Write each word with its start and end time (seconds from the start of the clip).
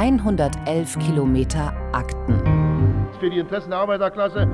111 0.00 0.98
Kilometer 0.98 1.74
Akten. 1.92 2.40
Für 3.20 3.28
die 3.28 3.36
Interessen 3.36 3.68
der 3.68 3.80
Arbeiterklasse. 3.80 4.48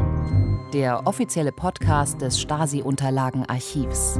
Der 0.72 1.06
offizielle 1.06 1.52
Podcast 1.52 2.20
des 2.20 2.40
Stasi-Unterlagenarchivs. 2.40 4.18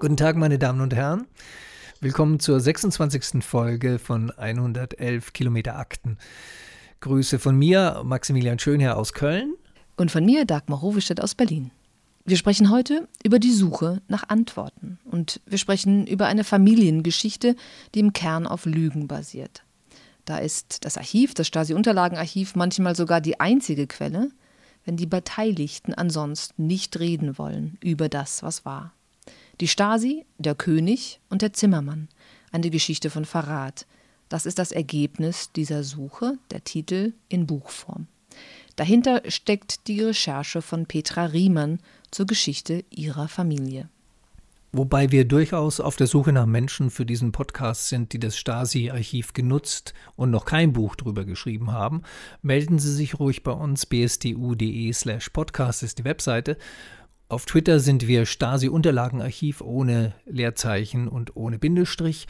Guten 0.00 0.18
Tag, 0.18 0.36
meine 0.36 0.58
Damen 0.58 0.82
und 0.82 0.94
Herren. 0.94 1.26
Willkommen 2.02 2.40
zur 2.40 2.60
26. 2.60 3.42
Folge 3.42 3.98
von 3.98 4.30
111 4.32 5.32
Kilometer 5.32 5.78
Akten. 5.78 6.18
Grüße 7.00 7.38
von 7.38 7.56
mir, 7.56 8.02
Maximilian 8.04 8.58
Schönherr 8.58 8.98
aus 8.98 9.14
Köln. 9.14 9.54
Und 9.96 10.10
von 10.10 10.26
mir, 10.26 10.44
Dagmar 10.44 10.80
Rovestedt 10.80 11.22
aus 11.22 11.34
Berlin. 11.34 11.70
Wir 12.28 12.36
sprechen 12.36 12.68
heute 12.68 13.08
über 13.24 13.38
die 13.38 13.54
Suche 13.54 14.02
nach 14.06 14.28
Antworten 14.28 14.98
und 15.06 15.40
wir 15.46 15.56
sprechen 15.56 16.06
über 16.06 16.26
eine 16.26 16.44
Familiengeschichte, 16.44 17.56
die 17.94 18.00
im 18.00 18.12
Kern 18.12 18.46
auf 18.46 18.66
Lügen 18.66 19.08
basiert. 19.08 19.62
Da 20.26 20.36
ist 20.36 20.84
das 20.84 20.98
Archiv, 20.98 21.32
das 21.32 21.46
Stasi-Unterlagenarchiv, 21.46 22.54
manchmal 22.54 22.94
sogar 22.94 23.22
die 23.22 23.40
einzige 23.40 23.86
Quelle, 23.86 24.30
wenn 24.84 24.98
die 24.98 25.06
Beteiligten 25.06 25.94
ansonsten 25.94 26.66
nicht 26.66 26.98
reden 26.98 27.38
wollen 27.38 27.78
über 27.82 28.10
das, 28.10 28.42
was 28.42 28.66
war. 28.66 28.92
Die 29.62 29.68
Stasi, 29.68 30.26
der 30.36 30.54
König 30.54 31.20
und 31.30 31.40
der 31.40 31.54
Zimmermann. 31.54 32.08
Eine 32.52 32.68
Geschichte 32.68 33.08
von 33.08 33.24
Verrat. 33.24 33.86
Das 34.28 34.44
ist 34.44 34.58
das 34.58 34.70
Ergebnis 34.70 35.50
dieser 35.52 35.82
Suche, 35.82 36.36
der 36.50 36.62
Titel 36.62 37.14
in 37.30 37.46
Buchform. 37.46 38.06
Dahinter 38.78 39.22
steckt 39.28 39.88
die 39.88 40.02
Recherche 40.02 40.62
von 40.62 40.86
Petra 40.86 41.24
Riemann 41.24 41.80
zur 42.10 42.26
Geschichte 42.26 42.84
ihrer 42.90 43.28
Familie. 43.28 43.88
Wobei 44.70 45.10
wir 45.10 45.24
durchaus 45.24 45.80
auf 45.80 45.96
der 45.96 46.06
Suche 46.06 46.30
nach 46.30 46.44
Menschen 46.44 46.90
für 46.90 47.06
diesen 47.06 47.32
Podcast 47.32 47.88
sind, 47.88 48.12
die 48.12 48.20
das 48.20 48.36
Stasi-Archiv 48.36 49.32
genutzt 49.32 49.94
und 50.14 50.30
noch 50.30 50.44
kein 50.44 50.74
Buch 50.74 50.94
drüber 50.94 51.24
geschrieben 51.24 51.72
haben, 51.72 52.02
melden 52.42 52.78
Sie 52.78 52.92
sich 52.92 53.18
ruhig 53.18 53.42
bei 53.42 53.52
uns. 53.52 53.86
bsdu.de 53.86 54.92
slash 54.92 55.30
podcast 55.30 55.82
ist 55.82 55.98
die 55.98 56.04
Webseite. 56.04 56.58
Auf 57.30 57.46
Twitter 57.46 57.80
sind 57.80 58.06
wir 58.06 58.26
Stasi-Unterlagenarchiv 58.26 59.62
ohne 59.62 60.14
Leerzeichen 60.26 61.08
und 61.08 61.34
ohne 61.34 61.58
Bindestrich. 61.58 62.26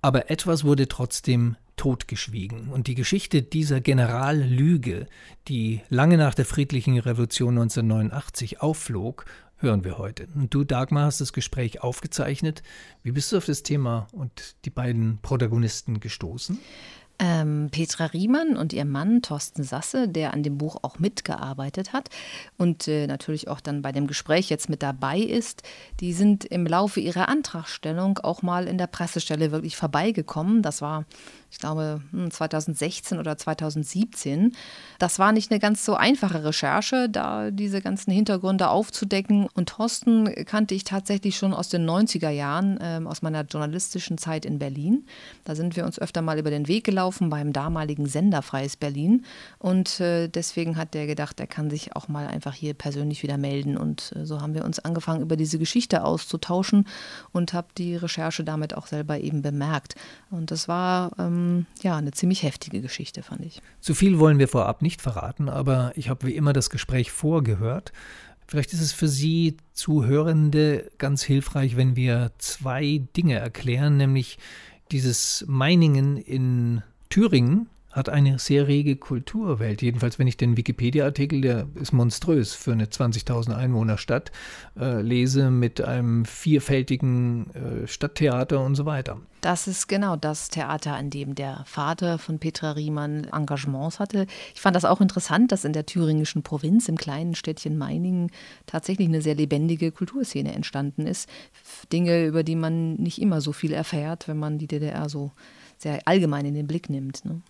aber 0.00 0.30
etwas 0.30 0.64
wurde 0.64 0.88
trotzdem 0.88 1.56
totgeschwiegen. 1.76 2.68
Und 2.68 2.86
die 2.86 2.94
Geschichte 2.94 3.42
dieser 3.42 3.80
Generallüge, 3.80 5.06
die 5.48 5.82
lange 5.88 6.16
nach 6.16 6.34
der 6.34 6.44
friedlichen 6.44 6.98
Revolution 6.98 7.58
1989 7.58 8.60
aufflog 8.60 9.24
hören 9.58 9.84
wir 9.84 9.98
heute. 9.98 10.28
Und 10.34 10.54
du, 10.54 10.64
Dagmar, 10.64 11.06
hast 11.06 11.20
das 11.20 11.32
Gespräch 11.32 11.82
aufgezeichnet. 11.82 12.62
Wie 13.02 13.12
bist 13.12 13.32
du 13.32 13.36
auf 13.36 13.46
das 13.46 13.62
Thema 13.62 14.06
und 14.12 14.56
die 14.64 14.70
beiden 14.70 15.18
Protagonisten 15.22 16.00
gestoßen? 16.00 16.58
Ähm, 17.20 17.68
Petra 17.72 18.06
Riemann 18.06 18.56
und 18.56 18.72
ihr 18.72 18.84
Mann 18.84 19.22
Thorsten 19.22 19.64
Sasse, 19.64 20.08
der 20.08 20.32
an 20.32 20.42
dem 20.42 20.56
Buch 20.56 20.76
auch 20.82 20.98
mitgearbeitet 20.98 21.92
hat 21.92 22.10
und 22.58 22.86
äh, 22.86 23.06
natürlich 23.06 23.48
auch 23.48 23.60
dann 23.60 23.82
bei 23.82 23.90
dem 23.90 24.06
Gespräch 24.06 24.50
jetzt 24.50 24.68
mit 24.68 24.82
dabei 24.82 25.18
ist, 25.18 25.62
die 25.98 26.12
sind 26.12 26.44
im 26.44 26.66
Laufe 26.66 27.00
ihrer 27.00 27.28
Antragstellung 27.28 28.18
auch 28.18 28.42
mal 28.42 28.68
in 28.68 28.78
der 28.78 28.86
Pressestelle 28.86 29.50
wirklich 29.50 29.76
vorbeigekommen. 29.76 30.62
Das 30.62 30.80
war 30.80 31.06
ich 31.50 31.58
glaube 31.58 32.02
2016 32.30 33.16
hm, 33.16 33.20
oder 33.20 33.38
2017. 33.38 34.54
Das 34.98 35.18
war 35.18 35.32
nicht 35.32 35.50
eine 35.50 35.60
ganz 35.60 35.84
so 35.84 35.94
einfache 35.94 36.44
Recherche, 36.44 37.08
da 37.08 37.50
diese 37.50 37.80
ganzen 37.80 38.10
Hintergründe 38.10 38.68
aufzudecken. 38.68 39.48
Und 39.54 39.70
Thorsten 39.70 40.44
kannte 40.44 40.74
ich 40.74 40.84
tatsächlich 40.84 41.38
schon 41.38 41.54
aus 41.54 41.70
den 41.70 41.88
90er 41.88 42.28
Jahren, 42.28 42.78
äh, 42.78 43.00
aus 43.04 43.22
meiner 43.22 43.42
journalistischen 43.44 44.18
Zeit 44.18 44.44
in 44.44 44.58
Berlin. 44.58 45.06
Da 45.44 45.54
sind 45.54 45.74
wir 45.74 45.86
uns 45.86 45.98
öfter 45.98 46.20
mal 46.20 46.38
über 46.38 46.50
den 46.50 46.68
Weg 46.68 46.84
gelaufen 46.84 47.07
beim 47.30 47.52
damaligen 47.52 48.06
Sender 48.06 48.42
Freies 48.42 48.76
Berlin. 48.76 49.24
Und 49.58 50.00
äh, 50.00 50.28
deswegen 50.28 50.76
hat 50.76 50.94
der 50.94 51.06
gedacht, 51.06 51.40
er 51.40 51.46
kann 51.46 51.70
sich 51.70 51.96
auch 51.96 52.08
mal 52.08 52.26
einfach 52.26 52.54
hier 52.54 52.74
persönlich 52.74 53.22
wieder 53.22 53.38
melden. 53.38 53.76
Und 53.76 54.12
äh, 54.16 54.26
so 54.26 54.40
haben 54.40 54.54
wir 54.54 54.64
uns 54.64 54.78
angefangen, 54.78 55.22
über 55.22 55.36
diese 55.36 55.58
Geschichte 55.58 56.04
auszutauschen 56.04 56.86
und 57.32 57.52
habe 57.52 57.68
die 57.76 57.96
Recherche 57.96 58.44
damit 58.44 58.76
auch 58.76 58.86
selber 58.86 59.18
eben 59.18 59.42
bemerkt. 59.42 59.94
Und 60.30 60.50
das 60.50 60.68
war 60.68 61.12
ähm, 61.18 61.66
ja, 61.82 61.96
eine 61.96 62.12
ziemlich 62.12 62.42
heftige 62.42 62.80
Geschichte, 62.80 63.22
fand 63.22 63.44
ich. 63.44 63.60
Zu 63.80 63.94
viel 63.94 64.18
wollen 64.18 64.38
wir 64.38 64.48
vorab 64.48 64.82
nicht 64.82 65.02
verraten, 65.02 65.48
aber 65.48 65.92
ich 65.96 66.08
habe 66.08 66.26
wie 66.26 66.36
immer 66.36 66.52
das 66.52 66.70
Gespräch 66.70 67.10
vorgehört. 67.10 67.92
Vielleicht 68.46 68.72
ist 68.72 68.80
es 68.80 68.92
für 68.92 69.08
Sie 69.08 69.58
Zuhörende 69.74 70.90
ganz 70.96 71.22
hilfreich, 71.22 71.76
wenn 71.76 71.96
wir 71.96 72.32
zwei 72.38 73.02
Dinge 73.14 73.34
erklären, 73.34 73.98
nämlich 73.98 74.38
dieses 74.90 75.44
Meiningen 75.46 76.16
in 76.16 76.82
Thüringen, 77.08 77.68
hat 77.90 78.08
eine 78.08 78.38
sehr 78.38 78.68
rege 78.68 78.96
Kulturwelt. 78.96 79.82
Jedenfalls, 79.82 80.18
wenn 80.18 80.26
ich 80.26 80.36
den 80.36 80.56
Wikipedia-Artikel, 80.56 81.40
der 81.40 81.68
ist 81.74 81.92
monströs 81.92 82.54
für 82.54 82.72
eine 82.72 82.86
20.000 82.86 83.54
Einwohner-Stadt, 83.54 84.30
äh, 84.78 85.00
lese 85.00 85.50
mit 85.50 85.80
einem 85.80 86.24
vielfältigen 86.24 87.50
äh, 87.54 87.86
Stadttheater 87.86 88.60
und 88.60 88.74
so 88.74 88.84
weiter. 88.84 89.18
Das 89.40 89.68
ist 89.68 89.88
genau 89.88 90.16
das 90.16 90.48
Theater, 90.48 90.94
an 90.94 91.10
dem 91.10 91.34
der 91.34 91.62
Vater 91.64 92.18
von 92.18 92.38
Petra 92.38 92.72
Riemann 92.72 93.24
Engagements 93.32 94.00
hatte. 94.00 94.26
Ich 94.54 94.60
fand 94.60 94.76
das 94.76 94.84
auch 94.84 95.00
interessant, 95.00 95.50
dass 95.50 95.64
in 95.64 95.72
der 95.72 95.86
thüringischen 95.86 96.42
Provinz, 96.42 96.88
im 96.88 96.96
kleinen 96.96 97.34
Städtchen 97.34 97.78
Meiningen, 97.78 98.30
tatsächlich 98.66 99.08
eine 99.08 99.22
sehr 99.22 99.34
lebendige 99.34 99.92
Kulturszene 99.92 100.54
entstanden 100.54 101.06
ist. 101.06 101.28
Dinge, 101.92 102.26
über 102.26 102.42
die 102.42 102.56
man 102.56 102.94
nicht 102.94 103.20
immer 103.20 103.40
so 103.40 103.52
viel 103.52 103.72
erfährt, 103.72 104.28
wenn 104.28 104.38
man 104.38 104.58
die 104.58 104.66
DDR 104.66 105.08
so 105.08 105.32
sehr 105.78 106.06
allgemein 106.06 106.44
in 106.44 106.54
den 106.54 106.66
Blick 106.66 106.90
nimmt. 106.90 107.24
Ne? 107.24 107.40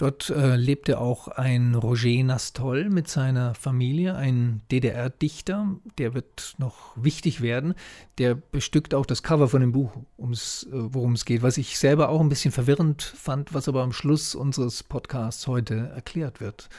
Dort 0.00 0.30
äh, 0.30 0.56
lebte 0.56 0.98
auch 0.98 1.28
ein 1.28 1.74
Roger 1.74 2.24
Nastol 2.24 2.88
mit 2.88 3.08
seiner 3.08 3.54
Familie, 3.54 4.16
ein 4.16 4.62
DDR-Dichter, 4.72 5.76
der 5.98 6.14
wird 6.14 6.54
noch 6.56 6.96
wichtig 6.96 7.42
werden. 7.42 7.74
Der 8.16 8.34
bestückt 8.34 8.94
auch 8.94 9.04
das 9.04 9.22
Cover 9.22 9.48
von 9.48 9.60
dem 9.60 9.72
Buch, 9.72 9.94
äh, 10.18 10.24
worum 10.72 11.12
es 11.12 11.26
geht, 11.26 11.42
was 11.42 11.58
ich 11.58 11.78
selber 11.78 12.08
auch 12.08 12.20
ein 12.20 12.30
bisschen 12.30 12.50
verwirrend 12.50 13.02
fand, 13.02 13.52
was 13.52 13.68
aber 13.68 13.82
am 13.82 13.92
Schluss 13.92 14.34
unseres 14.34 14.82
Podcasts 14.82 15.46
heute 15.46 15.90
erklärt 15.94 16.40
wird. 16.40 16.70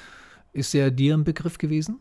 Ist 0.51 0.73
er 0.73 0.89
dir 0.89 1.13
ein 1.13 1.23
Begriff 1.23 1.59
gewesen? 1.59 1.99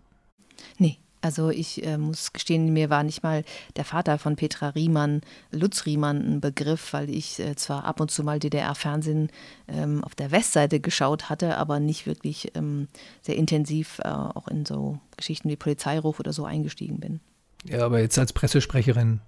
Nee, 0.79 1.01
also 1.23 1.51
ich 1.51 1.85
äh, 1.85 1.99
muss 1.99 2.33
gestehen, 2.33 2.73
mir 2.73 2.89
war 2.91 3.03
nicht 3.03 3.23
mal 3.23 3.45
der 3.77 3.85
Vater 3.85 4.19
von 4.19 4.37
Petra 4.37 4.71
Riemann, 4.71 5.21
Lutz 5.51 5.85
Riemann, 5.87 6.17
ein 6.19 6.41
Begriff, 6.41 6.93
weil 6.93 7.11
ich 7.11 7.39
äh, 7.39 7.57
zwar 7.57 7.85
ab 7.85 8.01
und 8.01 8.11
zu 8.11 8.25
mal 8.25 8.39
DDR-Fernsehen 8.39 9.31
ähm, 9.69 10.03
auf 10.03 10.15
der 10.15 10.31
Westseite 10.31 10.81
geschaut 10.81 11.29
hatte, 11.29 11.59
aber 11.59 11.81
nicht 11.81 12.07
wirklich 12.07 12.53
ähm, 12.55 12.89
sehr 13.23 13.37
intensiv 13.37 14.01
äh, 14.05 14.09
auch 14.09 14.49
in 14.49 14.65
so 14.65 14.99
Geschichten 15.17 15.49
wie 15.51 15.57
Polizeiruf 15.57 16.21
oder 16.21 16.33
so 16.33 16.45
eingestiegen 16.45 17.01
bin. 17.01 17.21
Ja, 17.65 17.85
aber 17.85 18.01
jetzt 18.01 18.19
als 18.19 18.33
Pressesprecherin 18.33 19.21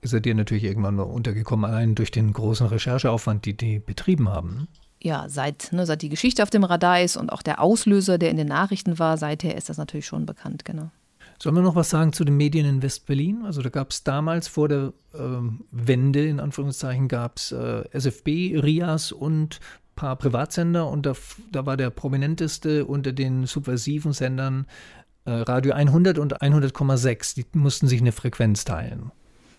ist 0.00 0.12
er 0.12 0.20
dir 0.20 0.34
natürlich 0.34 0.64
irgendwann 0.64 0.96
mal 0.96 1.02
untergekommen, 1.04 1.70
allein 1.70 1.94
durch 1.94 2.10
den 2.10 2.32
großen 2.32 2.66
Rechercheaufwand, 2.66 3.44
die 3.44 3.56
die 3.56 3.78
betrieben 3.78 4.28
haben. 4.28 4.68
Ja, 5.00 5.28
seit, 5.28 5.72
ne, 5.72 5.86
seit 5.86 6.02
die 6.02 6.08
Geschichte 6.08 6.42
auf 6.42 6.50
dem 6.50 6.64
Radar 6.64 7.00
ist 7.00 7.16
und 7.16 7.30
auch 7.30 7.42
der 7.42 7.60
Auslöser, 7.60 8.18
der 8.18 8.30
in 8.30 8.36
den 8.36 8.48
Nachrichten 8.48 8.98
war, 8.98 9.16
seither 9.16 9.56
ist 9.56 9.68
das 9.68 9.76
natürlich 9.76 10.06
schon 10.06 10.26
bekannt, 10.26 10.64
genau. 10.64 10.90
Sollen 11.40 11.54
wir 11.54 11.62
noch 11.62 11.76
was 11.76 11.90
sagen 11.90 12.12
zu 12.12 12.24
den 12.24 12.36
Medien 12.36 12.66
in 12.66 12.82
West-Berlin? 12.82 13.42
Also 13.44 13.62
da 13.62 13.68
gab 13.68 13.90
es 13.90 14.02
damals 14.02 14.48
vor 14.48 14.68
der 14.68 14.92
äh, 15.14 15.18
Wende, 15.70 16.26
in 16.26 16.40
Anführungszeichen, 16.40 17.06
gab 17.06 17.36
es 17.36 17.52
äh, 17.52 17.84
SFB, 17.92 18.58
RIAS 18.58 19.12
und 19.12 19.60
ein 19.60 19.94
paar 19.94 20.16
Privatsender 20.16 20.88
und 20.88 21.06
da, 21.06 21.14
da 21.52 21.64
war 21.64 21.76
der 21.76 21.90
prominenteste 21.90 22.86
unter 22.86 23.12
den 23.12 23.46
subversiven 23.46 24.12
Sendern 24.12 24.66
äh, 25.26 25.30
Radio 25.30 25.74
100 25.74 26.18
und 26.18 26.40
100,6. 26.42 27.34
Die 27.36 27.46
mussten 27.56 27.86
sich 27.86 28.00
eine 28.00 28.12
Frequenz 28.12 28.64
teilen. 28.64 29.12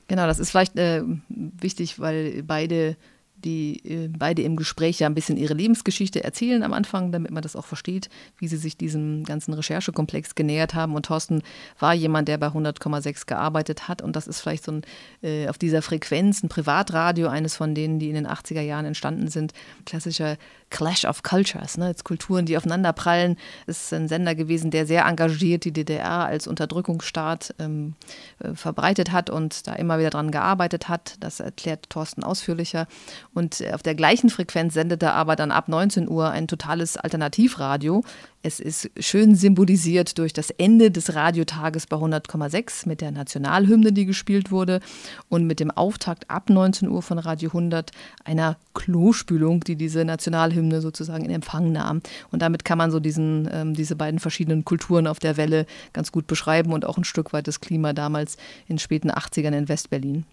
Genau, 0.09 0.25
das 0.27 0.39
ist 0.39 0.49
vielleicht 0.49 0.75
äh, 0.77 1.03
wichtig, 1.29 1.99
weil 1.99 2.43
beide 2.43 2.97
die 3.43 3.83
äh, 3.85 4.07
beide 4.07 4.41
im 4.41 4.55
Gespräch 4.55 4.99
ja 4.99 5.07
ein 5.07 5.15
bisschen 5.15 5.37
ihre 5.37 5.53
Lebensgeschichte 5.53 6.23
erzählen 6.23 6.63
am 6.63 6.73
Anfang, 6.73 7.11
damit 7.11 7.31
man 7.31 7.43
das 7.43 7.55
auch 7.55 7.65
versteht, 7.65 8.09
wie 8.37 8.47
sie 8.47 8.57
sich 8.57 8.77
diesem 8.77 9.23
ganzen 9.23 9.53
Recherchekomplex 9.53 10.35
genähert 10.35 10.73
haben. 10.73 10.95
Und 10.95 11.05
Thorsten 11.07 11.41
war 11.79 11.93
jemand, 11.93 12.27
der 12.27 12.37
bei 12.37 12.47
100,6 12.47 13.25
gearbeitet 13.25 13.87
hat. 13.87 14.01
Und 14.01 14.15
das 14.15 14.27
ist 14.27 14.41
vielleicht 14.41 14.63
so 14.63 14.73
ein, 14.73 14.81
äh, 15.21 15.47
auf 15.47 15.57
dieser 15.57 15.81
Frequenz 15.81 16.43
ein 16.43 16.49
Privatradio, 16.49 17.27
eines 17.27 17.55
von 17.55 17.75
denen, 17.75 17.99
die 17.99 18.09
in 18.09 18.15
den 18.15 18.27
80er 18.27 18.61
Jahren 18.61 18.85
entstanden 18.85 19.27
sind. 19.29 19.53
Klassischer 19.85 20.37
Clash 20.69 21.05
of 21.05 21.23
Cultures, 21.23 21.77
ne? 21.77 21.87
Jetzt 21.87 22.03
Kulturen, 22.03 22.45
die 22.45 22.55
aufeinanderprallen. 22.55 23.37
Es 23.65 23.85
ist 23.85 23.93
ein 23.93 24.07
Sender 24.07 24.35
gewesen, 24.35 24.71
der 24.71 24.85
sehr 24.85 25.05
engagiert 25.05 25.65
die 25.65 25.71
DDR 25.71 26.25
als 26.25 26.47
Unterdrückungsstaat 26.47 27.55
ähm, 27.59 27.95
äh, 28.39 28.53
verbreitet 28.53 29.11
hat 29.11 29.29
und 29.29 29.67
da 29.67 29.73
immer 29.73 29.99
wieder 29.99 30.11
dran 30.11 30.31
gearbeitet 30.31 30.87
hat. 30.87 31.15
Das 31.19 31.39
erklärt 31.39 31.89
Thorsten 31.89 32.23
ausführlicher. 32.23 32.87
Und 33.33 33.61
äh, 33.61 33.71
auf 33.73 33.83
der 33.83 33.95
gleichen 33.95 34.29
Frequenz 34.29 34.73
sendet 34.73 35.03
er 35.03 35.13
aber 35.13 35.35
dann 35.35 35.51
ab 35.51 35.67
19 35.67 36.09
Uhr 36.09 36.29
ein 36.29 36.47
totales 36.47 36.97
Alternativradio. 36.97 38.03
Es 38.41 38.59
ist 38.59 38.89
schön 38.99 39.35
symbolisiert 39.35 40.17
durch 40.17 40.31
das 40.31 40.49
Ende 40.49 40.91
des 40.91 41.13
Radiotages 41.13 41.87
bei 41.87 41.97
100,6 41.97 42.87
mit 42.87 43.01
der 43.01 43.11
Nationalhymne, 43.11 43.91
die 43.91 44.05
gespielt 44.05 44.49
wurde 44.49 44.79
und 45.27 45.45
mit 45.45 45.59
dem 45.59 45.71
Auftakt 45.71 46.29
ab 46.29 46.49
19 46.49 46.87
Uhr 46.87 47.01
von 47.01 47.19
Radio 47.19 47.49
100 47.49 47.91
einer 48.23 48.57
Klospülung, 48.73 49.59
die 49.65 49.75
diese 49.75 50.05
Nationalhymne 50.05 50.79
sozusagen 50.79 51.25
in 51.25 51.31
Empfang 51.31 51.73
nahm. 51.73 52.01
Und 52.31 52.41
damit 52.41 52.63
kann 52.63 52.77
man 52.77 52.91
so 52.91 53.01
diesen, 53.01 53.49
ähm, 53.51 53.73
diese 53.73 53.97
beiden 53.97 54.21
verschiedenen 54.21 54.63
Kulturen 54.63 55.05
auf 55.05 55.19
der 55.19 55.35
Welle 55.35 55.65
ganz 55.91 56.13
gut 56.13 56.25
beschreiben 56.25 56.71
und 56.71 56.85
auch 56.85 56.97
ein 56.97 57.03
Stück 57.03 57.33
weit 57.33 57.47
das 57.47 57.59
Klima 57.59 57.91
damals 57.91 58.37
in 58.67 58.79
späten 58.79 59.11
80ern 59.11 59.55
in 59.55 59.67
Westberlin. 59.67 60.25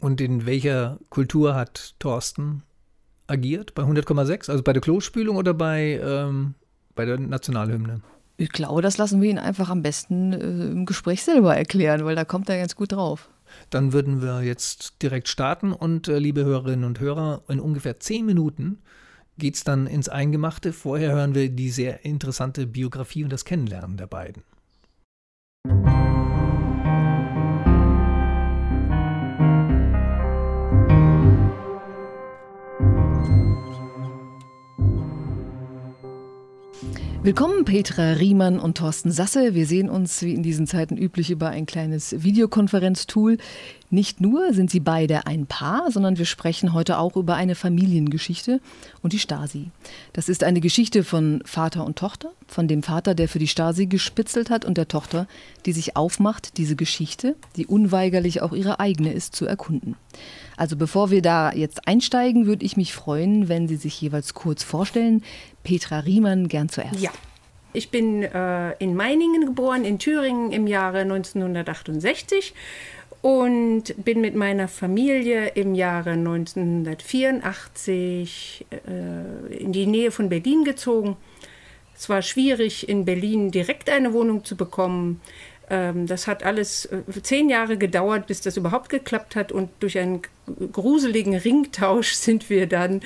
Und 0.00 0.20
in 0.20 0.46
welcher 0.46 0.98
Kultur 1.10 1.54
hat 1.54 1.94
Thorsten 1.98 2.62
agiert? 3.26 3.74
Bei 3.74 3.82
100,6? 3.82 4.50
Also 4.50 4.62
bei 4.62 4.72
der 4.72 4.82
Klospülung 4.82 5.36
oder 5.36 5.54
bei, 5.54 6.00
ähm, 6.02 6.54
bei 6.94 7.04
der 7.04 7.18
Nationalhymne? 7.18 8.00
Ich 8.36 8.50
glaube, 8.50 8.82
das 8.82 8.98
lassen 8.98 9.20
wir 9.20 9.30
ihn 9.30 9.38
einfach 9.38 9.68
am 9.68 9.82
besten 9.82 10.32
äh, 10.32 10.70
im 10.70 10.86
Gespräch 10.86 11.24
selber 11.24 11.56
erklären, 11.56 12.04
weil 12.04 12.14
da 12.14 12.24
kommt 12.24 12.48
er 12.48 12.58
ganz 12.58 12.76
gut 12.76 12.92
drauf. 12.92 13.28
Dann 13.70 13.92
würden 13.92 14.22
wir 14.22 14.42
jetzt 14.42 15.02
direkt 15.02 15.28
starten 15.28 15.72
und 15.72 16.06
äh, 16.06 16.18
liebe 16.18 16.44
Hörerinnen 16.44 16.84
und 16.84 17.00
Hörer, 17.00 17.42
in 17.48 17.58
ungefähr 17.58 17.98
zehn 17.98 18.24
Minuten 18.24 18.78
geht 19.38 19.56
es 19.56 19.64
dann 19.64 19.86
ins 19.86 20.08
Eingemachte. 20.08 20.72
Vorher 20.72 21.12
hören 21.12 21.34
wir 21.34 21.48
die 21.48 21.70
sehr 21.70 22.04
interessante 22.04 22.66
Biografie 22.66 23.24
und 23.24 23.32
das 23.32 23.44
Kennenlernen 23.44 23.96
der 23.96 24.06
beiden. 24.06 24.42
Willkommen 37.20 37.64
Petra 37.64 38.12
Riemann 38.12 38.60
und 38.60 38.78
Thorsten 38.78 39.10
Sasse. 39.10 39.52
Wir 39.52 39.66
sehen 39.66 39.90
uns 39.90 40.22
wie 40.22 40.34
in 40.34 40.44
diesen 40.44 40.68
Zeiten 40.68 40.96
üblich 40.96 41.32
über 41.32 41.48
ein 41.48 41.66
kleines 41.66 42.22
Videokonferenztool. 42.22 43.38
Nicht 43.90 44.20
nur 44.20 44.52
sind 44.52 44.70
sie 44.70 44.78
beide 44.78 45.26
ein 45.26 45.46
Paar, 45.46 45.90
sondern 45.90 46.16
wir 46.16 46.26
sprechen 46.26 46.72
heute 46.74 46.98
auch 46.98 47.16
über 47.16 47.34
eine 47.34 47.56
Familiengeschichte 47.56 48.60
und 49.02 49.12
die 49.12 49.18
Stasi. 49.18 49.70
Das 50.12 50.28
ist 50.28 50.44
eine 50.44 50.60
Geschichte 50.60 51.02
von 51.02 51.42
Vater 51.44 51.84
und 51.84 51.98
Tochter, 51.98 52.30
von 52.46 52.68
dem 52.68 52.84
Vater, 52.84 53.14
der 53.14 53.28
für 53.28 53.40
die 53.40 53.48
Stasi 53.48 53.86
gespitzelt 53.86 54.48
hat 54.48 54.64
und 54.64 54.78
der 54.78 54.88
Tochter, 54.88 55.26
die 55.66 55.72
sich 55.72 55.96
aufmacht, 55.96 56.56
diese 56.56 56.76
Geschichte, 56.76 57.34
die 57.56 57.66
unweigerlich 57.66 58.42
auch 58.42 58.52
ihre 58.52 58.78
eigene 58.78 59.12
ist, 59.12 59.34
zu 59.34 59.44
erkunden. 59.44 59.96
Also 60.56 60.76
bevor 60.76 61.10
wir 61.10 61.22
da 61.22 61.52
jetzt 61.52 61.88
einsteigen, 61.88 62.46
würde 62.46 62.66
ich 62.66 62.76
mich 62.76 62.92
freuen, 62.92 63.48
wenn 63.48 63.68
Sie 63.68 63.76
sich 63.76 64.00
jeweils 64.00 64.34
kurz 64.34 64.64
vorstellen. 64.64 65.22
Petra 65.68 66.00
Riemann, 66.00 66.48
gern 66.48 66.68
zuerst. 66.70 66.98
Ja. 66.98 67.10
Ich 67.74 67.90
bin 67.90 68.22
äh, 68.22 68.72
in 68.78 68.94
Meiningen 68.94 69.44
geboren, 69.44 69.84
in 69.84 69.98
Thüringen 69.98 70.50
im 70.50 70.66
Jahre 70.66 71.00
1968 71.00 72.54
und 73.20 73.82
bin 74.02 74.22
mit 74.22 74.34
meiner 74.34 74.66
Familie 74.66 75.48
im 75.48 75.74
Jahre 75.74 76.12
1984 76.12 78.64
äh, 78.70 79.56
in 79.56 79.72
die 79.72 79.84
Nähe 79.84 80.10
von 80.10 80.30
Berlin 80.30 80.64
gezogen. 80.64 81.18
Es 81.94 82.08
war 82.08 82.22
schwierig, 82.22 82.88
in 82.88 83.04
Berlin 83.04 83.50
direkt 83.50 83.90
eine 83.90 84.14
Wohnung 84.14 84.46
zu 84.46 84.56
bekommen. 84.56 85.20
Ähm, 85.70 86.06
das 86.06 86.26
hat 86.26 86.44
alles 86.44 86.86
äh, 86.86 87.02
zehn 87.22 87.50
Jahre 87.50 87.76
gedauert, 87.76 88.26
bis 88.26 88.40
das 88.40 88.56
überhaupt 88.56 88.88
geklappt 88.88 89.36
hat. 89.36 89.52
Und 89.52 89.70
durch 89.80 89.98
einen 89.98 90.22
gruseligen 90.72 91.34
Ringtausch 91.34 92.12
sind 92.14 92.48
wir 92.50 92.66
dann 92.66 93.02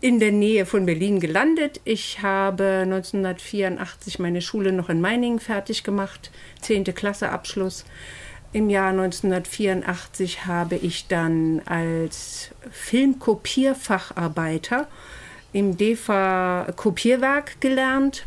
in 0.00 0.20
der 0.20 0.32
Nähe 0.32 0.66
von 0.66 0.86
Berlin 0.86 1.20
gelandet. 1.20 1.80
Ich 1.84 2.22
habe 2.22 2.80
1984 2.82 4.18
meine 4.18 4.42
Schule 4.42 4.72
noch 4.72 4.88
in 4.88 5.00
Meiningen 5.00 5.40
fertig 5.40 5.84
gemacht, 5.84 6.30
10. 6.60 6.84
Klasse 6.94 7.30
Abschluss. 7.30 7.84
Im 8.54 8.68
Jahr 8.68 8.90
1984 8.90 10.44
habe 10.44 10.76
ich 10.76 11.08
dann 11.08 11.62
als 11.64 12.50
Filmkopierfacharbeiter 12.70 14.88
im 15.54 15.78
DEFA 15.78 16.66
Kopierwerk 16.76 17.62
gelernt. 17.62 18.26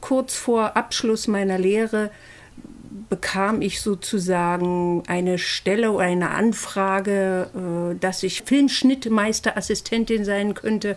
Kurz 0.00 0.34
vor 0.34 0.76
Abschluss 0.76 1.28
meiner 1.28 1.58
Lehre 1.58 2.10
bekam 3.08 3.62
ich 3.62 3.80
sozusagen 3.80 5.02
eine 5.06 5.38
Stelle 5.38 5.92
oder 5.92 6.04
eine 6.04 6.30
Anfrage, 6.30 7.48
äh, 7.54 7.94
dass 7.98 8.22
ich 8.22 8.42
Filmschnittmeisterassistentin 8.42 10.24
sein 10.24 10.54
könnte 10.54 10.96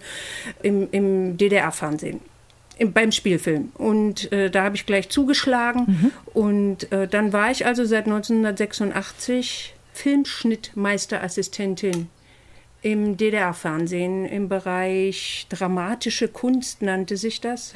im, 0.62 0.88
im 0.92 1.38
DDR-Fernsehen. 1.38 2.19
beim 2.94 3.12
Spielfilm. 3.12 3.71
Und 3.75 4.31
äh, 4.31 4.50
da 4.50 4.63
habe 4.63 4.75
ich 4.75 4.86
gleich 4.86 5.09
zugeschlagen. 5.09 5.86
Mhm. 5.88 6.12
Und 6.33 6.92
äh, 6.92 7.07
dann 7.07 7.33
war 7.33 7.51
ich 7.51 7.65
also 7.65 7.86
seit 7.86 8.06
1986 8.06 9.75
Filmschnittmeisterassistentin 9.94 12.09
im 12.86 13.18
DDR-Fernsehen 13.18 14.27
im 14.27 14.47
Bereich 14.47 15.47
dramatische 15.50 16.27
Kunst 16.27 16.83
nannte 16.83 17.18
sich 17.18 17.42
das. 17.42 17.74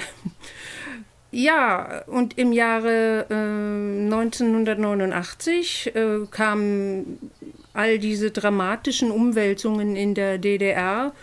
Ja, 1.31 2.01
und 2.07 2.39
im 2.39 2.51
Jahre 2.51 3.27
äh, 3.29 3.33
1989 3.33 5.95
äh, 5.95 6.25
kamen 6.31 7.31
all 7.73 7.99
diese 7.99 8.31
dramatischen 8.31 9.11
Umwälzungen 9.11 9.95
in 9.95 10.15
der 10.15 10.39
DDR 10.39 11.13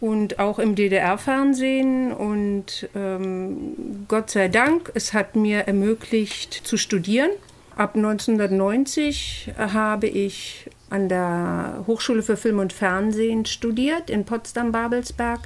und 0.00 0.38
auch 0.38 0.58
im 0.58 0.74
DDR-Fernsehen. 0.74 2.12
Und 2.12 2.88
ähm, 2.94 4.06
Gott 4.08 4.30
sei 4.30 4.48
Dank, 4.48 4.90
es 4.94 5.12
hat 5.12 5.36
mir 5.36 5.58
ermöglicht 5.60 6.54
zu 6.54 6.78
studieren. 6.78 7.30
Ab 7.76 7.94
1990 7.94 9.52
habe 9.56 10.06
ich 10.06 10.70
an 10.90 11.08
der 11.08 11.84
Hochschule 11.86 12.22
für 12.22 12.36
Film 12.36 12.58
und 12.58 12.72
Fernsehen 12.72 13.46
studiert 13.46 14.10
in 14.10 14.24
Potsdam-Babelsberg 14.24 15.40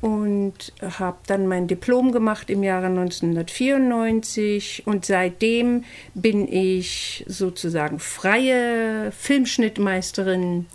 und 0.00 0.72
habe 0.98 1.18
dann 1.26 1.46
mein 1.46 1.66
Diplom 1.66 2.12
gemacht 2.12 2.50
im 2.50 2.62
Jahre 2.62 2.86
1994 2.86 4.86
und 4.86 5.04
seitdem 5.04 5.84
bin 6.14 6.50
ich 6.50 7.24
sozusagen 7.26 7.98
freie 7.98 9.10
Filmschnittmeisterin 9.12 10.66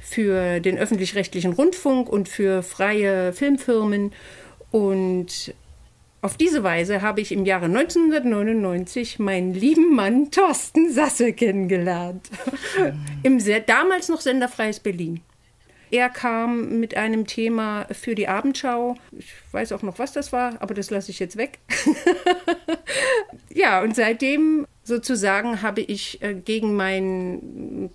für 0.00 0.60
den 0.60 0.78
öffentlich-rechtlichen 0.78 1.52
Rundfunk 1.52 2.08
und 2.08 2.28
für 2.28 2.62
freie 2.62 3.32
Filmfirmen 3.32 4.12
und 4.70 5.54
auf 6.22 6.36
diese 6.36 6.62
Weise 6.62 7.00
habe 7.00 7.22
ich 7.22 7.32
im 7.32 7.46
Jahre 7.46 7.64
1999 7.64 9.18
meinen 9.18 9.54
lieben 9.54 9.94
Mann 9.94 10.30
Thorsten 10.30 10.92
Sasse 10.92 11.32
kennengelernt. 11.32 12.28
Im 13.22 13.40
damals 13.66 14.10
noch 14.10 14.20
senderfreies 14.20 14.80
Berlin. 14.80 15.22
Er 15.90 16.08
kam 16.08 16.78
mit 16.78 16.96
einem 16.96 17.26
Thema 17.26 17.86
für 17.90 18.14
die 18.14 18.28
Abendschau. 18.28 18.96
Ich 19.18 19.32
weiß 19.50 19.72
auch 19.72 19.82
noch, 19.82 19.98
was 19.98 20.12
das 20.12 20.32
war, 20.32 20.60
aber 20.60 20.74
das 20.74 20.90
lasse 20.90 21.10
ich 21.10 21.18
jetzt 21.18 21.36
weg. 21.36 21.58
ja, 23.54 23.82
und 23.82 23.96
seitdem 23.96 24.66
sozusagen 24.84 25.62
habe 25.62 25.80
ich 25.80 26.22
äh, 26.22 26.34
gegen 26.34 26.76
mein 26.76 27.90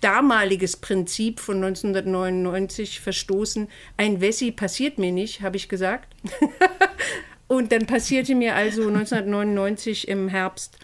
damaliges 0.00 0.76
Prinzip 0.76 1.40
von 1.40 1.56
1999 1.56 3.00
verstoßen. 3.00 3.68
Ein 3.96 4.20
Wessi 4.20 4.50
passiert 4.50 4.98
mir 4.98 5.12
nicht, 5.12 5.40
habe 5.40 5.56
ich 5.56 5.68
gesagt. 5.68 6.14
und 7.48 7.72
dann 7.72 7.86
passierte 7.86 8.34
mir 8.34 8.54
also 8.54 8.88
1999 8.88 10.08
im 10.08 10.28
Herbst, 10.28 10.78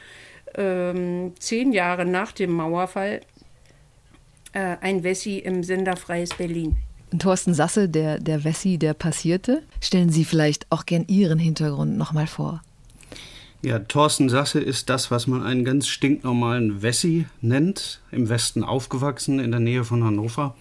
ähm, 0.57 1.35
zehn 1.39 1.73
Jahre 1.73 2.05
nach 2.05 2.33
dem 2.33 2.53
Mauerfall, 2.53 3.21
äh, 4.55 4.77
ein 4.81 5.03
Wessi 5.03 5.39
im 5.39 5.63
Sender 5.63 5.97
Freies 5.97 6.31
Berlin. 6.31 6.77
Thorsten 7.19 7.55
Sasse, 7.55 7.89
der, 7.89 8.19
der 8.19 8.45
Wessi, 8.45 8.79
der 8.79 8.95
passierte. 8.95 9.63
Stellen 9.81 10.11
Sie 10.11 10.25
vielleicht 10.25 10.67
auch 10.71 10.87
gern 10.87 11.05
Ihren 11.07 11.39
Hintergrund 11.39 11.97
nochmal 11.97 12.27
vor. 12.27 12.63
Ja, 13.63 13.79
Thorsten 13.79 14.29
Sasse 14.29 14.61
ist 14.61 14.91
das, 14.91 15.11
was 15.11 15.27
man 15.27 15.43
einen 15.43 15.65
ganz 15.65 15.87
stinknormalen 15.87 16.83
Wessi 16.83 17.27
nennt, 17.41 18.01
im 18.11 18.29
Westen 18.29 18.63
aufgewachsen, 18.63 19.39
in 19.39 19.53
der 19.53 19.61
Nähe 19.61 19.85
von 19.85 20.05
Hannover 20.05 20.55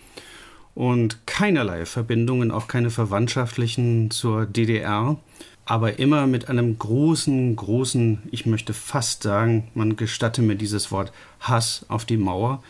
und 0.75 1.25
keinerlei 1.27 1.85
Verbindungen, 1.85 2.51
auch 2.51 2.67
keine 2.67 2.89
verwandtschaftlichen 2.89 4.09
zur 4.09 4.45
DDR, 4.45 5.17
aber 5.65 5.99
immer 5.99 6.27
mit 6.27 6.49
einem 6.49 6.77
großen, 6.77 7.55
großen, 7.55 8.23
ich 8.31 8.45
möchte 8.45 8.73
fast 8.73 9.23
sagen, 9.23 9.69
man 9.75 9.95
gestatte 9.95 10.41
mir 10.41 10.55
dieses 10.55 10.91
Wort, 10.91 11.11
Hass 11.39 11.85
auf 11.89 12.05
die 12.05 12.17
Mauer, 12.17 12.63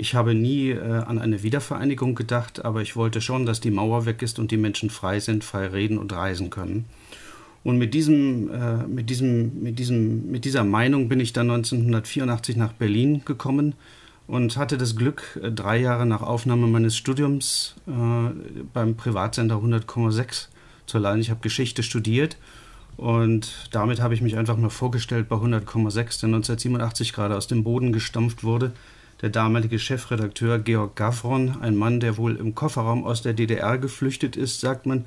ich 0.00 0.14
habe 0.14 0.34
nie 0.34 0.70
äh, 0.70 0.80
an 0.80 1.18
eine 1.18 1.42
Wiedervereinigung 1.42 2.14
gedacht, 2.14 2.64
aber 2.64 2.80
ich 2.80 2.96
wollte 2.96 3.20
schon, 3.20 3.44
dass 3.44 3.60
die 3.60 3.70
Mauer 3.70 4.06
weg 4.06 4.22
ist 4.22 4.38
und 4.38 4.50
die 4.50 4.56
Menschen 4.56 4.88
frei 4.88 5.20
sind, 5.20 5.44
frei 5.44 5.66
reden 5.66 5.98
und 5.98 6.12
reisen 6.12 6.48
können. 6.48 6.86
Und 7.62 7.76
mit, 7.76 7.92
diesem, 7.92 8.50
äh, 8.50 8.86
mit, 8.86 9.10
diesem, 9.10 9.62
mit, 9.62 9.78
diesem, 9.78 10.30
mit 10.30 10.46
dieser 10.46 10.64
Meinung 10.64 11.08
bin 11.10 11.20
ich 11.20 11.34
dann 11.34 11.50
1984 11.50 12.56
nach 12.56 12.72
Berlin 12.72 13.22
gekommen 13.26 13.74
und 14.26 14.56
hatte 14.56 14.78
das 14.78 14.96
Glück, 14.96 15.38
äh, 15.42 15.52
drei 15.52 15.78
Jahre 15.78 16.06
nach 16.06 16.22
Aufnahme 16.22 16.66
meines 16.66 16.96
Studiums 16.96 17.74
äh, 17.86 17.90
beim 18.72 18.96
Privatsender 18.96 19.56
100,6 19.56 20.46
zu 20.86 20.98
landen. 20.98 21.20
Ich 21.20 21.30
habe 21.30 21.40
Geschichte 21.40 21.82
studiert 21.82 22.38
und 22.96 23.68
damit 23.72 24.00
habe 24.00 24.14
ich 24.14 24.22
mich 24.22 24.38
einfach 24.38 24.56
mal 24.56 24.70
vorgestellt 24.70 25.28
bei 25.28 25.36
100,6, 25.36 26.20
der 26.20 26.28
1987 26.28 27.12
gerade 27.12 27.36
aus 27.36 27.46
dem 27.46 27.64
Boden 27.64 27.92
gestampft 27.92 28.42
wurde. 28.44 28.72
Der 29.22 29.28
damalige 29.28 29.78
Chefredakteur 29.78 30.58
Georg 30.58 30.96
Gavron, 30.96 31.56
ein 31.60 31.76
Mann, 31.76 32.00
der 32.00 32.16
wohl 32.16 32.36
im 32.36 32.54
Kofferraum 32.54 33.04
aus 33.04 33.20
der 33.20 33.34
DDR 33.34 33.76
geflüchtet 33.76 34.36
ist, 34.36 34.60
sagt 34.60 34.86
man, 34.86 35.04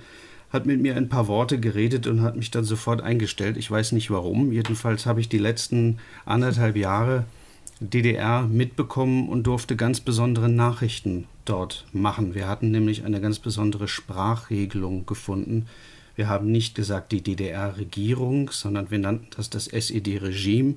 hat 0.51 0.67
mit 0.67 0.79
mir 0.79 0.95
ein 0.95 1.09
paar 1.09 1.27
Worte 1.27 1.59
geredet 1.59 2.05
und 2.05 2.21
hat 2.21 2.35
mich 2.35 2.51
dann 2.51 2.63
sofort 2.63 3.01
eingestellt. 3.01 3.57
Ich 3.57 3.71
weiß 3.71 3.91
nicht 3.91 4.11
warum. 4.11 4.51
Jedenfalls 4.51 5.07
habe 5.07 5.19
ich 5.19 5.29
die 5.29 5.39
letzten 5.39 5.97
anderthalb 6.25 6.77
Jahre 6.77 7.25
DDR 7.79 8.43
mitbekommen 8.43 9.29
und 9.29 9.47
durfte 9.47 9.75
ganz 9.75 9.99
besondere 9.99 10.47
Nachrichten 10.47 11.25
dort 11.45 11.85
machen. 11.91 12.35
Wir 12.35 12.47
hatten 12.47 12.69
nämlich 12.69 13.03
eine 13.03 13.19
ganz 13.19 13.39
besondere 13.39 13.87
Sprachregelung 13.87 15.07
gefunden. 15.07 15.65
Wir 16.15 16.29
haben 16.29 16.51
nicht 16.51 16.75
gesagt 16.75 17.11
die 17.11 17.23
DDR-Regierung, 17.23 18.51
sondern 18.51 18.91
wir 18.91 18.99
nannten 18.99 19.27
das 19.35 19.49
das 19.49 19.67
SED-Regime. 19.67 20.75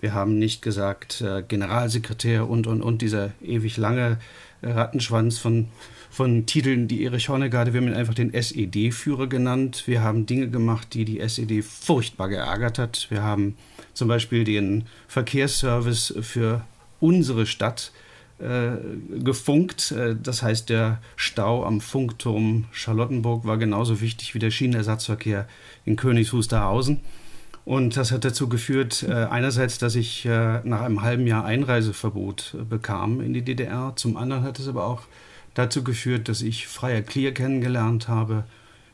Wir 0.00 0.14
haben 0.14 0.38
nicht 0.38 0.62
gesagt 0.62 1.20
äh, 1.20 1.42
Generalsekretär 1.42 2.48
und, 2.48 2.66
und, 2.66 2.82
und, 2.82 3.02
dieser 3.02 3.32
ewig 3.42 3.76
lange 3.76 4.18
Rattenschwanz 4.62 5.38
von, 5.38 5.68
von 6.10 6.46
Titeln, 6.46 6.88
die 6.88 7.04
Erich 7.04 7.28
Honecker 7.28 7.72
Wir 7.72 7.80
haben 7.80 7.88
ihn 7.88 7.94
einfach 7.94 8.14
den 8.14 8.32
SED-Führer 8.34 9.26
genannt. 9.26 9.84
Wir 9.86 10.02
haben 10.02 10.26
Dinge 10.26 10.48
gemacht, 10.48 10.94
die 10.94 11.04
die 11.04 11.20
SED 11.20 11.62
furchtbar 11.62 12.28
geärgert 12.28 12.78
hat. 12.78 13.06
Wir 13.10 13.22
haben 13.22 13.56
zum 13.94 14.08
Beispiel 14.08 14.44
den 14.44 14.86
Verkehrsservice 15.06 16.14
für 16.20 16.64
unsere 17.00 17.46
Stadt 17.46 17.92
äh, 18.38 18.76
gefunkt. 19.18 19.92
Äh, 19.92 20.14
das 20.20 20.42
heißt, 20.42 20.68
der 20.68 21.00
Stau 21.16 21.64
am 21.64 21.80
Funkturm 21.80 22.66
Charlottenburg 22.70 23.44
war 23.44 23.58
genauso 23.58 24.00
wichtig 24.00 24.34
wie 24.34 24.38
der 24.38 24.50
Schienenersatzverkehr 24.50 25.48
in 25.84 25.96
Königs 25.96 26.32
Wusterhausen. 26.32 27.00
Und 27.68 27.98
das 27.98 28.12
hat 28.12 28.24
dazu 28.24 28.48
geführt, 28.48 29.02
äh, 29.06 29.12
einerseits, 29.12 29.76
dass 29.76 29.94
ich 29.94 30.24
äh, 30.24 30.60
nach 30.64 30.80
einem 30.80 31.02
halben 31.02 31.26
Jahr 31.26 31.44
Einreiseverbot 31.44 32.56
äh, 32.58 32.64
bekam 32.64 33.20
in 33.20 33.34
die 33.34 33.42
DDR. 33.42 33.92
Zum 33.94 34.16
anderen 34.16 34.42
hat 34.42 34.58
es 34.58 34.68
aber 34.68 34.86
auch 34.86 35.02
dazu 35.52 35.84
geführt, 35.84 36.30
dass 36.30 36.40
ich 36.40 36.66
Freier 36.66 37.02
Klier 37.02 37.34
kennengelernt 37.34 38.08
habe, 38.08 38.44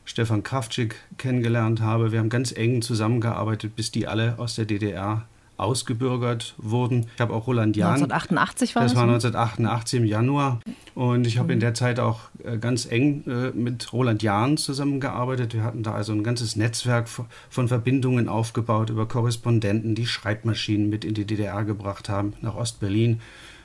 Stefan 0.03 0.43
Kraftschick 0.43 0.97
kennengelernt 1.17 1.79
habe. 1.79 2.11
Wir 2.11 2.19
haben 2.19 2.27
ganz 2.27 2.51
eng 2.51 2.81
zusammengearbeitet, 2.81 3.77
bis 3.77 3.91
die 3.91 4.07
alle 4.07 4.37
aus 4.39 4.55
der 4.55 4.65
DDR 4.65 5.25
ausgebürgert 5.57 6.55
wurden. 6.57 7.07
Ich 7.15 7.21
habe 7.21 7.33
auch 7.33 7.47
Roland 7.47 7.77
Jahn. 7.77 7.95
1988 7.95 8.75
war 8.75 8.83
das? 8.83 8.91
Das 8.91 8.97
war 8.97 9.07
1988 9.07 9.99
im 9.99 10.05
Januar. 10.05 10.59
Und 10.93 11.27
ich 11.27 11.37
habe 11.37 11.53
in 11.53 11.59
der 11.59 11.73
Zeit 11.73 11.99
auch 11.99 12.21
äh, 12.43 12.57
ganz 12.57 12.85
eng 12.85 13.23
äh, 13.27 13.51
mit 13.51 13.91
Roland 13.93 14.23
Jahn 14.23 14.57
zusammengearbeitet. 14.57 15.53
Wir 15.53 15.63
hatten 15.63 15.83
da 15.83 15.93
also 15.93 16.13
ein 16.13 16.23
ganzes 16.23 16.55
Netzwerk 16.55 17.07
von 17.49 17.67
Verbindungen 17.67 18.29
aufgebaut 18.29 18.89
über 18.89 19.07
Korrespondenten, 19.07 19.95
die 19.95 20.05
Schreibmaschinen 20.05 20.89
mit 20.89 21.05
in 21.05 21.13
die 21.13 21.25
DDR 21.25 21.63
gebracht 21.63 22.09
haben, 22.09 22.33
nach 22.41 22.55
Ostberlin, 22.55 23.21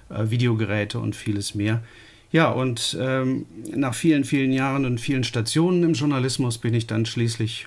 äh, 0.09 0.31
Videogeräte 0.31 0.99
und 0.99 1.17
vieles 1.17 1.55
mehr. 1.55 1.83
Ja, 2.33 2.51
und 2.51 2.97
ähm, 3.01 3.47
nach 3.75 3.95
vielen, 3.95 4.25
vielen 4.25 4.53
Jahren 4.53 4.85
und 4.85 5.01
vielen 5.01 5.25
Stationen 5.25 5.83
im 5.83 5.95
Journalismus 5.95 6.59
bin 6.59 6.75
ich 6.75 6.87
dann 6.87 7.05
schließlich 7.05 7.67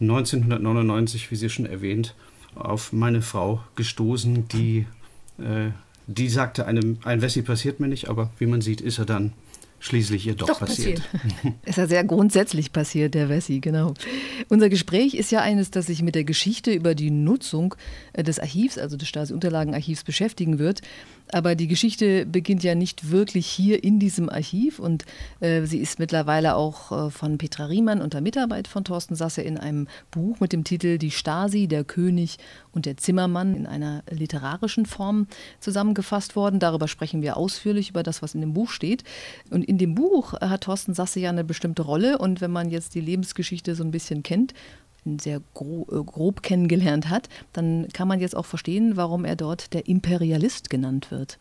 1999, 0.00 1.30
wie 1.30 1.36
Sie 1.36 1.48
schon 1.48 1.66
erwähnt, 1.66 2.14
auf 2.56 2.92
meine 2.92 3.22
Frau 3.22 3.62
gestoßen, 3.76 4.48
die, 4.48 4.86
äh, 5.38 5.70
die 6.06 6.28
sagte, 6.28 6.66
einem, 6.66 6.98
ein 7.04 7.22
Wessi 7.22 7.42
passiert 7.42 7.80
mir 7.80 7.88
nicht, 7.88 8.08
aber 8.08 8.30
wie 8.38 8.46
man 8.46 8.60
sieht, 8.60 8.80
ist 8.80 8.98
er 8.98 9.06
dann 9.06 9.32
schließlich 9.78 10.26
ihr 10.26 10.34
doch, 10.34 10.46
doch 10.46 10.60
passiert. 10.60 11.02
passiert. 11.10 11.54
ist 11.64 11.78
ja 11.78 11.86
sehr 11.86 12.04
grundsätzlich 12.04 12.72
passiert, 12.72 13.14
der 13.14 13.28
Wessi, 13.28 13.60
genau. 13.60 13.94
Unser 14.48 14.68
Gespräch 14.68 15.14
ist 15.14 15.30
ja 15.30 15.40
eines, 15.40 15.70
das 15.70 15.86
sich 15.86 16.02
mit 16.02 16.14
der 16.14 16.24
Geschichte 16.24 16.72
über 16.72 16.94
die 16.94 17.10
Nutzung 17.10 17.74
äh, 18.12 18.22
des 18.22 18.38
Archivs, 18.38 18.78
also 18.78 18.96
des 18.96 19.08
Stasi-Unterlagenarchivs, 19.08 20.04
beschäftigen 20.04 20.58
wird. 20.58 20.82
Aber 21.32 21.54
die 21.56 21.66
Geschichte 21.66 22.24
beginnt 22.24 22.62
ja 22.62 22.74
nicht 22.74 23.10
wirklich 23.10 23.46
hier 23.46 23.82
in 23.82 23.98
diesem 23.98 24.28
Archiv 24.28 24.78
und 24.78 25.04
äh, 25.40 25.64
sie 25.64 25.78
ist 25.78 25.98
mittlerweile 25.98 26.54
auch 26.54 26.92
äh, 27.06 27.10
von 27.10 27.36
Petra 27.36 27.66
Riemann 27.66 28.00
unter 28.00 28.20
Mitarbeit 28.20 28.68
von 28.68 28.84
Thorsten 28.84 29.16
Sasse 29.16 29.42
in 29.42 29.58
einem 29.58 29.88
Buch 30.12 30.38
mit 30.38 30.52
dem 30.52 30.62
Titel 30.62 30.98
Die 30.98 31.10
Stasi, 31.10 31.66
der 31.66 31.84
König 31.84 32.36
und 32.72 32.86
der 32.86 32.96
Zimmermann 32.96 33.56
in 33.56 33.66
einer 33.66 34.04
literarischen 34.08 34.86
Form 34.86 35.26
zusammengefasst 35.58 36.36
worden. 36.36 36.60
Darüber 36.60 36.86
sprechen 36.86 37.22
wir 37.22 37.36
ausführlich 37.36 37.90
über 37.90 38.04
das, 38.04 38.22
was 38.22 38.34
in 38.34 38.40
dem 38.40 38.52
Buch 38.52 38.70
steht. 38.70 39.02
Und 39.50 39.64
in 39.64 39.78
dem 39.78 39.94
Buch 39.94 40.34
hat 40.34 40.62
Thorsten 40.62 40.94
Sasse 40.94 41.18
ja 41.18 41.30
eine 41.30 41.44
bestimmte 41.44 41.82
Rolle 41.82 42.18
und 42.18 42.40
wenn 42.40 42.52
man 42.52 42.70
jetzt 42.70 42.94
die 42.94 43.00
Lebensgeschichte 43.00 43.74
so 43.74 43.82
ein 43.82 43.90
bisschen 43.90 44.22
kennt, 44.22 44.54
sehr 45.18 45.40
grob, 45.54 45.92
äh, 45.92 46.02
grob 46.02 46.42
kennengelernt 46.42 47.08
hat, 47.08 47.28
dann 47.52 47.88
kann 47.92 48.08
man 48.08 48.20
jetzt 48.20 48.36
auch 48.36 48.46
verstehen, 48.46 48.96
warum 48.96 49.24
er 49.24 49.36
dort 49.36 49.72
der 49.72 49.86
Imperialist 49.88 50.70
genannt 50.70 51.10
wird. 51.10 51.38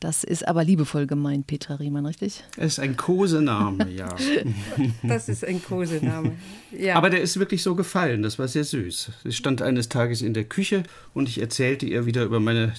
Das 0.00 0.22
ist 0.22 0.46
aber 0.46 0.62
liebevoll 0.62 1.08
gemeint, 1.08 1.48
Petra 1.48 1.74
Riemann, 1.74 2.06
richtig? 2.06 2.44
Es 2.56 2.74
ist 2.74 2.78
ein 2.78 2.96
Kosename, 2.96 3.90
ja. 3.90 4.14
das 5.02 5.28
ist 5.28 5.44
ein 5.44 5.60
Kosename. 5.62 6.32
Ja. 6.70 6.94
Aber 6.94 7.10
der 7.10 7.20
ist 7.20 7.38
wirklich 7.38 7.64
so 7.64 7.74
gefallen, 7.74 8.22
das 8.22 8.38
war 8.38 8.46
sehr 8.46 8.62
süß. 8.62 9.10
Ich 9.24 9.36
stand 9.36 9.60
eines 9.60 9.88
Tages 9.88 10.22
in 10.22 10.34
der 10.34 10.44
Küche 10.44 10.84
und 11.14 11.28
ich 11.28 11.40
erzählte 11.40 11.84
ihr 11.86 12.06
wieder 12.06 12.22
über 12.24 12.38
meine 12.38 12.74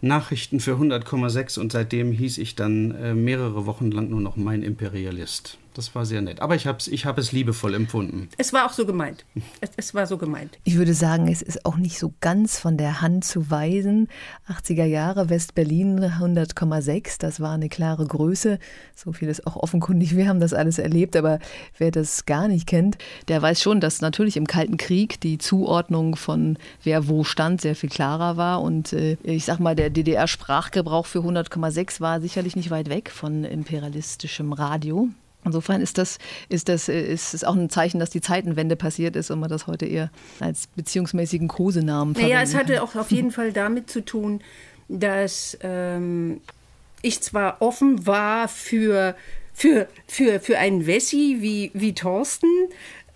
Nachrichten 0.00 0.58
für 0.58 0.76
100,6 0.76 1.60
und 1.60 1.72
seitdem 1.72 2.12
hieß 2.12 2.38
ich 2.38 2.54
dann 2.54 2.92
äh, 2.92 3.14
mehrere 3.14 3.66
Wochen 3.66 3.90
lang 3.90 4.08
nur 4.08 4.20
noch 4.20 4.36
mein 4.36 4.62
Imperialist. 4.62 5.58
Das 5.74 5.92
war 5.96 6.06
sehr 6.06 6.22
nett. 6.22 6.40
Aber 6.40 6.54
ich 6.54 6.68
habe 6.68 6.78
ich 6.86 7.04
hab 7.04 7.18
es 7.18 7.32
liebevoll 7.32 7.74
empfunden. 7.74 8.28
Es 8.38 8.52
war 8.52 8.64
auch 8.64 8.72
so 8.72 8.86
gemeint. 8.86 9.24
Es, 9.60 9.70
es, 9.76 9.94
war 9.94 10.06
so 10.06 10.18
gemeint. 10.18 10.56
Ich 10.62 10.76
würde 10.76 10.94
sagen, 10.94 11.26
es 11.26 11.42
ist 11.42 11.66
auch 11.66 11.76
nicht 11.76 11.98
so 11.98 12.14
ganz 12.20 12.60
von 12.60 12.76
der 12.76 13.00
Hand 13.00 13.24
zu 13.24 13.50
weisen. 13.50 14.08
80er 14.48 14.84
Jahre, 14.84 15.30
West-Berlin 15.30 15.98
100,6, 15.98 17.18
das 17.18 17.40
war 17.40 17.54
eine 17.54 17.68
klare 17.68 18.06
Größe. 18.06 18.60
So 18.94 19.12
viel 19.12 19.28
ist 19.28 19.48
auch 19.48 19.56
offenkundig. 19.56 20.14
Wir 20.14 20.28
haben 20.28 20.38
das 20.38 20.54
alles 20.54 20.78
erlebt. 20.78 21.16
Aber 21.16 21.40
wer 21.76 21.90
das 21.90 22.24
gar 22.24 22.46
nicht 22.46 22.68
kennt, 22.68 22.96
der 23.26 23.42
weiß 23.42 23.60
schon, 23.60 23.80
dass 23.80 24.00
natürlich 24.00 24.36
im 24.36 24.46
Kalten 24.46 24.76
Krieg 24.76 25.20
die 25.20 25.38
Zuordnung 25.38 26.14
von 26.14 26.56
wer 26.84 27.08
wo 27.08 27.24
stand 27.24 27.60
sehr 27.60 27.74
viel 27.74 27.90
klarer 27.90 28.36
war. 28.36 28.62
Und 28.62 28.92
äh, 28.92 29.16
ich 29.24 29.44
sag 29.44 29.58
mal, 29.58 29.74
der 29.74 29.90
DDR-Sprachgebrauch 29.90 31.06
für 31.06 31.18
100,6 31.18 32.00
war 32.00 32.20
sicherlich 32.20 32.54
nicht 32.54 32.70
weit 32.70 32.88
weg 32.88 33.10
von 33.10 33.42
imperialistischem 33.42 34.52
Radio. 34.52 35.08
Insofern 35.44 35.80
ist 35.80 35.98
das, 35.98 36.18
ist 36.48 36.68
das 36.68 36.88
ist 36.88 37.34
es 37.34 37.44
auch 37.44 37.54
ein 37.54 37.70
Zeichen, 37.70 38.00
dass 38.00 38.10
die 38.10 38.20
Zeitenwende 38.20 38.76
passiert 38.76 39.16
ist 39.16 39.30
und 39.30 39.40
man 39.40 39.50
das 39.50 39.66
heute 39.66 39.86
eher 39.86 40.10
als 40.40 40.66
beziehungsmäßigen 40.68 41.48
Kosenamen 41.48 42.14
verwendet. 42.14 42.34
Naja, 42.34 42.44
es 42.44 42.54
hatte 42.54 42.82
auch 42.82 42.94
auf 42.94 43.10
jeden 43.10 43.30
Fall 43.30 43.52
damit 43.52 43.90
zu 43.90 44.04
tun, 44.04 44.40
dass 44.88 45.58
ähm, 45.62 46.40
ich 47.02 47.20
zwar 47.20 47.60
offen 47.60 48.06
war 48.06 48.48
für, 48.48 49.14
für, 49.52 49.88
für, 50.06 50.40
für 50.40 50.58
einen 50.58 50.86
Wessi 50.86 51.38
wie, 51.40 51.70
wie 51.74 51.94
Thorsten, 51.94 52.48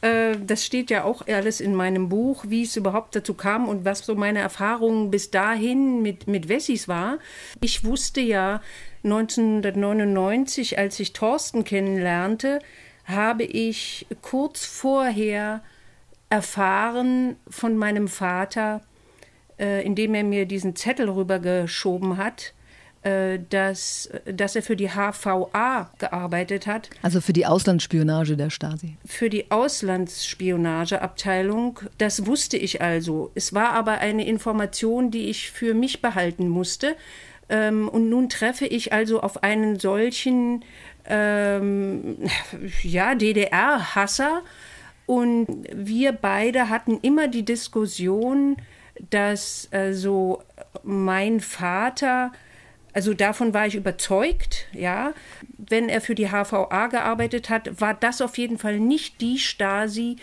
äh, 0.00 0.36
das 0.44 0.64
steht 0.64 0.90
ja 0.90 1.04
auch 1.04 1.26
alles 1.26 1.60
in 1.60 1.74
meinem 1.74 2.08
Buch, 2.08 2.44
wie 2.48 2.62
es 2.62 2.76
überhaupt 2.76 3.16
dazu 3.16 3.34
kam 3.34 3.68
und 3.68 3.84
was 3.84 4.04
so 4.04 4.14
meine 4.14 4.38
Erfahrungen 4.38 5.10
bis 5.10 5.30
dahin 5.30 6.02
mit, 6.02 6.28
mit 6.28 6.48
Wessis 6.48 6.86
war. 6.88 7.18
Ich 7.60 7.84
wusste 7.84 8.20
ja, 8.20 8.60
1999, 9.04 10.78
als 10.78 10.98
ich 11.00 11.12
Thorsten 11.12 11.64
kennenlernte, 11.64 12.60
habe 13.04 13.44
ich 13.44 14.06
kurz 14.22 14.64
vorher 14.64 15.62
erfahren 16.30 17.36
von 17.48 17.76
meinem 17.76 18.08
Vater, 18.08 18.80
äh, 19.58 19.84
indem 19.84 20.14
er 20.14 20.24
mir 20.24 20.46
diesen 20.46 20.74
Zettel 20.76 21.08
rübergeschoben 21.08 22.18
hat, 22.18 22.52
äh, 23.02 23.38
dass, 23.48 24.10
dass 24.26 24.56
er 24.56 24.62
für 24.62 24.76
die 24.76 24.90
HVA 24.90 25.90
gearbeitet 25.98 26.66
hat. 26.66 26.90
Also 27.00 27.20
für 27.20 27.32
die 27.32 27.46
Auslandsspionage 27.46 28.36
der 28.36 28.50
Stasi. 28.50 28.96
Für 29.06 29.30
die 29.30 29.50
Auslandsspionageabteilung. 29.50 31.80
Das 31.98 32.26
wusste 32.26 32.56
ich 32.56 32.82
also. 32.82 33.30
Es 33.34 33.54
war 33.54 33.70
aber 33.70 33.98
eine 33.98 34.26
Information, 34.26 35.10
die 35.10 35.30
ich 35.30 35.50
für 35.50 35.74
mich 35.74 36.02
behalten 36.02 36.48
musste. 36.48 36.96
Ähm, 37.48 37.88
und 37.88 38.08
nun 38.08 38.28
treffe 38.28 38.66
ich 38.66 38.92
also 38.92 39.20
auf 39.20 39.42
einen 39.42 39.78
solchen 39.78 40.64
ähm, 41.06 42.18
ja, 42.82 43.14
DDR-Hasser. 43.14 44.42
Und 45.06 45.46
wir 45.72 46.12
beide 46.12 46.68
hatten 46.68 46.98
immer 47.00 47.28
die 47.28 47.44
Diskussion, 47.44 48.56
dass 49.10 49.68
also 49.70 50.42
mein 50.82 51.40
Vater, 51.40 52.32
also 52.92 53.14
davon 53.14 53.54
war 53.54 53.66
ich 53.66 53.74
überzeugt, 53.74 54.66
ja, 54.72 55.14
wenn 55.56 55.88
er 55.88 56.00
für 56.00 56.14
die 56.14 56.28
HVA 56.28 56.88
gearbeitet 56.88 57.48
hat, 57.48 57.80
war 57.80 57.94
das 57.94 58.20
auf 58.20 58.36
jeden 58.36 58.58
Fall 58.58 58.80
nicht 58.80 59.20
die 59.20 59.38
Stasi, 59.38 60.16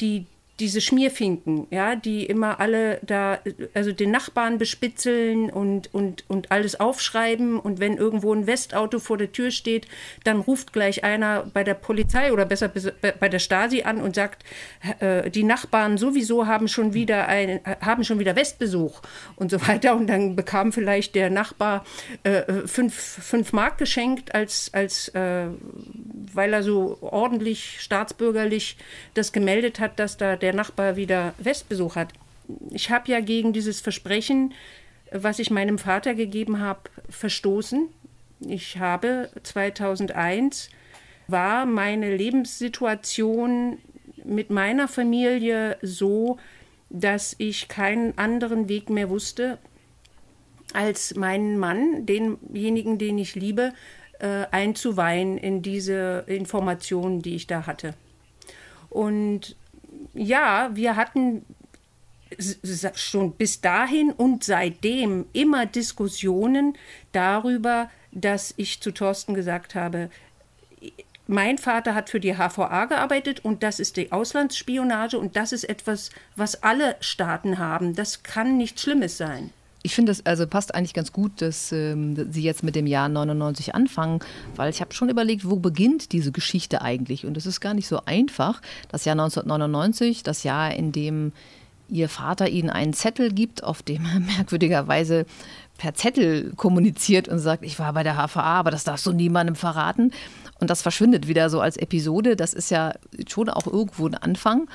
die 0.00 0.26
diese 0.62 0.80
Schmierfinken, 0.80 1.66
ja, 1.70 1.96
die 1.96 2.24
immer 2.24 2.60
alle 2.60 3.00
da, 3.02 3.40
also 3.74 3.90
den 3.90 4.12
Nachbarn 4.12 4.58
bespitzeln 4.58 5.50
und, 5.50 5.92
und, 5.92 6.24
und 6.28 6.52
alles 6.52 6.78
aufschreiben. 6.78 7.58
Und 7.58 7.80
wenn 7.80 7.96
irgendwo 7.96 8.32
ein 8.32 8.46
Westauto 8.46 9.00
vor 9.00 9.18
der 9.18 9.32
Tür 9.32 9.50
steht, 9.50 9.88
dann 10.22 10.38
ruft 10.38 10.72
gleich 10.72 11.02
einer 11.02 11.50
bei 11.52 11.64
der 11.64 11.74
Polizei 11.74 12.32
oder 12.32 12.44
besser 12.44 12.68
bei 12.68 13.28
der 13.28 13.40
Stasi 13.40 13.82
an 13.82 14.00
und 14.00 14.14
sagt, 14.14 14.44
äh, 15.00 15.30
die 15.30 15.42
Nachbarn 15.42 15.98
sowieso 15.98 16.46
haben 16.46 16.68
schon 16.68 16.94
wieder 16.94 17.26
ein, 17.26 17.58
haben 17.80 18.04
schon 18.04 18.20
wieder 18.20 18.36
Westbesuch 18.36 19.02
und 19.34 19.50
so 19.50 19.66
weiter. 19.66 19.96
Und 19.96 20.06
dann 20.06 20.36
bekam 20.36 20.72
vielleicht 20.72 21.16
der 21.16 21.28
Nachbar 21.28 21.84
äh, 22.22 22.42
fünf, 22.66 22.94
fünf 22.94 23.52
Mark 23.52 23.78
geschenkt, 23.78 24.32
als, 24.32 24.70
als 24.72 25.08
äh, 25.08 25.46
weil 26.32 26.52
er 26.52 26.62
so 26.62 26.98
ordentlich 27.00 27.80
staatsbürgerlich 27.80 28.76
das 29.14 29.32
gemeldet 29.32 29.80
hat, 29.80 29.98
dass 29.98 30.16
da 30.16 30.36
der 30.36 30.51
Nachbar 30.52 30.96
wieder 30.96 31.34
Westbesuch 31.38 31.96
hat. 31.96 32.08
Ich 32.70 32.90
habe 32.90 33.10
ja 33.10 33.20
gegen 33.20 33.52
dieses 33.52 33.80
Versprechen, 33.80 34.52
was 35.10 35.38
ich 35.38 35.50
meinem 35.50 35.78
Vater 35.78 36.14
gegeben 36.14 36.60
habe, 36.60 36.90
verstoßen. 37.08 37.88
Ich 38.40 38.78
habe 38.78 39.30
2001 39.42 40.70
war 41.28 41.66
meine 41.66 42.16
Lebenssituation 42.16 43.78
mit 44.24 44.50
meiner 44.50 44.88
Familie 44.88 45.78
so, 45.82 46.38
dass 46.90 47.34
ich 47.38 47.68
keinen 47.68 48.16
anderen 48.18 48.68
Weg 48.68 48.90
mehr 48.90 49.08
wusste, 49.08 49.58
als 50.74 51.14
meinen 51.14 51.58
Mann, 51.58 52.06
denjenigen, 52.06 52.98
den 52.98 53.18
ich 53.18 53.34
liebe, 53.34 53.72
äh, 54.18 54.46
einzuweihen 54.50 55.38
in 55.38 55.62
diese 55.62 56.24
Informationen, 56.26 57.22
die 57.22 57.34
ich 57.34 57.46
da 57.46 57.66
hatte. 57.66 57.94
Und 58.88 59.56
ja, 60.14 60.70
wir 60.74 60.96
hatten 60.96 61.44
schon 62.94 63.32
bis 63.32 63.60
dahin 63.60 64.10
und 64.10 64.44
seitdem 64.44 65.26
immer 65.32 65.66
Diskussionen 65.66 66.76
darüber, 67.12 67.90
dass 68.10 68.54
ich 68.56 68.80
zu 68.80 68.90
Thorsten 68.90 69.34
gesagt 69.34 69.74
habe, 69.74 70.10
mein 71.26 71.56
Vater 71.58 71.94
hat 71.94 72.10
für 72.10 72.20
die 72.20 72.34
HVA 72.34 72.86
gearbeitet 72.86 73.44
und 73.44 73.62
das 73.62 73.80
ist 73.80 73.96
die 73.96 74.12
Auslandsspionage 74.12 75.18
und 75.18 75.36
das 75.36 75.52
ist 75.52 75.64
etwas, 75.64 76.10
was 76.36 76.62
alle 76.62 76.96
Staaten 77.00 77.58
haben. 77.58 77.94
Das 77.94 78.22
kann 78.22 78.56
nichts 78.56 78.82
Schlimmes 78.82 79.16
sein. 79.16 79.50
Ich 79.82 79.94
finde, 79.94 80.12
es 80.12 80.24
also 80.24 80.46
passt 80.46 80.74
eigentlich 80.74 80.94
ganz 80.94 81.12
gut, 81.12 81.42
dass 81.42 81.72
ähm, 81.72 82.30
Sie 82.30 82.42
jetzt 82.42 82.62
mit 82.62 82.76
dem 82.76 82.86
Jahr 82.86 83.08
99 83.08 83.74
anfangen, 83.74 84.20
weil 84.54 84.70
ich 84.70 84.80
habe 84.80 84.94
schon 84.94 85.08
überlegt, 85.08 85.48
wo 85.48 85.56
beginnt 85.56 86.12
diese 86.12 86.30
Geschichte 86.30 86.82
eigentlich? 86.82 87.26
Und 87.26 87.36
es 87.36 87.46
ist 87.46 87.60
gar 87.60 87.74
nicht 87.74 87.88
so 87.88 88.02
einfach. 88.04 88.62
Das 88.90 89.04
Jahr 89.04 89.14
1999, 89.14 90.22
das 90.22 90.44
Jahr, 90.44 90.72
in 90.74 90.92
dem 90.92 91.32
Ihr 91.88 92.08
Vater 92.08 92.48
Ihnen 92.48 92.70
einen 92.70 92.94
Zettel 92.94 93.32
gibt, 93.32 93.64
auf 93.64 93.82
dem 93.82 94.06
er 94.06 94.20
merkwürdigerweise 94.36 95.26
per 95.78 95.94
Zettel 95.94 96.52
kommuniziert 96.54 97.28
und 97.28 97.38
sagt, 97.38 97.64
ich 97.64 97.78
war 97.78 97.92
bei 97.92 98.02
der 98.02 98.14
HVA, 98.14 98.40
aber 98.40 98.70
das 98.70 98.84
darfst 98.84 99.04
du 99.06 99.12
niemandem 99.12 99.56
verraten. 99.56 100.12
Und 100.62 100.70
das 100.70 100.80
verschwindet 100.80 101.26
wieder 101.26 101.50
so 101.50 101.60
als 101.60 101.76
Episode. 101.76 102.36
Das 102.36 102.54
ist 102.54 102.70
ja 102.70 102.92
schon 103.28 103.48
auch 103.48 103.66
irgendwo 103.66 104.06
ein 104.06 104.14
Anfang. 104.14 104.68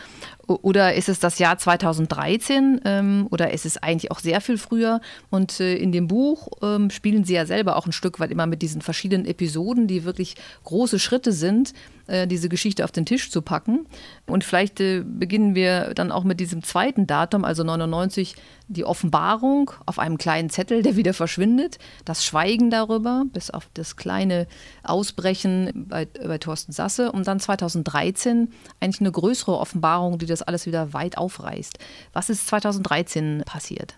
Oder 0.45 0.95
ist 0.95 1.07
es 1.07 1.21
das 1.21 1.39
Jahr 1.39 1.57
2013 1.57 2.81
ähm, 2.83 3.27
oder 3.31 3.53
ist 3.53 3.65
es 3.65 3.77
eigentlich 3.77 4.11
auch 4.11 4.19
sehr 4.19 4.41
viel 4.41 4.57
früher? 4.57 4.99
Und 5.29 5.61
äh, 5.61 5.77
in 5.77 5.93
dem 5.93 6.09
Buch 6.09 6.49
ähm, 6.61 6.89
spielen 6.89 7.23
Sie 7.23 7.35
ja 7.35 7.45
selber 7.45 7.77
auch 7.77 7.85
ein 7.85 7.93
Stück 7.93 8.19
weit 8.19 8.31
immer 8.31 8.47
mit 8.47 8.61
diesen 8.61 8.81
verschiedenen 8.81 9.25
Episoden, 9.25 9.87
die 9.87 10.03
wirklich 10.03 10.35
große 10.65 10.99
Schritte 10.99 11.31
sind, 11.31 11.71
äh, 12.07 12.27
diese 12.27 12.49
Geschichte 12.49 12.83
auf 12.83 12.91
den 12.91 13.05
Tisch 13.05 13.31
zu 13.31 13.41
packen. 13.41 13.85
Und 14.25 14.43
vielleicht 14.43 14.79
äh, 14.79 15.03
beginnen 15.05 15.55
wir 15.55 15.93
dann 15.93 16.11
auch 16.11 16.23
mit 16.23 16.39
diesem 16.39 16.63
zweiten 16.63 17.07
Datum, 17.07 17.43
also 17.45 17.63
99, 17.63 18.35
die 18.67 18.83
Offenbarung 18.83 19.71
auf 19.85 19.99
einem 19.99 20.17
kleinen 20.17 20.49
Zettel, 20.49 20.81
der 20.81 20.95
wieder 20.95 21.13
verschwindet, 21.13 21.79
das 22.05 22.25
Schweigen 22.25 22.69
darüber, 22.69 23.23
bis 23.31 23.49
auf 23.49 23.69
das 23.73 23.95
kleine 23.95 24.47
Ausbrechen 24.83 25.85
bei, 25.87 26.05
bei 26.05 26.37
Thorsten 26.37 26.71
Sasse 26.71 27.11
und 27.11 27.27
dann 27.27 27.39
2013 27.39 28.49
eigentlich 28.79 29.01
eine 29.01 29.11
größere 29.11 29.57
Offenbarung, 29.57 30.17
die 30.17 30.25
das 30.25 30.41
alles 30.41 30.65
wieder 30.65 30.93
weit 30.93 31.17
aufreißt. 31.17 31.79
Was 32.13 32.29
ist 32.29 32.47
2013 32.47 33.43
passiert? 33.45 33.95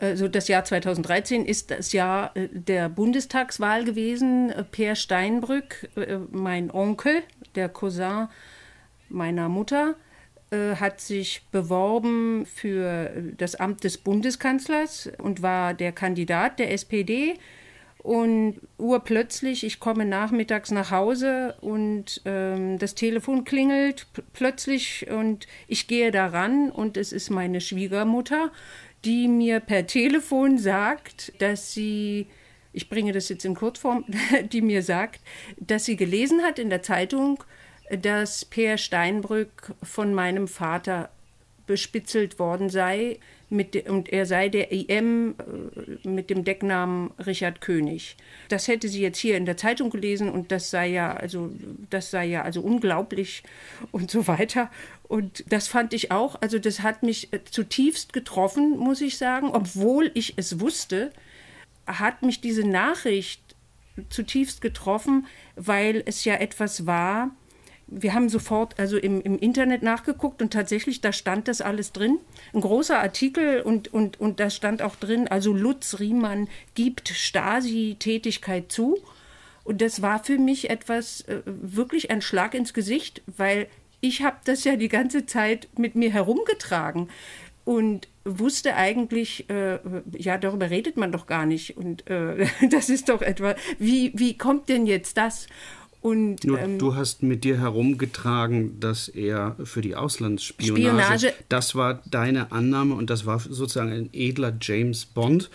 Also 0.00 0.28
das 0.28 0.48
Jahr 0.48 0.64
2013 0.64 1.46
ist 1.46 1.70
das 1.70 1.92
Jahr 1.92 2.36
äh, 2.36 2.48
der 2.52 2.88
Bundestagswahl 2.88 3.84
gewesen. 3.84 4.52
Per 4.72 4.96
Steinbrück, 4.96 5.88
äh, 5.96 6.18
mein 6.30 6.70
Onkel, 6.70 7.22
der 7.56 7.68
Cousin 7.68 8.28
meiner 9.08 9.48
Mutter, 9.48 9.94
äh, 10.50 10.76
hat 10.76 11.00
sich 11.00 11.42
beworben 11.50 12.46
für 12.46 13.10
das 13.36 13.54
Amt 13.56 13.84
des 13.84 13.98
Bundeskanzlers 13.98 15.10
und 15.18 15.42
war 15.42 15.74
der 15.74 15.92
Kandidat 15.92 16.58
der 16.58 16.72
SPD. 16.72 17.34
Und 17.98 18.60
urplötzlich, 18.76 19.64
ich 19.64 19.80
komme 19.80 20.04
nachmittags 20.04 20.70
nach 20.70 20.90
Hause 20.90 21.54
und 21.62 22.20
ähm, 22.26 22.78
das 22.78 22.94
Telefon 22.94 23.44
klingelt 23.44 24.06
plötzlich 24.34 25.10
und 25.10 25.46
ich 25.68 25.86
gehe 25.86 26.10
daran 26.10 26.70
und 26.70 26.98
es 26.98 27.12
ist 27.12 27.30
meine 27.30 27.62
Schwiegermutter, 27.62 28.52
die 29.06 29.26
mir 29.26 29.60
per 29.60 29.86
Telefon 29.86 30.58
sagt, 30.58 31.32
dass 31.40 31.72
sie, 31.72 32.26
ich 32.74 32.88
bringe 32.88 33.12
das 33.12 33.28
jetzt 33.28 33.44
in 33.44 33.54
Kurzform, 33.54 34.04
die 34.52 34.60
mir 34.60 34.82
sagt, 34.82 35.20
dass 35.56 35.84
sie 35.84 35.96
gelesen 35.96 36.42
hat 36.42 36.58
in 36.58 36.70
der 36.70 36.82
Zeitung, 36.82 37.42
dass 37.90 38.44
Peer 38.44 38.78
Steinbrück 38.78 39.74
von 39.82 40.14
meinem 40.14 40.48
Vater 40.48 41.10
bespitzelt 41.66 42.38
worden 42.38 42.68
sei 42.68 43.18
mit, 43.48 43.88
und 43.88 44.12
er 44.12 44.26
sei 44.26 44.48
der 44.48 44.72
IM 44.72 45.34
äh, 45.38 46.08
mit 46.08 46.28
dem 46.28 46.44
Decknamen 46.44 47.12
Richard 47.24 47.60
König. 47.60 48.16
Das 48.48 48.68
hätte 48.68 48.88
sie 48.88 49.00
jetzt 49.00 49.18
hier 49.18 49.36
in 49.36 49.46
der 49.46 49.56
Zeitung 49.56 49.90
gelesen 49.90 50.28
und 50.30 50.50
das 50.52 50.70
sei 50.70 50.88
ja 50.88 51.14
also 51.14 51.50
das 51.90 52.10
sei 52.10 52.26
ja 52.26 52.42
also 52.42 52.60
unglaublich 52.60 53.42
und 53.92 54.10
so 54.10 54.26
weiter. 54.26 54.70
Und 55.08 55.44
das 55.50 55.68
fand 55.68 55.94
ich 55.94 56.10
auch, 56.10 56.40
also 56.40 56.58
das 56.58 56.80
hat 56.80 57.02
mich 57.02 57.32
äh, 57.32 57.40
zutiefst 57.44 58.12
getroffen, 58.12 58.76
muss 58.78 59.00
ich 59.00 59.16
sagen, 59.16 59.50
obwohl 59.52 60.10
ich 60.14 60.34
es 60.36 60.60
wusste, 60.60 61.12
hat 61.86 62.22
mich 62.22 62.40
diese 62.40 62.66
Nachricht 62.66 63.40
zutiefst 64.08 64.60
getroffen, 64.60 65.26
weil 65.56 66.02
es 66.06 66.24
ja 66.24 66.34
etwas 66.34 66.86
war, 66.86 67.30
wir 67.86 68.14
haben 68.14 68.28
sofort 68.28 68.78
also 68.78 68.96
im, 68.96 69.20
im 69.20 69.38
Internet 69.38 69.82
nachgeguckt 69.82 70.40
und 70.40 70.52
tatsächlich, 70.52 71.00
da 71.00 71.12
stand 71.12 71.48
das 71.48 71.60
alles 71.60 71.92
drin. 71.92 72.18
Ein 72.52 72.62
großer 72.62 72.98
Artikel 72.98 73.60
und, 73.60 73.92
und, 73.92 74.20
und 74.20 74.40
da 74.40 74.50
stand 74.50 74.82
auch 74.82 74.96
drin, 74.96 75.28
also 75.28 75.52
Lutz 75.52 75.98
Riemann 76.00 76.48
gibt 76.74 77.08
Stasi-Tätigkeit 77.08 78.72
zu. 78.72 78.98
Und 79.64 79.80
das 79.80 80.02
war 80.02 80.22
für 80.22 80.38
mich 80.38 80.70
etwas, 80.70 81.22
äh, 81.22 81.42
wirklich 81.44 82.10
ein 82.10 82.22
Schlag 82.22 82.54
ins 82.54 82.74
Gesicht, 82.74 83.22
weil 83.26 83.68
ich 84.00 84.22
habe 84.22 84.36
das 84.44 84.64
ja 84.64 84.76
die 84.76 84.88
ganze 84.88 85.26
Zeit 85.26 85.68
mit 85.76 85.94
mir 85.94 86.10
herumgetragen 86.10 87.08
und 87.64 88.08
wusste 88.24 88.74
eigentlich, 88.76 89.48
äh, 89.50 89.78
ja, 90.16 90.38
darüber 90.38 90.70
redet 90.70 90.96
man 90.96 91.12
doch 91.12 91.26
gar 91.26 91.46
nicht. 91.46 91.76
Und 91.76 92.08
äh, 92.08 92.46
das 92.70 92.88
ist 92.88 93.08
doch 93.08 93.22
etwa, 93.22 93.54
wie, 93.78 94.12
wie 94.14 94.36
kommt 94.36 94.68
denn 94.68 94.86
jetzt 94.86 95.16
das? 95.16 95.46
Und, 96.04 96.44
Nur, 96.44 96.58
ähm, 96.58 96.78
du 96.78 96.96
hast 96.96 97.22
mit 97.22 97.44
dir 97.44 97.58
herumgetragen, 97.58 98.78
dass 98.78 99.08
er 99.08 99.56
für 99.64 99.80
die 99.80 99.96
Auslandsspionage, 99.96 100.82
Spionage. 100.82 101.32
das 101.48 101.74
war 101.74 102.02
deine 102.04 102.52
Annahme 102.52 102.94
und 102.94 103.08
das 103.08 103.24
war 103.24 103.38
sozusagen 103.38 103.90
ein 103.90 104.10
edler 104.12 104.52
James 104.60 105.06
Bond 105.06 105.48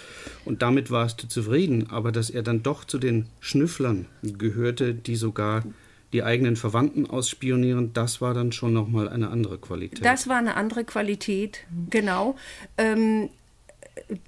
und 0.45 0.63
damit 0.63 0.89
warst 0.89 1.21
du 1.21 1.27
zufrieden. 1.27 1.91
Aber 1.91 2.11
dass 2.11 2.31
er 2.31 2.41
dann 2.41 2.63
doch 2.63 2.83
zu 2.83 2.97
den 2.97 3.27
Schnüfflern 3.39 4.07
gehörte, 4.23 4.95
die 4.95 5.17
sogar 5.17 5.63
die 6.13 6.23
eigenen 6.23 6.55
Verwandten 6.55 7.09
ausspionieren, 7.09 7.93
das 7.93 8.21
war 8.21 8.33
dann 8.33 8.51
schon 8.51 8.73
nochmal 8.73 9.09
eine 9.09 9.29
andere 9.29 9.57
Qualität. 9.57 10.03
Das 10.03 10.27
war 10.27 10.37
eine 10.37 10.55
andere 10.55 10.83
Qualität, 10.83 11.65
genau. 11.89 12.35
Ähm, 12.77 13.29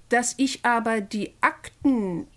dass 0.10 0.36
ich 0.38 0.65
aber 0.65 1.02
die 1.02 1.34
Akten 1.41 2.28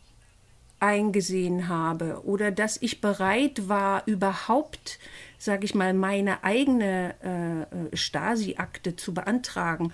eingesehen 0.81 1.69
habe 1.69 2.23
oder 2.25 2.51
dass 2.51 2.81
ich 2.81 3.01
bereit 3.01 3.69
war, 3.69 4.03
überhaupt, 4.07 4.99
sage 5.39 5.65
ich 5.65 5.75
mal, 5.75 5.95
meine 5.95 6.45
eigene 6.45 7.69
äh, 7.91 7.97
Stasi-Akte 7.97 8.97
zu 8.97 9.15
beantragen. 9.15 9.93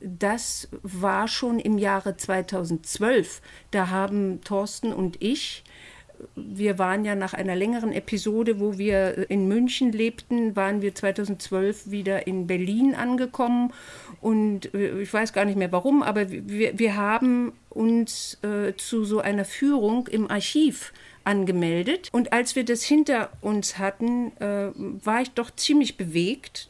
Das 0.00 0.68
war 0.82 1.28
schon 1.28 1.58
im 1.58 1.78
Jahre 1.78 2.16
2012. 2.16 3.40
Da 3.70 3.90
haben 3.90 4.40
Thorsten 4.42 4.92
und 4.92 5.22
ich 5.22 5.62
wir 6.34 6.78
waren 6.78 7.04
ja 7.04 7.14
nach 7.14 7.34
einer 7.34 7.56
längeren 7.56 7.92
Episode, 7.92 8.60
wo 8.60 8.78
wir 8.78 9.30
in 9.30 9.48
München 9.48 9.92
lebten, 9.92 10.56
waren 10.56 10.82
wir 10.82 10.94
2012 10.94 11.90
wieder 11.90 12.26
in 12.26 12.46
Berlin 12.46 12.94
angekommen. 12.94 13.72
Und 14.20 14.74
äh, 14.74 15.00
ich 15.00 15.12
weiß 15.12 15.32
gar 15.32 15.44
nicht 15.44 15.56
mehr 15.56 15.72
warum, 15.72 16.02
aber 16.02 16.30
wir, 16.30 16.78
wir 16.78 16.96
haben 16.96 17.52
uns 17.68 18.38
äh, 18.42 18.74
zu 18.76 19.04
so 19.04 19.20
einer 19.20 19.44
Führung 19.44 20.06
im 20.08 20.30
Archiv 20.30 20.92
angemeldet. 21.24 22.08
Und 22.12 22.32
als 22.32 22.56
wir 22.56 22.64
das 22.64 22.82
hinter 22.82 23.30
uns 23.40 23.78
hatten, 23.78 24.32
äh, 24.40 24.70
war 24.74 25.22
ich 25.22 25.30
doch 25.30 25.50
ziemlich 25.54 25.96
bewegt, 25.96 26.68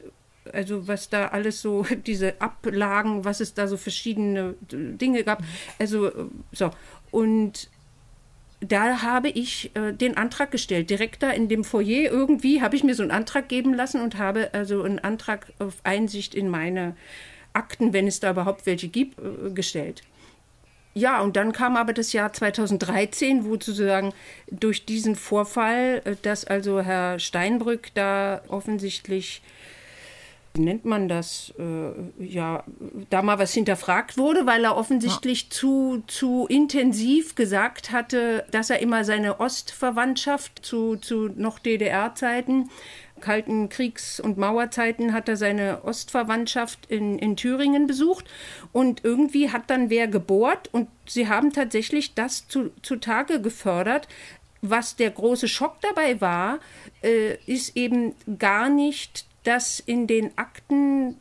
also 0.52 0.88
was 0.88 1.08
da 1.08 1.28
alles 1.28 1.62
so, 1.62 1.86
diese 2.06 2.40
Ablagen, 2.40 3.24
was 3.24 3.40
es 3.40 3.54
da 3.54 3.66
so 3.66 3.76
verschiedene 3.76 4.54
Dinge 4.70 5.24
gab. 5.24 5.42
Also 5.78 6.10
so. 6.52 6.70
Und 7.10 7.68
da 8.60 9.02
habe 9.02 9.28
ich 9.28 9.70
äh, 9.74 9.92
den 9.92 10.16
Antrag 10.16 10.50
gestellt. 10.50 10.90
Direkt 10.90 11.22
da 11.22 11.30
in 11.30 11.48
dem 11.48 11.64
Foyer 11.64 12.10
irgendwie 12.10 12.60
habe 12.60 12.76
ich 12.76 12.84
mir 12.84 12.94
so 12.94 13.02
einen 13.02 13.10
Antrag 13.10 13.48
geben 13.48 13.74
lassen 13.74 14.00
und 14.02 14.18
habe 14.18 14.50
also 14.52 14.82
einen 14.82 14.98
Antrag 14.98 15.52
auf 15.58 15.78
Einsicht 15.82 16.34
in 16.34 16.48
meine 16.48 16.94
Akten, 17.52 17.92
wenn 17.92 18.06
es 18.06 18.20
da 18.20 18.30
überhaupt 18.30 18.66
welche 18.66 18.88
gibt, 18.88 19.18
äh, 19.18 19.50
gestellt. 19.50 20.02
Ja, 20.92 21.20
und 21.20 21.36
dann 21.36 21.52
kam 21.52 21.76
aber 21.76 21.92
das 21.92 22.12
Jahr 22.12 22.32
2013, 22.32 23.44
wo 23.44 23.52
sozusagen 23.52 24.12
durch 24.50 24.84
diesen 24.84 25.16
Vorfall, 25.16 26.02
äh, 26.04 26.16
dass 26.20 26.44
also 26.44 26.80
Herr 26.80 27.18
Steinbrück 27.18 27.94
da 27.94 28.42
offensichtlich 28.48 29.40
wie 30.54 30.62
nennt 30.62 30.84
man 30.84 31.08
das, 31.08 31.54
äh, 31.58 32.24
ja, 32.24 32.64
da 33.08 33.22
mal 33.22 33.38
was 33.38 33.52
hinterfragt 33.52 34.18
wurde, 34.18 34.46
weil 34.46 34.64
er 34.64 34.76
offensichtlich 34.76 35.44
ja. 35.44 35.50
zu, 35.50 36.02
zu 36.06 36.46
intensiv 36.48 37.36
gesagt 37.36 37.92
hatte, 37.92 38.44
dass 38.50 38.70
er 38.70 38.80
immer 38.80 39.04
seine 39.04 39.38
Ostverwandtschaft 39.38 40.64
zu, 40.64 40.96
zu 40.96 41.30
noch 41.36 41.60
DDR-Zeiten, 41.60 42.68
Kalten 43.20 43.68
Kriegs- 43.68 44.18
und 44.18 44.38
Mauerzeiten 44.38 45.12
hat 45.12 45.28
er 45.28 45.36
seine 45.36 45.84
Ostverwandtschaft 45.84 46.86
in, 46.86 47.18
in 47.18 47.36
Thüringen 47.36 47.86
besucht 47.86 48.24
und 48.72 49.04
irgendwie 49.04 49.50
hat 49.50 49.68
dann 49.68 49.90
wer 49.90 50.08
gebohrt 50.08 50.68
und 50.72 50.88
sie 51.06 51.28
haben 51.28 51.52
tatsächlich 51.52 52.14
das 52.14 52.48
zu, 52.48 52.70
zutage 52.82 53.40
gefördert, 53.40 54.08
was 54.62 54.96
der 54.96 55.10
große 55.10 55.48
Schock 55.48 55.80
dabei 55.80 56.20
war, 56.20 56.58
äh, 57.02 57.36
ist 57.46 57.76
eben 57.76 58.14
gar 58.38 58.68
nicht 58.68 59.26
dass 59.44 59.80
in 59.80 60.06
den 60.06 60.36
Akten, 60.36 61.16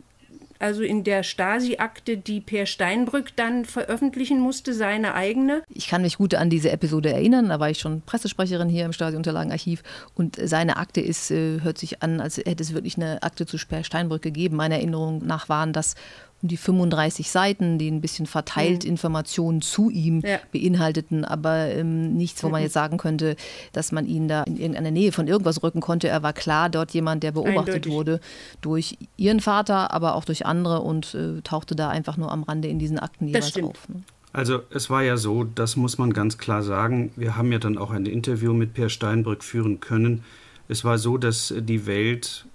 also 0.60 0.82
in 0.82 1.04
der 1.04 1.24
Stasi-Akte, 1.24 2.18
die 2.18 2.42
Per 2.42 2.66
Steinbrück 2.66 3.36
dann 3.36 3.66
veröffentlichen 3.66 4.40
musste, 4.40 4.74
seine 4.74 5.14
eigene. 5.14 5.64
Ich 5.70 5.88
kann 5.88 6.02
mich 6.02 6.18
gut 6.18 6.36
an 6.36 6.50
diese 6.50 6.72
Episode 6.72 7.14
erinnern, 7.14 7.50
da 7.50 7.60
war 7.60 7.70
ich 7.70 7.80
schon 7.80 8.02
Pressesprecherin 8.02 8.70
hier 8.70 8.86
im 8.86 8.94
Stasi-Unterlagenarchiv 8.94 9.84
und 10.16 10.38
seine 10.42 10.78
Akte 10.78 11.02
ist, 11.02 11.32
äh, 11.32 11.62
hört 11.62 11.78
sich 11.78 12.04
an, 12.04 12.20
als 12.20 12.38
hätte 12.38 12.64
es 12.64 12.74
wirklich 12.74 12.98
eine 12.98 13.24
Akte 13.24 13.46
zu 13.46 13.58
Per 13.58 13.84
Steinbrück 13.84 14.22
gegeben. 14.22 14.58
Meiner 14.58 14.76
Erinnerung 14.76 15.26
nach 15.26 15.50
waren 15.50 15.74
das 15.74 15.96
die 16.42 16.58
35 16.58 17.30
Seiten, 17.30 17.78
die 17.78 17.90
ein 17.90 18.02
bisschen 18.02 18.26
verteilt 18.26 18.84
mhm. 18.84 18.92
Informationen 18.92 19.62
zu 19.62 19.90
ihm 19.90 20.22
ja. 20.22 20.40
beinhalteten, 20.52 21.26
aber 21.26 21.68
ähm, 21.68 22.16
nichts, 22.16 22.44
wo 22.44 22.48
mhm. 22.48 22.52
man 22.54 22.62
jetzt 22.62 22.74
sagen 22.74 22.98
könnte, 22.98 23.36
dass 23.74 23.92
man 23.92 24.06
ihn 24.06 24.28
da 24.28 24.44
in 24.44 24.58
irgendeiner 24.58 24.92
Nähe 24.92 25.12
von 25.12 25.28
irgendwas 25.28 25.64
rücken 25.64 25.82
konnte. 25.82 26.08
Er 26.08 26.24
war 26.24 26.34
klar 26.34 26.70
dort 26.70 26.92
jemand, 26.92 27.24
der 27.24 27.32
beobachtet 27.32 27.76
Eindeutig. 27.76 27.94
wurde 27.94 28.20
durch 28.62 28.98
ihren 29.18 29.40
Vater, 29.40 29.94
aber 29.94 30.16
auch 30.16 30.26
durch 30.26 30.46
andere 30.46 30.82
und 30.82 31.14
äh, 31.14 31.42
tauchte 31.42 31.76
da 31.76 31.90
einfach 31.90 32.18
nur 32.18 32.32
am 32.32 32.44
Rande 32.44 32.68
in 32.70 32.80
diesen 32.80 33.00
Akten 33.00 33.28
jeweils 33.28 33.56
auf. 33.62 33.90
Ne? 33.90 34.04
Also 34.32 34.62
es 34.70 34.90
war 34.90 35.04
ja 35.04 35.18
so, 35.18 35.44
das 35.44 35.76
muss 35.76 35.98
man 35.98 36.14
ganz 36.14 36.38
klar 36.38 36.62
sagen, 36.62 37.12
wir 37.16 37.36
haben 37.36 37.52
ja 37.52 37.58
dann 37.58 37.78
auch 37.78 37.92
ein 37.92 38.06
Interview 38.06 38.54
mit 38.54 38.74
Per 38.74 38.90
Steinbrück 38.90 39.44
führen 39.44 39.80
können. 39.80 40.24
Es 40.68 40.86
war 40.86 41.00
so, 41.00 41.18
dass 41.18 41.54
die 41.58 41.88
Welt 41.88 42.46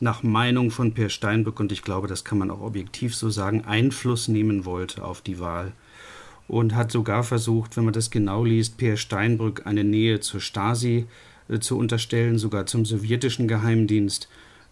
nach 0.00 0.22
Meinung 0.22 0.70
von 0.70 0.94
Per 0.94 1.08
Steinbrück, 1.08 1.60
und 1.60 1.72
ich 1.72 1.82
glaube, 1.82 2.08
das 2.08 2.24
kann 2.24 2.38
man 2.38 2.50
auch 2.50 2.60
objektiv 2.60 3.14
so 3.14 3.30
sagen, 3.30 3.64
Einfluss 3.64 4.28
nehmen 4.28 4.64
wollte 4.64 5.04
auf 5.04 5.20
die 5.20 5.40
Wahl. 5.40 5.72
Und 6.46 6.74
hat 6.74 6.90
sogar 6.90 7.24
versucht, 7.24 7.76
wenn 7.76 7.84
man 7.84 7.92
das 7.92 8.10
genau 8.10 8.44
liest, 8.44 8.78
Per 8.78 8.96
Steinbrück 8.96 9.66
eine 9.66 9.84
Nähe 9.84 10.20
zur 10.20 10.40
Stasi 10.40 11.06
äh, 11.48 11.58
zu 11.58 11.76
unterstellen, 11.76 12.38
sogar 12.38 12.66
zum 12.66 12.84
sowjetischen 12.84 13.48
Geheimdienst. 13.48 14.28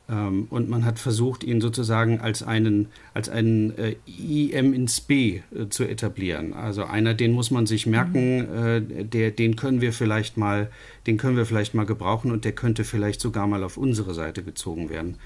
Ähm, 0.08 0.46
und 0.50 0.68
man 0.68 0.84
hat 0.84 0.98
versucht, 0.98 1.42
ihn 1.42 1.60
sozusagen 1.60 2.20
als 2.20 2.42
einen, 2.42 2.88
als 3.12 3.28
einen 3.28 3.76
äh, 3.76 3.96
IM 4.06 4.72
ins 4.72 5.00
B 5.00 5.40
äh, 5.54 5.68
zu 5.68 5.84
etablieren. 5.84 6.52
Also 6.52 6.84
einer, 6.84 7.14
den 7.14 7.32
muss 7.32 7.50
man 7.50 7.66
sich 7.66 7.86
merken, 7.86 8.54
äh, 8.54 9.04
der, 9.04 9.32
den 9.32 9.56
können 9.56 9.80
wir 9.80 9.92
vielleicht 9.92 10.36
mal, 10.36 10.70
den 11.06 11.16
können 11.16 11.36
wir 11.36 11.46
vielleicht 11.46 11.74
mal 11.74 11.86
gebrauchen 11.86 12.30
und 12.30 12.44
der 12.44 12.52
könnte 12.52 12.84
vielleicht 12.84 13.20
sogar 13.20 13.46
mal 13.46 13.64
auf 13.64 13.76
unsere 13.76 14.14
Seite 14.14 14.42
gezogen 14.44 14.90
werden. 14.90 15.16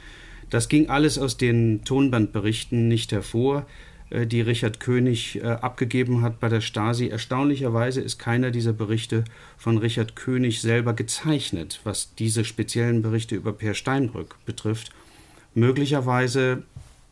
Das 0.49 0.69
ging 0.69 0.88
alles 0.88 1.19
aus 1.19 1.37
den 1.37 1.85
Tonbandberichten 1.85 2.88
nicht 2.88 3.12
hervor. 3.12 3.66
Äh, 4.11 4.27
die 4.27 4.40
Richard 4.40 4.81
König 4.81 5.37
äh, 5.42 5.46
abgegeben 5.46 6.23
hat 6.23 6.40
bei 6.40 6.49
der 6.49 6.61
Stasi. 6.61 7.09
Erstaunlicherweise 7.09 8.01
ist 8.01 8.18
keiner 8.18 8.51
dieser 8.51 8.73
Berichte 8.73 9.25
von 9.57 9.79
Richard 9.79 10.16
König 10.16 10.61
selber 10.61 10.92
gezeichnet, 10.92 11.81
was 11.85 12.14
diese 12.16 12.44
speziellen 12.44 13.03
Berichte 13.03 13.37
über 13.37 13.53
Per 13.53 13.75
Steinbrück 13.75 14.37
betrifft. 14.44 14.90
Möglicherweise, 15.55 16.62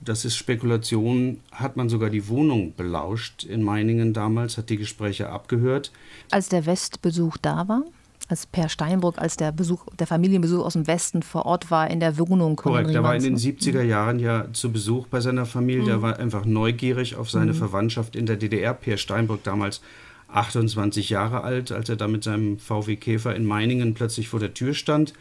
das 0.00 0.24
ist 0.24 0.36
Spekulation, 0.36 1.40
hat 1.50 1.76
man 1.76 1.88
sogar 1.88 2.10
die 2.10 2.28
Wohnung 2.28 2.74
belauscht 2.76 3.44
in 3.44 3.62
Meiningen 3.62 4.12
damals, 4.12 4.58
hat 4.58 4.70
die 4.70 4.76
Gespräche 4.76 5.30
abgehört. 5.30 5.90
Als 6.30 6.48
der 6.48 6.66
Westbesuch 6.66 7.36
da 7.38 7.66
war? 7.68 7.84
Als 8.28 8.46
Per 8.46 8.68
Steinbrück, 8.68 9.18
als 9.18 9.36
der 9.36 9.52
Besuch, 9.52 9.86
der 9.98 10.06
Familienbesuch 10.06 10.64
aus 10.64 10.74
dem 10.74 10.86
Westen 10.86 11.22
vor 11.22 11.46
Ort 11.46 11.70
war 11.70 11.90
in 11.90 12.00
der 12.00 12.18
Wohnung. 12.18 12.56
Korrekt, 12.56 12.90
er 12.90 13.02
war 13.02 13.14
in 13.14 13.22
den 13.22 13.36
70er 13.36 13.82
Jahren 13.82 14.18
ja 14.18 14.46
zu 14.52 14.72
Besuch 14.72 15.06
bei 15.06 15.20
seiner 15.20 15.46
Familie. 15.46 15.84
Mhm. 15.84 15.88
Er 15.88 16.02
war 16.02 16.18
einfach 16.18 16.44
neugierig 16.44 17.16
auf 17.16 17.30
seine 17.30 17.52
mhm. 17.52 17.56
Verwandtschaft 17.56 18.16
in 18.16 18.26
der 18.26 18.36
DDR. 18.36 18.74
Per 18.74 18.96
Steinbrück 18.96 19.42
damals 19.44 19.80
28 20.28 21.08
Jahre 21.08 21.42
alt, 21.42 21.72
als 21.72 21.88
er 21.88 21.96
da 21.96 22.06
mit 22.08 22.24
seinem 22.24 22.58
VW 22.58 22.96
Käfer 22.96 23.34
in 23.34 23.46
Meiningen 23.46 23.94
plötzlich 23.94 24.28
vor 24.28 24.40
der 24.40 24.54
Tür 24.54 24.74
stand. 24.74 25.14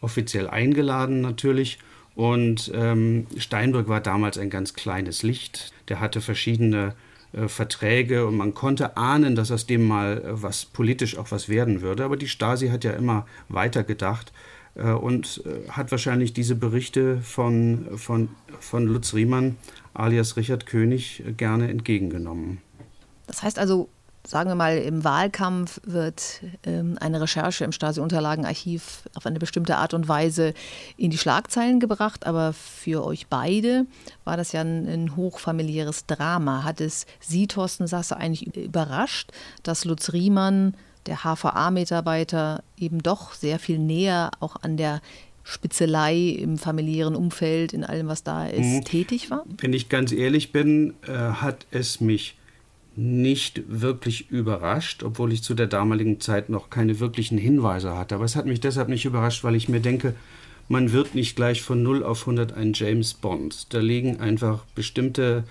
Offiziell 0.00 0.48
eingeladen 0.48 1.20
natürlich. 1.20 1.78
Und 2.14 2.72
ähm, 2.74 3.26
Steinbrück 3.36 3.88
war 3.88 4.00
damals 4.00 4.38
ein 4.38 4.48
ganz 4.48 4.72
kleines 4.72 5.22
Licht. 5.22 5.72
Der 5.88 6.00
hatte 6.00 6.22
verschiedene 6.22 6.94
äh, 7.32 7.48
Verträge 7.48 8.26
und 8.26 8.36
man 8.36 8.54
konnte 8.54 8.96
ahnen, 8.96 9.34
dass 9.34 9.50
aus 9.50 9.66
dem 9.66 9.86
mal 9.86 10.18
äh, 10.18 10.42
was 10.42 10.64
politisch 10.64 11.16
auch 11.16 11.30
was 11.30 11.48
werden 11.48 11.82
würde. 11.82 12.04
Aber 12.04 12.16
die 12.16 12.28
Stasi 12.28 12.68
hat 12.68 12.84
ja 12.84 12.92
immer 12.92 13.26
weiter 13.48 13.84
gedacht 13.84 14.32
äh, 14.74 14.90
und 14.90 15.42
hat 15.68 15.90
wahrscheinlich 15.90 16.32
diese 16.32 16.54
Berichte 16.54 17.18
von, 17.20 17.86
von, 17.96 18.28
von 18.60 18.86
Lutz 18.86 19.14
Riemann 19.14 19.56
alias 19.94 20.36
Richard 20.36 20.66
König 20.66 21.22
gerne 21.36 21.68
entgegengenommen. 21.70 22.58
Das 23.26 23.42
heißt 23.42 23.58
also, 23.58 23.88
sagen 24.26 24.50
wir 24.50 24.54
mal, 24.54 24.78
im 24.78 25.04
Wahlkampf 25.04 25.80
wird 25.84 26.40
ähm, 26.64 26.98
eine 27.00 27.20
Recherche 27.20 27.64
im 27.64 27.72
Stasi-Unterlagenarchiv 27.72 29.02
auf 29.14 29.24
eine 29.26 29.38
bestimmte 29.38 29.76
Art 29.76 29.94
und 29.94 30.08
Weise 30.08 30.52
in 30.96 31.10
die 31.10 31.18
Schlagzeilen 31.18 31.80
gebracht. 31.80 32.26
Aber 32.26 32.52
für 32.52 33.04
euch 33.04 33.28
beide 33.28 33.86
war 34.24 34.36
das 34.36 34.52
ja 34.52 34.62
ein, 34.62 34.86
ein 34.86 35.16
hochfamiliäres 35.16 36.06
Drama. 36.06 36.64
Hat 36.64 36.80
es 36.80 37.06
Sie, 37.20 37.46
Thorsten 37.46 37.86
Sasse, 37.86 38.16
eigentlich 38.16 38.56
überrascht, 38.56 39.30
dass 39.62 39.84
Lutz 39.84 40.12
Riemann, 40.12 40.74
der 41.06 41.18
HVA-Mitarbeiter, 41.18 42.64
eben 42.76 43.02
doch 43.02 43.32
sehr 43.32 43.60
viel 43.60 43.78
näher 43.78 44.32
auch 44.40 44.56
an 44.62 44.76
der 44.76 45.00
Spitzelei 45.44 46.16
im 46.16 46.58
familiären 46.58 47.14
Umfeld, 47.14 47.72
in 47.72 47.84
allem, 47.84 48.08
was 48.08 48.24
da 48.24 48.46
ist, 48.48 48.66
mhm. 48.66 48.84
tätig 48.84 49.30
war? 49.30 49.44
Wenn 49.58 49.72
ich 49.72 49.88
ganz 49.88 50.10
ehrlich 50.10 50.50
bin, 50.50 50.94
äh, 51.06 51.12
hat 51.12 51.66
es 51.70 52.00
mich 52.00 52.36
nicht 52.96 53.62
wirklich 53.68 54.30
überrascht, 54.30 55.02
obwohl 55.02 55.32
ich 55.32 55.42
zu 55.42 55.54
der 55.54 55.66
damaligen 55.66 56.20
Zeit 56.20 56.48
noch 56.48 56.70
keine 56.70 56.98
wirklichen 56.98 57.38
Hinweise 57.38 57.96
hatte. 57.96 58.14
Aber 58.14 58.24
es 58.24 58.36
hat 58.36 58.46
mich 58.46 58.60
deshalb 58.60 58.88
nicht 58.88 59.04
überrascht, 59.04 59.44
weil 59.44 59.54
ich 59.54 59.68
mir 59.68 59.80
denke, 59.80 60.14
man 60.68 60.92
wird 60.92 61.14
nicht 61.14 61.36
gleich 61.36 61.62
von 61.62 61.82
0 61.82 62.02
auf 62.02 62.22
100 62.22 62.52
ein 62.54 62.72
James 62.74 63.14
Bond. 63.14 63.72
Da 63.74 63.78
liegen 63.78 64.18
einfach 64.18 64.64
bestimmte 64.74 65.44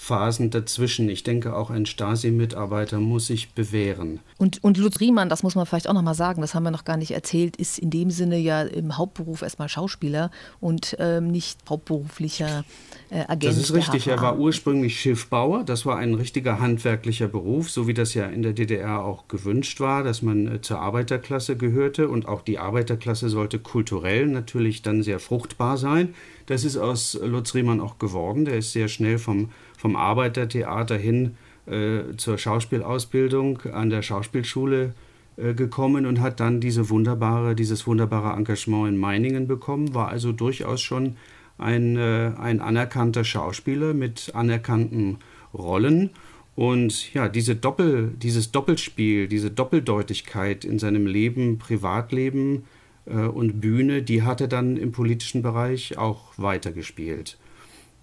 Phasen 0.00 0.50
dazwischen. 0.50 1.08
Ich 1.08 1.24
denke, 1.24 1.56
auch 1.56 1.70
ein 1.70 1.84
Stasi-Mitarbeiter 1.84 3.00
muss 3.00 3.26
sich 3.26 3.50
bewähren. 3.50 4.20
Und, 4.36 4.62
und 4.62 4.78
Lutz 4.78 5.00
Riemann, 5.00 5.28
das 5.28 5.42
muss 5.42 5.56
man 5.56 5.66
vielleicht 5.66 5.88
auch 5.88 5.92
noch 5.92 6.02
mal 6.02 6.14
sagen, 6.14 6.40
das 6.40 6.54
haben 6.54 6.62
wir 6.62 6.70
noch 6.70 6.84
gar 6.84 6.96
nicht 6.96 7.10
erzählt, 7.10 7.56
ist 7.56 7.80
in 7.80 7.90
dem 7.90 8.12
Sinne 8.12 8.38
ja 8.38 8.62
im 8.62 8.96
Hauptberuf 8.96 9.42
erstmal 9.42 9.68
Schauspieler 9.68 10.30
und 10.60 10.96
ähm, 11.00 11.32
nicht 11.32 11.58
hauptberuflicher 11.68 12.64
äh, 13.10 13.24
Agent. 13.26 13.44
Das 13.52 13.56
ist 13.58 13.74
richtig. 13.74 14.06
Er 14.06 14.22
war 14.22 14.38
ursprünglich 14.38 15.00
Schiffbauer. 15.00 15.64
Das 15.64 15.84
war 15.84 15.96
ein 15.96 16.14
richtiger 16.14 16.60
handwerklicher 16.60 17.26
Beruf, 17.26 17.68
so 17.68 17.88
wie 17.88 17.94
das 17.94 18.14
ja 18.14 18.26
in 18.26 18.42
der 18.42 18.52
DDR 18.52 19.04
auch 19.04 19.26
gewünscht 19.26 19.80
war, 19.80 20.04
dass 20.04 20.22
man 20.22 20.46
äh, 20.46 20.60
zur 20.60 20.78
Arbeiterklasse 20.78 21.56
gehörte. 21.56 22.08
Und 22.08 22.28
auch 22.28 22.42
die 22.42 22.60
Arbeiterklasse 22.60 23.28
sollte 23.28 23.58
kulturell 23.58 24.28
natürlich 24.28 24.82
dann 24.82 25.02
sehr 25.02 25.18
fruchtbar 25.18 25.76
sein. 25.76 26.14
Das 26.46 26.64
ist 26.64 26.76
aus 26.76 27.18
Lutz 27.20 27.54
Riemann 27.54 27.80
auch 27.80 27.98
geworden. 27.98 28.44
Der 28.44 28.58
ist 28.58 28.72
sehr 28.72 28.86
schnell 28.86 29.18
vom 29.18 29.50
vom 29.78 29.96
Arbeitertheater 29.96 30.98
hin 30.98 31.36
äh, 31.64 32.14
zur 32.18 32.36
Schauspielausbildung 32.36 33.62
an 33.72 33.88
der 33.88 34.02
Schauspielschule 34.02 34.92
äh, 35.38 35.54
gekommen 35.54 36.04
und 36.04 36.20
hat 36.20 36.40
dann 36.40 36.60
diese 36.60 36.90
wunderbare, 36.90 37.54
dieses 37.54 37.86
wunderbare 37.86 38.36
Engagement 38.36 38.88
in 38.88 38.98
Meiningen 38.98 39.46
bekommen, 39.46 39.94
war 39.94 40.08
also 40.08 40.32
durchaus 40.32 40.82
schon 40.82 41.16
ein, 41.56 41.96
äh, 41.96 42.32
ein 42.38 42.60
anerkannter 42.60 43.24
Schauspieler 43.24 43.94
mit 43.94 44.32
anerkannten 44.34 45.18
Rollen. 45.54 46.10
Und 46.54 47.14
ja, 47.14 47.28
diese 47.28 47.54
Doppel, 47.54 48.12
dieses 48.20 48.50
Doppelspiel, 48.50 49.28
diese 49.28 49.50
Doppeldeutigkeit 49.50 50.64
in 50.64 50.78
seinem 50.78 51.06
Leben, 51.06 51.58
Privatleben, 51.58 52.64
äh, 53.08 53.26
und 53.26 53.60
Bühne, 53.60 54.02
die 54.02 54.22
hat 54.22 54.40
er 54.40 54.48
dann 54.48 54.76
im 54.76 54.92
politischen 54.92 55.42
Bereich 55.42 55.98
auch 55.98 56.32
weitergespielt. 56.36 57.38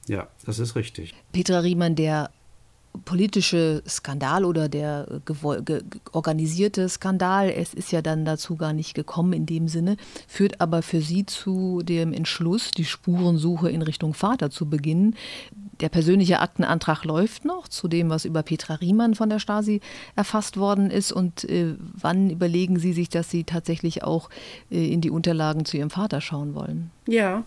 Ja, 0.07 0.27
das 0.45 0.59
ist 0.59 0.75
richtig. 0.75 1.13
Petra 1.31 1.59
Riemann, 1.59 1.95
der 1.95 2.29
politische 3.03 3.83
Skandal 3.87 4.45
oder 4.45 4.69
der 4.69 5.21
organisierte 6.11 6.87
Skandal, 6.87 7.49
es 7.49 7.73
ist 7.73 7.91
ja 7.91 8.01
dann 8.01 8.25
dazu 8.25 8.55
gar 8.55 8.73
nicht 8.73 8.93
gekommen 8.93 9.33
in 9.33 9.45
dem 9.45 9.67
Sinne, 9.67 9.97
führt 10.27 10.61
aber 10.61 10.81
für 10.81 11.01
Sie 11.01 11.25
zu 11.25 11.81
dem 11.83 12.13
Entschluss, 12.13 12.71
die 12.71 12.85
Spurensuche 12.85 13.69
in 13.69 13.81
Richtung 13.81 14.13
Vater 14.13 14.49
zu 14.49 14.69
beginnen. 14.69 15.15
Der 15.81 15.89
persönliche 15.89 16.39
Aktenantrag 16.39 17.03
läuft 17.03 17.43
noch 17.43 17.67
zu 17.67 17.89
dem, 17.89 18.09
was 18.09 18.23
über 18.23 18.43
Petra 18.43 18.75
Riemann 18.75 19.13
von 19.13 19.29
der 19.29 19.39
Stasi 19.39 19.81
erfasst 20.15 20.55
worden 20.55 20.89
ist. 20.89 21.11
Und 21.11 21.43
äh, 21.49 21.75
wann 21.79 22.29
überlegen 22.29 22.79
Sie 22.79 22.93
sich, 22.93 23.09
dass 23.09 23.29
Sie 23.29 23.43
tatsächlich 23.43 24.03
auch 24.03 24.29
äh, 24.71 24.87
in 24.87 25.01
die 25.01 25.09
Unterlagen 25.09 25.65
zu 25.65 25.75
Ihrem 25.75 25.89
Vater 25.89 26.21
schauen 26.21 26.55
wollen? 26.55 26.91
Ja, 27.07 27.43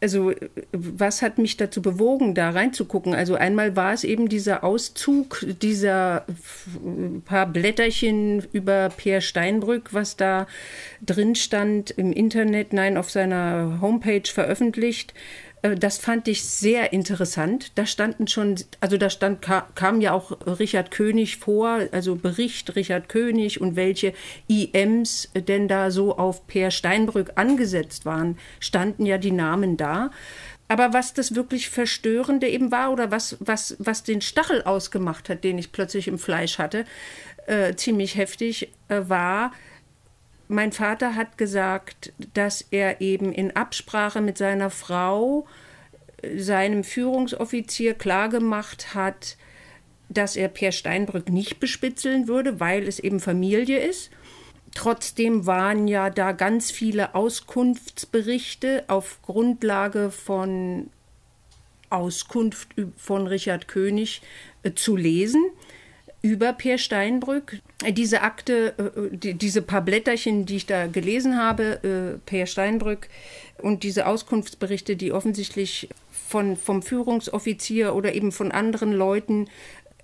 also 0.00 0.32
was 0.72 1.22
hat 1.22 1.38
mich 1.38 1.56
dazu 1.56 1.80
bewogen, 1.82 2.34
da 2.34 2.50
reinzugucken? 2.50 3.14
Also 3.14 3.34
einmal 3.34 3.76
war 3.76 3.92
es 3.92 4.04
eben 4.04 4.28
dieser 4.28 4.64
Auszug 4.64 5.44
dieser 5.62 6.24
paar 7.24 7.46
Blätterchen 7.46 8.44
über 8.52 8.90
Peer 8.96 9.20
Steinbrück, 9.20 9.94
was 9.94 10.16
da 10.16 10.46
drin 11.04 11.34
stand 11.34 11.90
im 11.90 12.12
Internet, 12.12 12.72
nein, 12.72 12.96
auf 12.96 13.10
seiner 13.10 13.78
Homepage 13.80 14.22
veröffentlicht. 14.26 15.14
Äh, 15.62 15.76
das 15.76 15.98
fand 15.98 16.28
ich 16.28 16.44
sehr 16.44 16.92
interessant. 16.92 17.72
Da 17.74 17.86
standen 17.86 18.26
schon, 18.26 18.56
also 18.80 18.96
da 18.96 19.10
stand, 19.10 19.40
kam 19.74 20.00
ja 20.00 20.12
auch 20.12 20.32
Richard 20.58 20.90
König 20.90 21.38
vor, 21.38 21.80
also 21.92 22.16
Bericht 22.16 22.76
Richard 22.76 23.08
König 23.08 23.60
und 23.60 23.76
welche 23.76 24.12
IMs 24.48 25.30
denn 25.34 25.68
da 25.68 25.90
so 25.90 26.16
auf 26.16 26.46
Per 26.46 26.70
Steinbrück 26.70 27.32
angesetzt 27.36 28.06
waren, 28.06 28.38
standen 28.60 29.06
ja 29.06 29.18
die 29.18 29.32
Namen 29.32 29.76
da. 29.76 30.10
Aber 30.68 30.92
was 30.92 31.14
das 31.14 31.36
wirklich 31.36 31.70
Verstörende 31.70 32.48
eben 32.48 32.72
war 32.72 32.92
oder 32.92 33.12
was, 33.12 33.36
was, 33.38 33.76
was 33.78 34.02
den 34.02 34.20
Stachel 34.20 34.62
ausgemacht 34.62 35.28
hat, 35.28 35.44
den 35.44 35.58
ich 35.58 35.70
plötzlich 35.70 36.08
im 36.08 36.18
Fleisch 36.18 36.58
hatte, 36.58 36.84
äh, 37.46 37.74
ziemlich 37.76 38.16
heftig, 38.16 38.72
äh, 38.88 39.02
war, 39.06 39.52
mein 40.48 40.72
Vater 40.72 41.14
hat 41.14 41.38
gesagt, 41.38 42.12
dass 42.34 42.64
er 42.70 43.00
eben 43.00 43.32
in 43.32 43.56
Absprache 43.56 44.20
mit 44.20 44.38
seiner 44.38 44.70
Frau 44.70 45.46
äh, 46.22 46.38
seinem 46.38 46.84
Führungsoffizier 46.84 47.94
klargemacht 47.94 48.94
hat, 48.94 49.36
dass 50.08 50.36
er 50.36 50.48
Per 50.48 50.72
Steinbrück 50.72 51.28
nicht 51.30 51.58
bespitzeln 51.58 52.28
würde, 52.28 52.60
weil 52.60 52.86
es 52.86 52.98
eben 52.98 53.20
Familie 53.20 53.78
ist. 53.78 54.10
Trotzdem 54.74 55.46
waren 55.46 55.88
ja 55.88 56.10
da 56.10 56.32
ganz 56.32 56.70
viele 56.70 57.14
Auskunftsberichte 57.14 58.84
auf 58.88 59.20
Grundlage 59.22 60.10
von 60.10 60.90
Auskunft 61.88 62.68
von 62.96 63.26
Richard 63.26 63.68
König 63.68 64.22
äh, 64.62 64.72
zu 64.74 64.96
lesen 64.96 65.44
über 66.22 66.52
Peer 66.52 66.78
Steinbrück. 66.78 67.60
Diese 67.90 68.22
Akte, 68.22 68.74
äh, 68.78 69.16
die, 69.16 69.34
diese 69.34 69.60
paar 69.60 69.82
Blätterchen, 69.82 70.46
die 70.46 70.56
ich 70.56 70.66
da 70.66 70.86
gelesen 70.86 71.36
habe, 71.36 72.16
äh, 72.16 72.18
Peer 72.24 72.46
Steinbrück 72.46 73.08
und 73.58 73.82
diese 73.82 74.06
Auskunftsberichte, 74.06 74.96
die 74.96 75.12
offensichtlich 75.12 75.88
von, 76.10 76.56
vom 76.56 76.82
Führungsoffizier 76.82 77.94
oder 77.94 78.14
eben 78.14 78.32
von 78.32 78.50
anderen 78.50 78.92
Leuten 78.92 79.48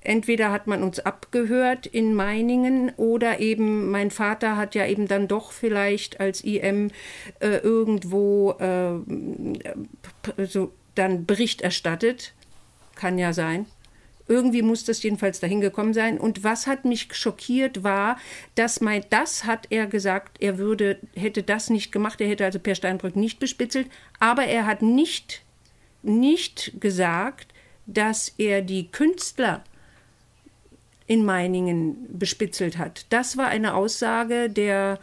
entweder 0.04 0.50
hat 0.50 0.66
man 0.66 0.82
uns 0.82 0.98
abgehört 0.98 1.86
in 1.86 2.12
Meiningen 2.14 2.90
oder 2.96 3.38
eben 3.38 3.88
mein 3.90 4.10
Vater 4.10 4.56
hat 4.56 4.74
ja 4.74 4.84
eben 4.84 5.06
dann 5.06 5.28
doch 5.28 5.52
vielleicht 5.52 6.18
als 6.18 6.42
IM 6.42 6.90
äh, 7.38 7.58
irgendwo 7.58 8.56
so 10.44 10.72
dann 10.96 11.24
Bericht 11.24 11.62
erstattet. 11.62 12.34
Kann 12.96 13.16
ja 13.18 13.32
sein. 13.32 13.66
Irgendwie 14.28 14.62
muss 14.62 14.84
das 14.84 15.02
jedenfalls 15.02 15.40
dahin 15.40 15.60
gekommen 15.60 15.94
sein. 15.94 16.18
Und 16.18 16.44
was 16.44 16.66
hat 16.66 16.84
mich 16.84 17.14
schockiert 17.14 17.82
war, 17.82 18.16
dass 18.54 18.80
mein, 18.80 19.04
das 19.10 19.44
hat 19.44 19.66
er 19.70 19.86
gesagt, 19.86 20.38
er 20.40 20.58
würde, 20.58 20.98
hätte 21.14 21.42
das 21.42 21.70
nicht 21.70 21.92
gemacht, 21.92 22.20
er 22.20 22.28
hätte 22.28 22.44
also 22.44 22.58
Per 22.58 22.74
Steinbrück 22.74 23.16
nicht 23.16 23.38
bespitzelt, 23.38 23.88
aber 24.20 24.44
er 24.44 24.66
hat 24.66 24.82
nicht, 24.82 25.42
nicht 26.02 26.72
gesagt, 26.80 27.52
dass 27.86 28.32
er 28.38 28.62
die 28.62 28.88
Künstler 28.88 29.64
in 31.06 31.24
Meiningen 31.24 32.06
bespitzelt 32.18 32.78
hat. 32.78 33.06
Das 33.10 33.36
war 33.36 33.48
eine 33.48 33.74
Aussage 33.74 34.48
der 34.48 34.98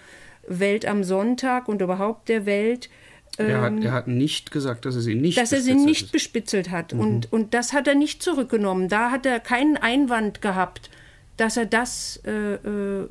Welt 0.48 0.86
am 0.86 1.04
Sonntag 1.04 1.68
und 1.68 1.82
überhaupt 1.82 2.30
der 2.30 2.46
Welt, 2.46 2.90
er 3.48 3.62
hat, 3.62 3.72
ähm, 3.74 3.82
er 3.82 3.92
hat, 3.92 4.08
nicht 4.08 4.52
gesagt, 4.52 4.86
dass 4.86 4.96
er 4.96 5.02
sie 5.02 5.16
nicht 5.16 5.38
Dass 5.38 5.52
er 5.52 5.62
sie 5.62 5.74
nicht 5.74 6.06
ist. 6.06 6.12
bespitzelt 6.12 6.70
hat. 6.70 6.94
Mhm. 6.94 7.00
Und, 7.00 7.34
und 7.34 7.54
das 7.54 7.74
hat 7.74 7.88
er 7.88 7.96
nicht 7.96 8.22
zurückgenommen. 8.22 8.90
Da 8.90 9.12
hat 9.12 9.26
er 9.26 9.40
keinen 9.40 9.78
Einwand 9.78 10.42
gehabt, 10.42 10.90
dass 11.38 11.56
er 11.56 11.66
das 11.66 12.22
äh, 12.26 12.32
äh, 12.32 13.08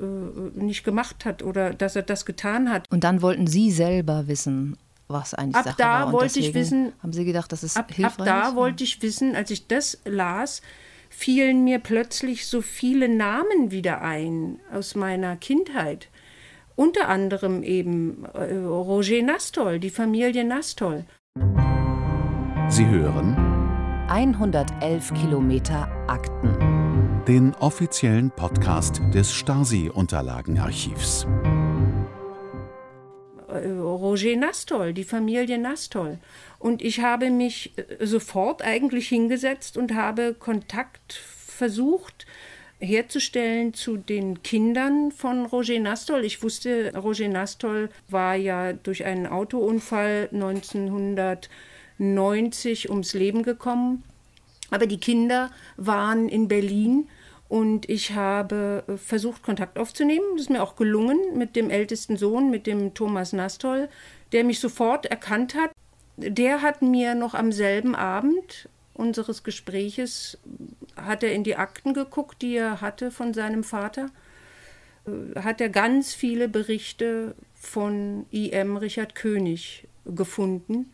nicht 0.55 0.85
gemacht 0.85 1.25
hat 1.25 1.43
oder 1.43 1.73
dass 1.73 1.97
er 1.97 2.03
das 2.03 2.27
getan 2.27 2.71
hat. 2.71 2.85
Und 2.91 3.05
dann 3.05 3.23
wollten 3.23 3.47
Sie 3.47 3.71
selber 3.71 4.29
wissen, 4.29 4.77
was 5.09 5.33
eigentlich 5.33 5.57
ab 5.57 5.65
Sache 5.65 5.77
da 5.79 6.05
war. 6.05 6.13
wollte 6.13 6.39
ich 6.39 6.53
wissen. 6.53 6.93
Haben 7.03 7.13
Sie 7.15 7.25
gedacht, 7.25 7.51
das 7.51 7.63
ist 7.63 7.77
ab, 7.77 7.93
hilfreich? 7.93 8.19
Ab 8.19 8.25
da 8.27 8.55
wollte 8.55 8.85
ich 8.85 9.01
wissen, 9.01 9.35
als 9.35 9.51
ich 9.51 9.67
das 9.67 9.99
las, 10.05 10.61
fielen 11.09 11.65
mir 11.65 11.79
plötzlich 11.79 12.47
so 12.47 12.61
viele 12.61 13.09
Namen 13.09 13.71
wieder 13.71 14.03
ein 14.03 14.61
aus 14.73 14.95
meiner 14.95 15.37
Kindheit 15.37 16.09
unter 16.79 17.09
anderem 17.09 17.65
eben 17.65 18.25
äh, 18.35 18.55
Roger 18.55 19.21
Nastol, 19.23 19.81
die 19.81 19.91
Familie 19.91 20.45
Nastol. 20.45 21.05
Sie 22.69 22.87
hören 22.87 23.37
111 24.09 25.13
Kilometer 25.15 25.89
Akten. 26.07 27.25
Den 27.27 27.53
offiziellen 27.57 28.31
Podcast 28.31 29.01
des 29.13 29.33
Stasi-Unterlagenarchivs. 29.33 31.27
Äh, 33.49 33.69
Roger 33.71 34.37
Nastol, 34.37 34.93
die 34.93 35.05
Familie 35.05 35.59
Nastol. 35.59 36.19
Und 36.61 36.81
ich 36.81 37.01
habe 37.01 37.31
mich 37.31 37.77
äh, 37.77 38.07
sofort 38.07 38.63
eigentlich 38.63 39.09
hingesetzt 39.09 39.77
und 39.77 39.97
habe 39.97 40.33
Kontakt 40.33 41.13
versucht 41.13 42.25
herzustellen 42.81 43.75
zu 43.75 43.97
den 43.97 44.43
Kindern 44.43 45.13
von 45.13 45.47
Roger 45.47 45.79
Nastol. 45.81 46.25
Ich 46.25 46.43
wusste, 46.43 46.93
Roger 46.97 47.29
Nastol 47.29 47.91
war 48.09 48.35
ja 48.37 48.73
durch 48.73 49.05
einen 49.05 49.27
Autounfall 49.27 50.29
1990 50.33 52.91
ums 52.91 53.15
Leben 53.15 53.43
gekommen. 53.43 54.05
Aber 54.71 54.87
die 54.87 55.01
Kinder 55.01 55.51
waren 55.77 56.29
in 56.29 56.49
Berlin 56.49 57.09
und 57.49 57.89
ich 57.89 58.15
habe 58.15 58.85
versucht, 59.03 59.43
Kontakt 59.43 59.79
aufzunehmen. 59.79 60.27
Das 60.33 60.43
ist 60.43 60.51
mir 60.51 60.63
auch 60.63 60.77
gelungen 60.77 61.19
mit 61.37 61.57
dem 61.57 61.71
ältesten 61.71 62.17
Sohn, 62.17 62.51
mit 62.51 62.67
dem 62.67 62.95
Thomas 62.95 63.33
Nastol, 63.33 63.89
der 64.33 64.45
mich 64.45 64.61
sofort 64.61 65.07
erkannt 65.07 65.55
hat. 65.55 65.71
Der 66.17 66.63
hat 66.63 66.83
mir 66.83 67.15
noch 67.15 67.35
am 67.35 67.53
selben 67.53 67.95
Abend 67.95 68.69
unseres 68.99 69.43
Gespräches 69.43 70.39
hat 70.97 71.23
er 71.23 71.33
in 71.33 71.45
die 71.45 71.57
Akten 71.57 71.95
geguckt, 71.95 72.43
die 72.43 72.57
er 72.57 72.81
hatte 72.81 73.11
von 73.11 73.33
seinem 73.33 73.65
Vater. 73.65 74.11
Äh, 75.07 75.41
hat 75.41 75.61
er 75.61 75.69
ganz 75.69 76.15
viele 76.15 76.49
Berichte 76.49 77.35
von 77.55 78.27
IM 78.31 78.77
Richard 78.77 79.15
König 79.15 79.87
gefunden. 80.05 80.93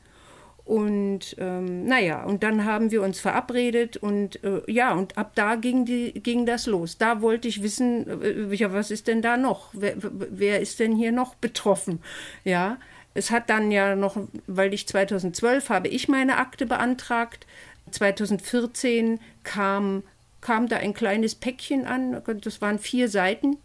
Und 0.64 1.36
ähm, 1.38 1.84
naja, 1.84 2.24
und 2.24 2.42
dann 2.42 2.64
haben 2.64 2.90
wir 2.90 3.02
uns 3.02 3.20
verabredet 3.20 3.98
und 3.98 4.42
äh, 4.42 4.62
ja, 4.66 4.94
und 4.94 5.18
ab 5.18 5.32
da 5.34 5.56
ging, 5.56 5.84
die, 5.84 6.12
ging 6.14 6.46
das 6.46 6.64
los. 6.64 6.96
Da 6.96 7.20
wollte 7.20 7.48
ich 7.48 7.62
wissen, 7.62 8.22
äh, 8.22 8.54
ja, 8.54 8.72
was 8.72 8.90
ist 8.90 9.06
denn 9.06 9.20
da 9.20 9.36
noch? 9.36 9.68
Wer, 9.74 9.94
wer 10.00 10.60
ist 10.60 10.80
denn 10.80 10.96
hier 10.96 11.12
noch 11.12 11.34
betroffen? 11.34 12.00
Ja, 12.44 12.78
es 13.12 13.30
hat 13.30 13.50
dann 13.50 13.70
ja 13.70 13.94
noch, 13.94 14.16
weil 14.46 14.72
ich 14.72 14.88
2012 14.88 15.68
habe 15.68 15.88
ich 15.88 16.08
meine 16.08 16.38
Akte 16.38 16.64
beantragt, 16.64 17.46
2014 17.90 19.20
kam, 19.42 20.02
kam 20.40 20.68
da 20.68 20.76
ein 20.76 20.94
kleines 20.94 21.34
Päckchen 21.34 21.86
an, 21.86 22.22
das 22.42 22.60
waren 22.60 22.78
vier 22.78 23.08
Seiten, 23.08 23.56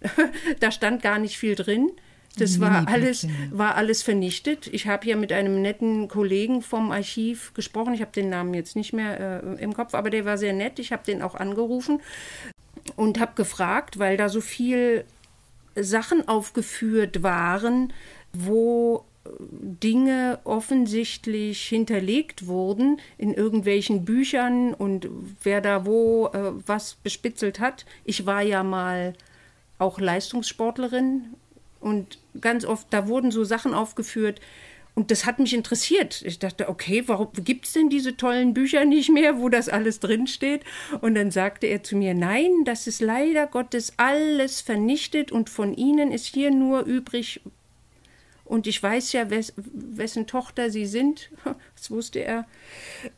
da 0.60 0.70
stand 0.70 1.02
gar 1.02 1.18
nicht 1.18 1.38
viel 1.38 1.54
drin. 1.54 1.90
Das 2.38 2.60
war 2.60 2.86
alles, 2.86 3.26
war 3.50 3.76
alles 3.76 4.02
vernichtet. 4.02 4.66
Ich 4.66 4.86
habe 4.86 5.04
hier 5.04 5.16
mit 5.16 5.32
einem 5.32 5.62
netten 5.62 6.06
Kollegen 6.06 6.60
vom 6.60 6.92
Archiv 6.92 7.54
gesprochen. 7.54 7.94
Ich 7.94 8.02
habe 8.02 8.12
den 8.12 8.28
Namen 8.28 8.52
jetzt 8.52 8.76
nicht 8.76 8.92
mehr 8.92 9.42
äh, 9.42 9.62
im 9.62 9.72
Kopf, 9.72 9.94
aber 9.94 10.10
der 10.10 10.26
war 10.26 10.36
sehr 10.36 10.52
nett. 10.52 10.78
Ich 10.78 10.92
habe 10.92 11.02
den 11.02 11.22
auch 11.22 11.34
angerufen 11.34 12.02
und 12.94 13.18
habe 13.20 13.32
gefragt, 13.36 13.98
weil 13.98 14.18
da 14.18 14.28
so 14.28 14.42
viel 14.42 15.06
Sachen 15.74 16.28
aufgeführt 16.28 17.22
waren, 17.22 17.92
wo 18.32 19.04
Dinge 19.38 20.38
offensichtlich 20.44 21.62
hinterlegt 21.62 22.46
wurden 22.46 23.00
in 23.18 23.34
irgendwelchen 23.34 24.04
Büchern 24.04 24.74
und 24.74 25.08
wer 25.42 25.60
da 25.60 25.86
wo 25.86 26.28
äh, 26.28 26.52
was 26.66 26.94
bespitzelt 26.94 27.60
hat. 27.60 27.86
Ich 28.04 28.26
war 28.26 28.42
ja 28.42 28.62
mal 28.62 29.14
auch 29.78 30.00
Leistungssportlerin 30.00 31.34
und 31.80 32.18
ganz 32.40 32.64
oft, 32.64 32.86
da 32.90 33.08
wurden 33.08 33.30
so 33.30 33.44
Sachen 33.44 33.74
aufgeführt, 33.74 34.40
und 34.96 35.10
das 35.10 35.26
hat 35.26 35.38
mich 35.38 35.52
interessiert. 35.52 36.22
Ich 36.22 36.38
dachte, 36.38 36.70
okay, 36.70 37.04
warum 37.06 37.28
gibt 37.44 37.66
es 37.66 37.74
denn 37.74 37.90
diese 37.90 38.16
tollen 38.16 38.54
Bücher 38.54 38.86
nicht 38.86 39.10
mehr, 39.10 39.38
wo 39.38 39.50
das 39.50 39.68
alles 39.68 40.00
drinsteht? 40.00 40.62
Und 41.02 41.14
dann 41.16 41.30
sagte 41.30 41.66
er 41.66 41.82
zu 41.82 41.96
mir, 41.96 42.14
nein, 42.14 42.64
das 42.64 42.86
ist 42.86 43.02
leider 43.02 43.46
Gottes 43.46 43.92
alles 43.98 44.62
vernichtet 44.62 45.30
und 45.30 45.50
von 45.50 45.74
Ihnen 45.74 46.12
ist 46.12 46.24
hier 46.24 46.50
nur 46.50 46.80
übrig. 46.84 47.42
Und 48.46 48.66
ich 48.66 48.82
weiß 48.82 49.12
ja, 49.12 49.28
wes 49.28 49.52
wessen 49.56 50.26
Tochter 50.26 50.70
Sie 50.70 50.86
sind. 50.86 51.30
Das 51.76 51.90
wusste 51.90 52.20
er. 52.20 52.46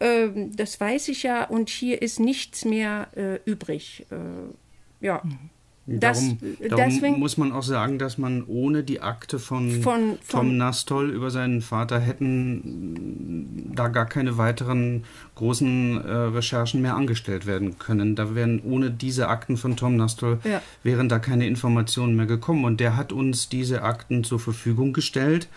Ähm, 0.00 0.54
das 0.56 0.80
weiß 0.80 1.08
ich 1.08 1.22
ja. 1.22 1.44
Und 1.44 1.68
hier 1.68 2.02
ist 2.02 2.18
nichts 2.18 2.64
mehr 2.64 3.08
äh, 3.16 3.36
übrig. 3.44 4.06
Äh, 4.10 5.04
ja. 5.04 5.22
Mhm. 5.24 5.50
Das, 5.90 6.20
darum, 6.20 6.38
darum 6.68 6.84
deswegen, 6.84 7.18
muss 7.18 7.38
man 7.38 7.50
auch 7.50 7.62
sagen, 7.62 7.98
dass 7.98 8.18
man 8.18 8.44
ohne 8.46 8.82
die 8.82 9.00
Akte 9.00 9.38
von, 9.38 9.70
von, 9.80 10.18
von 10.22 10.40
Tom 10.40 10.56
Nastol 10.58 11.08
über 11.08 11.30
seinen 11.30 11.62
Vater 11.62 11.98
hätten 11.98 13.72
da 13.74 13.88
gar 13.88 14.04
keine 14.04 14.36
weiteren 14.36 15.04
großen 15.36 16.04
äh, 16.04 16.12
Recherchen 16.12 16.82
mehr 16.82 16.94
angestellt 16.94 17.46
werden 17.46 17.78
können. 17.78 18.16
Da 18.16 18.34
wären 18.34 18.60
ohne 18.62 18.90
diese 18.90 19.28
Akten 19.28 19.56
von 19.56 19.76
Tom 19.76 19.96
Nastol 19.96 20.40
ja. 20.44 20.60
wären 20.82 21.08
da 21.08 21.18
keine 21.18 21.46
Informationen 21.46 22.16
mehr 22.16 22.26
gekommen. 22.26 22.66
Und 22.66 22.80
der 22.80 22.96
hat 22.96 23.10
uns 23.10 23.48
diese 23.48 23.80
Akten 23.80 24.24
zur 24.24 24.40
Verfügung 24.40 24.92
gestellt. 24.92 25.48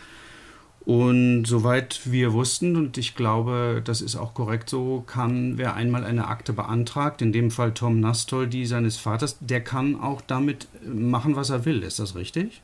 Und 0.84 1.46
soweit 1.46 2.02
wir 2.06 2.34
wussten, 2.34 2.76
und 2.76 2.98
ich 2.98 3.16
glaube, 3.16 3.82
das 3.84 4.02
ist 4.02 4.16
auch 4.16 4.34
korrekt 4.34 4.70
so, 4.70 5.04
kann 5.06 5.58
wer 5.58 5.76
einmal 5.76 6.04
eine 6.04 6.28
Akte 6.28 6.54
beantragt, 6.54 7.22
in 7.22 7.32
dem 7.32 7.52
Fall 7.52 7.74
Tom 7.74 8.00
Nastol, 8.00 8.48
die 8.48 8.66
seines 8.66 8.98
Vaters, 8.98 9.38
der 9.40 9.62
kann 9.62 10.00
auch 10.00 10.22
damit 10.22 10.68
machen, 10.84 11.36
was 11.36 11.52
er 11.52 11.66
will. 11.66 11.84
Ist 11.84 12.00
das 12.00 12.16
richtig? 12.16 12.62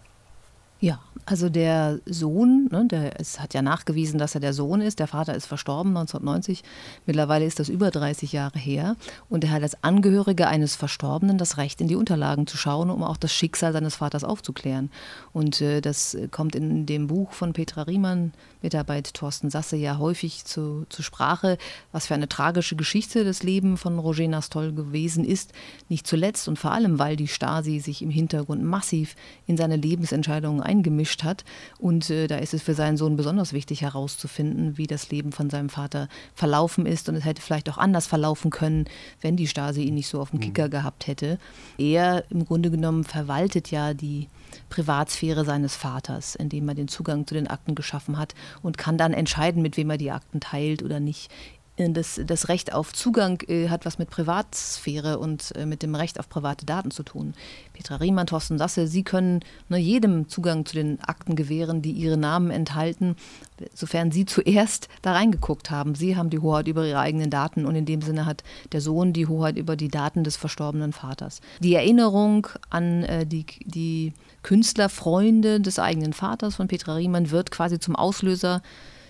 Ja, 0.79 0.99
also 1.25 1.49
der 1.49 1.99
Sohn, 2.05 2.69
ne, 2.71 2.85
der, 2.85 3.19
es 3.19 3.41
hat 3.41 3.53
ja 3.53 3.61
nachgewiesen, 3.61 4.17
dass 4.17 4.33
er 4.33 4.39
der 4.39 4.53
Sohn 4.53 4.79
ist. 4.79 4.99
Der 4.99 5.07
Vater 5.07 5.35
ist 5.35 5.45
verstorben 5.45 5.89
1990. 5.97 6.63
Mittlerweile 7.05 7.43
ist 7.43 7.59
das 7.59 7.67
über 7.67 7.91
30 7.91 8.31
Jahre 8.31 8.57
her. 8.57 8.95
Und 9.27 9.43
er 9.43 9.51
hat 9.51 9.61
als 9.61 9.83
Angehörige 9.83 10.47
eines 10.47 10.77
Verstorbenen 10.77 11.37
das 11.37 11.57
Recht, 11.57 11.81
in 11.81 11.89
die 11.89 11.97
Unterlagen 11.97 12.47
zu 12.47 12.55
schauen, 12.55 12.89
um 12.89 13.03
auch 13.03 13.17
das 13.17 13.33
Schicksal 13.33 13.73
seines 13.73 13.97
Vaters 13.97 14.23
aufzuklären. 14.23 14.89
Und 15.33 15.59
äh, 15.59 15.81
das 15.81 16.17
kommt 16.31 16.55
in 16.55 16.85
dem 16.85 17.07
Buch 17.07 17.33
von 17.33 17.51
Petra 17.51 17.81
Riemann, 17.81 18.31
Mitarbeit 18.61 19.13
Thorsten 19.13 19.49
Sasse, 19.49 19.75
ja 19.75 19.97
häufig 19.97 20.45
zu, 20.45 20.85
zu 20.87 21.03
Sprache, 21.03 21.57
was 21.91 22.07
für 22.07 22.13
eine 22.13 22.29
tragische 22.29 22.77
Geschichte 22.77 23.25
das 23.25 23.43
Leben 23.43 23.75
von 23.75 23.99
Roger 23.99 24.27
Nastol 24.29 24.71
gewesen 24.71 25.25
ist. 25.25 25.51
Nicht 25.89 26.07
zuletzt 26.07 26.47
und 26.47 26.57
vor 26.57 26.71
allem, 26.71 26.99
weil 26.99 27.17
die 27.17 27.27
Stasi 27.27 27.79
sich 27.79 28.01
im 28.01 28.09
Hintergrund 28.09 28.63
massiv 28.63 29.15
in 29.45 29.57
seine 29.57 29.75
Lebensentscheidungen 29.75 30.61
eingemischt 30.67 31.23
hat. 31.23 31.43
Und 31.79 32.09
äh, 32.09 32.27
da 32.27 32.37
ist 32.37 32.53
es 32.53 32.61
für 32.61 32.75
seinen 32.75 32.97
Sohn 32.97 33.15
besonders 33.15 33.53
wichtig 33.53 33.81
herauszufinden, 33.81 34.77
wie 34.77 34.85
das 34.85 35.09
Leben 35.09 35.31
von 35.31 35.49
seinem 35.49 35.69
Vater 35.69 36.07
verlaufen 36.35 36.85
ist. 36.85 37.09
Und 37.09 37.15
es 37.15 37.25
hätte 37.25 37.41
vielleicht 37.41 37.69
auch 37.69 37.77
anders 37.77 38.05
verlaufen 38.05 38.51
können, 38.51 38.85
wenn 39.21 39.35
die 39.35 39.47
Stasi 39.47 39.83
ihn 39.83 39.95
nicht 39.95 40.07
so 40.07 40.21
auf 40.21 40.31
dem 40.31 40.39
Kicker 40.39 40.67
mhm. 40.67 40.71
gehabt 40.71 41.07
hätte. 41.07 41.39
Er 41.77 42.23
im 42.29 42.45
Grunde 42.45 42.69
genommen 42.69 43.03
verwaltet 43.03 43.71
ja 43.71 43.93
die 43.93 44.27
Privatsphäre 44.69 45.45
seines 45.45 45.75
Vaters, 45.75 46.35
indem 46.35 46.67
er 46.69 46.75
den 46.75 46.87
Zugang 46.87 47.25
zu 47.25 47.33
den 47.33 47.47
Akten 47.47 47.75
geschaffen 47.75 48.17
hat 48.17 48.35
und 48.61 48.77
kann 48.77 48.97
dann 48.97 49.13
entscheiden, 49.13 49.61
mit 49.61 49.77
wem 49.77 49.89
er 49.89 49.97
die 49.97 50.11
Akten 50.11 50.39
teilt 50.39 50.83
oder 50.83 50.99
nicht. 50.99 51.31
Äh, 51.77 51.89
das, 51.91 52.19
das 52.25 52.49
Recht 52.49 52.73
auf 52.73 52.93
Zugang 52.93 53.41
äh, 53.47 53.69
hat 53.69 53.85
was 53.85 53.97
mit 53.97 54.09
Privatsphäre 54.09 55.19
und 55.19 55.55
äh, 55.55 55.65
mit 55.65 55.83
dem 55.83 55.95
Recht 55.95 56.19
auf 56.19 56.29
private 56.29 56.65
Daten 56.65 56.91
zu 56.91 57.03
tun. 57.03 57.33
Petra 57.73 57.95
Riemann, 57.97 58.27
Thorsten 58.27 58.57
Sasse, 58.57 58.87
Sie 58.87 59.03
können 59.03 59.41
ne, 59.69 59.77
jedem 59.77 60.27
Zugang 60.27 60.65
zu 60.65 60.75
den 60.75 60.99
Akten 61.01 61.35
gewähren, 61.35 61.81
die 61.81 61.91
Ihre 61.91 62.17
Namen 62.17 62.51
enthalten, 62.51 63.15
sofern 63.73 64.11
Sie 64.11 64.25
zuerst 64.25 64.89
da 65.01 65.13
reingeguckt 65.13 65.71
haben. 65.71 65.95
Sie 65.95 66.15
haben 66.15 66.29
die 66.29 66.39
Hoheit 66.39 66.67
über 66.67 66.85
Ihre 66.85 66.99
eigenen 66.99 67.29
Daten 67.29 67.65
und 67.65 67.75
in 67.75 67.85
dem 67.85 68.01
Sinne 68.01 68.25
hat 68.25 68.43
der 68.71 68.81
Sohn 68.81 69.13
die 69.13 69.27
Hoheit 69.27 69.57
über 69.57 69.75
die 69.75 69.87
Daten 69.87 70.23
des 70.23 70.37
verstorbenen 70.37 70.93
Vaters. 70.93 71.41
Die 71.59 71.75
Erinnerung 71.75 72.47
an 72.69 73.03
äh, 73.03 73.25
die, 73.25 73.45
die 73.63 74.13
Künstlerfreunde 74.43 75.59
des 75.59 75.79
eigenen 75.79 76.13
Vaters 76.13 76.55
von 76.55 76.67
Petra 76.67 76.95
Riemann 76.95 77.31
wird 77.31 77.51
quasi 77.51 77.79
zum 77.79 77.95
Auslöser 77.95 78.61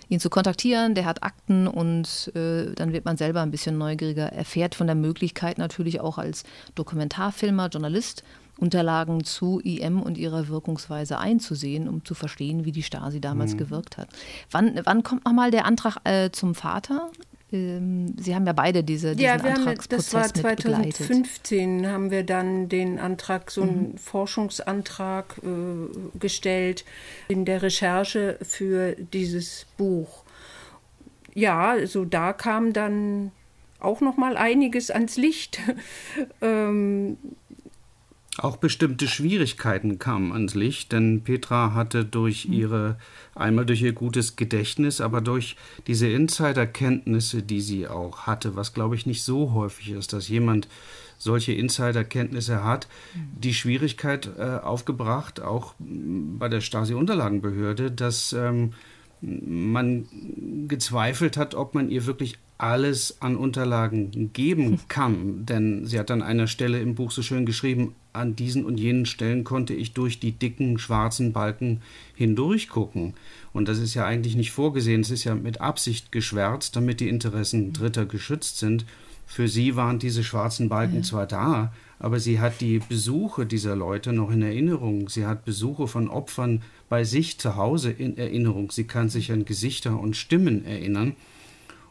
ihn 0.08 0.20
zu 0.20 0.30
kontaktieren. 0.30 0.94
Der 0.94 1.04
hat 1.04 1.22
Akten 1.22 1.66
und 1.66 2.32
äh, 2.34 2.74
dann 2.74 2.92
wird 2.92 3.04
man 3.04 3.16
selber 3.16 3.42
ein 3.42 3.50
bisschen 3.50 3.78
neugieriger, 3.78 4.32
erfährt 4.32 4.74
von 4.74 4.86
der 4.86 4.96
Möglichkeit 4.96 5.58
natürlich 5.58 6.00
auch 6.00 6.18
als 6.18 6.44
Dokumentarfilmer, 6.74 7.68
Journalist 7.68 8.22
Unterlagen 8.58 9.22
zu 9.22 9.60
IM 9.60 10.02
und 10.02 10.18
ihrer 10.18 10.48
Wirkungsweise 10.48 11.18
einzusehen, 11.18 11.88
um 11.88 12.04
zu 12.04 12.14
verstehen, 12.14 12.64
wie 12.64 12.72
die 12.72 12.82
Stasi 12.82 13.20
damals 13.20 13.54
mhm. 13.54 13.58
gewirkt 13.58 13.96
hat. 13.96 14.08
Wann, 14.50 14.80
wann 14.84 15.04
kommt 15.04 15.24
nochmal 15.24 15.50
der 15.50 15.64
Antrag 15.64 15.98
äh, 16.04 16.30
zum 16.30 16.54
Vater? 16.54 17.08
Ähm, 17.50 18.14
Sie 18.18 18.34
haben 18.34 18.46
ja 18.46 18.52
beide 18.52 18.84
diese 18.84 19.16
diesen 19.16 19.24
ja, 19.24 19.42
wir 19.42 19.54
Antragsprozess 19.54 20.14
haben, 20.14 20.32
das 20.32 20.44
war 20.44 20.52
2015 20.52 21.86
haben 21.86 22.10
wir 22.10 22.22
dann 22.22 22.68
den 22.68 22.98
Antrag, 22.98 23.50
so 23.50 23.62
einen 23.62 23.92
mhm. 23.92 23.98
Forschungsantrag 23.98 25.36
äh, 25.42 26.18
gestellt 26.18 26.84
in 27.28 27.44
der 27.44 27.62
Recherche 27.62 28.38
für 28.42 28.94
dieses 28.96 29.66
Buch. 29.76 30.24
Ja, 31.34 31.86
so 31.86 32.04
da 32.04 32.32
kam 32.32 32.72
dann 32.72 33.32
auch 33.80 34.00
noch 34.00 34.16
mal 34.16 34.36
einiges 34.36 34.90
ans 34.90 35.16
Licht. 35.16 35.60
ähm, 36.42 37.16
auch 38.38 38.56
bestimmte 38.56 39.08
Schwierigkeiten 39.08 39.98
kamen 39.98 40.32
ans 40.32 40.54
Licht, 40.54 40.92
denn 40.92 41.22
Petra 41.22 41.74
hatte 41.74 42.04
durch 42.04 42.44
hm. 42.44 42.52
ihre, 42.52 42.98
einmal 43.34 43.66
durch 43.66 43.82
ihr 43.82 43.92
gutes 43.92 44.36
Gedächtnis, 44.36 45.00
aber 45.00 45.20
durch 45.20 45.56
diese 45.86 46.08
Insiderkenntnisse, 46.08 47.42
die 47.42 47.60
sie 47.60 47.88
auch 47.88 48.26
hatte, 48.26 48.56
was 48.56 48.74
glaube 48.74 48.94
ich 48.94 49.06
nicht 49.06 49.22
so 49.22 49.52
häufig 49.52 49.90
ist, 49.90 50.12
dass 50.12 50.28
jemand 50.28 50.68
solche 51.18 51.52
Insiderkenntnisse 51.52 52.62
hat, 52.62 52.88
hm. 53.12 53.28
die 53.40 53.54
Schwierigkeit 53.54 54.30
äh, 54.38 54.58
aufgebracht, 54.62 55.40
auch 55.40 55.74
bei 55.78 56.48
der 56.48 56.60
Stasi-Unterlagenbehörde, 56.60 57.90
dass 57.90 58.32
ähm, 58.32 58.72
man 59.20 60.06
gezweifelt 60.68 61.36
hat, 61.36 61.54
ob 61.54 61.74
man 61.74 61.90
ihr 61.90 62.06
wirklich 62.06 62.38
alles 62.58 63.22
an 63.22 63.36
Unterlagen 63.36 64.32
geben 64.32 64.80
kann. 64.88 65.46
Denn 65.46 65.86
sie 65.86 65.98
hat 65.98 66.10
an 66.10 66.22
einer 66.22 66.48
Stelle 66.48 66.80
im 66.80 66.94
Buch 66.94 67.10
so 67.10 67.22
schön 67.22 67.46
geschrieben, 67.46 67.94
an 68.12 68.34
diesen 68.34 68.64
und 68.64 68.78
jenen 68.78 69.06
Stellen 69.06 69.44
konnte 69.44 69.74
ich 69.74 69.92
durch 69.94 70.18
die 70.18 70.32
dicken 70.32 70.78
schwarzen 70.78 71.32
Balken 71.32 71.80
hindurch 72.14 72.68
gucken. 72.68 73.14
Und 73.52 73.68
das 73.68 73.78
ist 73.78 73.94
ja 73.94 74.04
eigentlich 74.04 74.34
nicht 74.34 74.50
vorgesehen, 74.50 75.02
es 75.02 75.10
ist 75.10 75.24
ja 75.24 75.34
mit 75.34 75.60
Absicht 75.60 76.10
geschwärzt, 76.10 76.74
damit 76.74 77.00
die 77.00 77.08
Interessen 77.08 77.72
Dritter 77.72 78.06
geschützt 78.06 78.58
sind. 78.58 78.84
Für 79.26 79.46
sie 79.46 79.76
waren 79.76 79.98
diese 79.98 80.24
schwarzen 80.24 80.68
Balken 80.68 80.96
ja. 80.96 81.02
zwar 81.02 81.26
da, 81.26 81.72
aber 81.98 82.18
sie 82.18 82.40
hat 82.40 82.60
die 82.60 82.80
Besuche 82.80 83.46
dieser 83.46 83.76
Leute 83.76 84.12
noch 84.12 84.30
in 84.30 84.42
Erinnerung. 84.42 85.08
Sie 85.08 85.26
hat 85.26 85.44
Besuche 85.44 85.86
von 85.86 86.08
Opfern 86.08 86.62
bei 86.88 87.04
sich 87.04 87.38
zu 87.38 87.56
Hause 87.56 87.90
in 87.90 88.16
Erinnerung. 88.16 88.70
Sie 88.70 88.84
kann 88.84 89.10
sich 89.10 89.30
an 89.30 89.44
Gesichter 89.44 90.00
und 90.00 90.16
Stimmen 90.16 90.64
erinnern. 90.64 91.14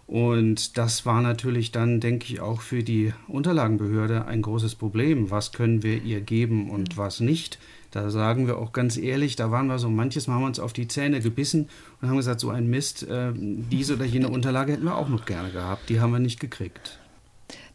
Und 0.07 0.77
das 0.77 1.05
war 1.05 1.21
natürlich 1.21 1.73
dann, 1.73 1.99
denke 1.99 2.31
ich, 2.31 2.39
auch 2.39 2.61
für 2.61 2.81
die 2.81 3.13
Unterlagenbehörde 3.27 4.25
ein 4.25 4.41
großes 4.41 4.75
Problem. 4.75 5.29
Was 5.31 5.51
können 5.51 5.83
wir 5.83 6.01
ihr 6.01 6.21
geben 6.21 6.69
und 6.69 6.95
was 6.95 7.19
nicht? 7.19 7.59
Da 7.91 8.09
sagen 8.09 8.47
wir 8.47 8.57
auch 8.57 8.71
ganz 8.71 8.97
ehrlich, 8.97 9.35
da 9.35 9.51
waren 9.51 9.67
wir 9.67 9.79
so 9.79 9.89
manches 9.89 10.27
Mal 10.27 10.35
haben 10.35 10.43
wir 10.43 10.47
uns 10.47 10.59
auf 10.59 10.71
die 10.71 10.87
Zähne 10.87 11.19
gebissen 11.19 11.67
und 12.01 12.07
haben 12.07 12.17
gesagt, 12.17 12.39
so 12.39 12.49
ein 12.49 12.69
Mist, 12.69 13.03
äh, 13.03 13.33
diese 13.35 13.95
oder 13.95 14.05
jene 14.05 14.29
Unterlage 14.29 14.73
hätten 14.73 14.85
wir 14.85 14.95
auch 14.95 15.09
noch 15.09 15.25
gerne 15.25 15.51
gehabt. 15.51 15.89
Die 15.89 15.99
haben 15.99 16.11
wir 16.11 16.19
nicht 16.19 16.39
gekriegt. 16.39 16.99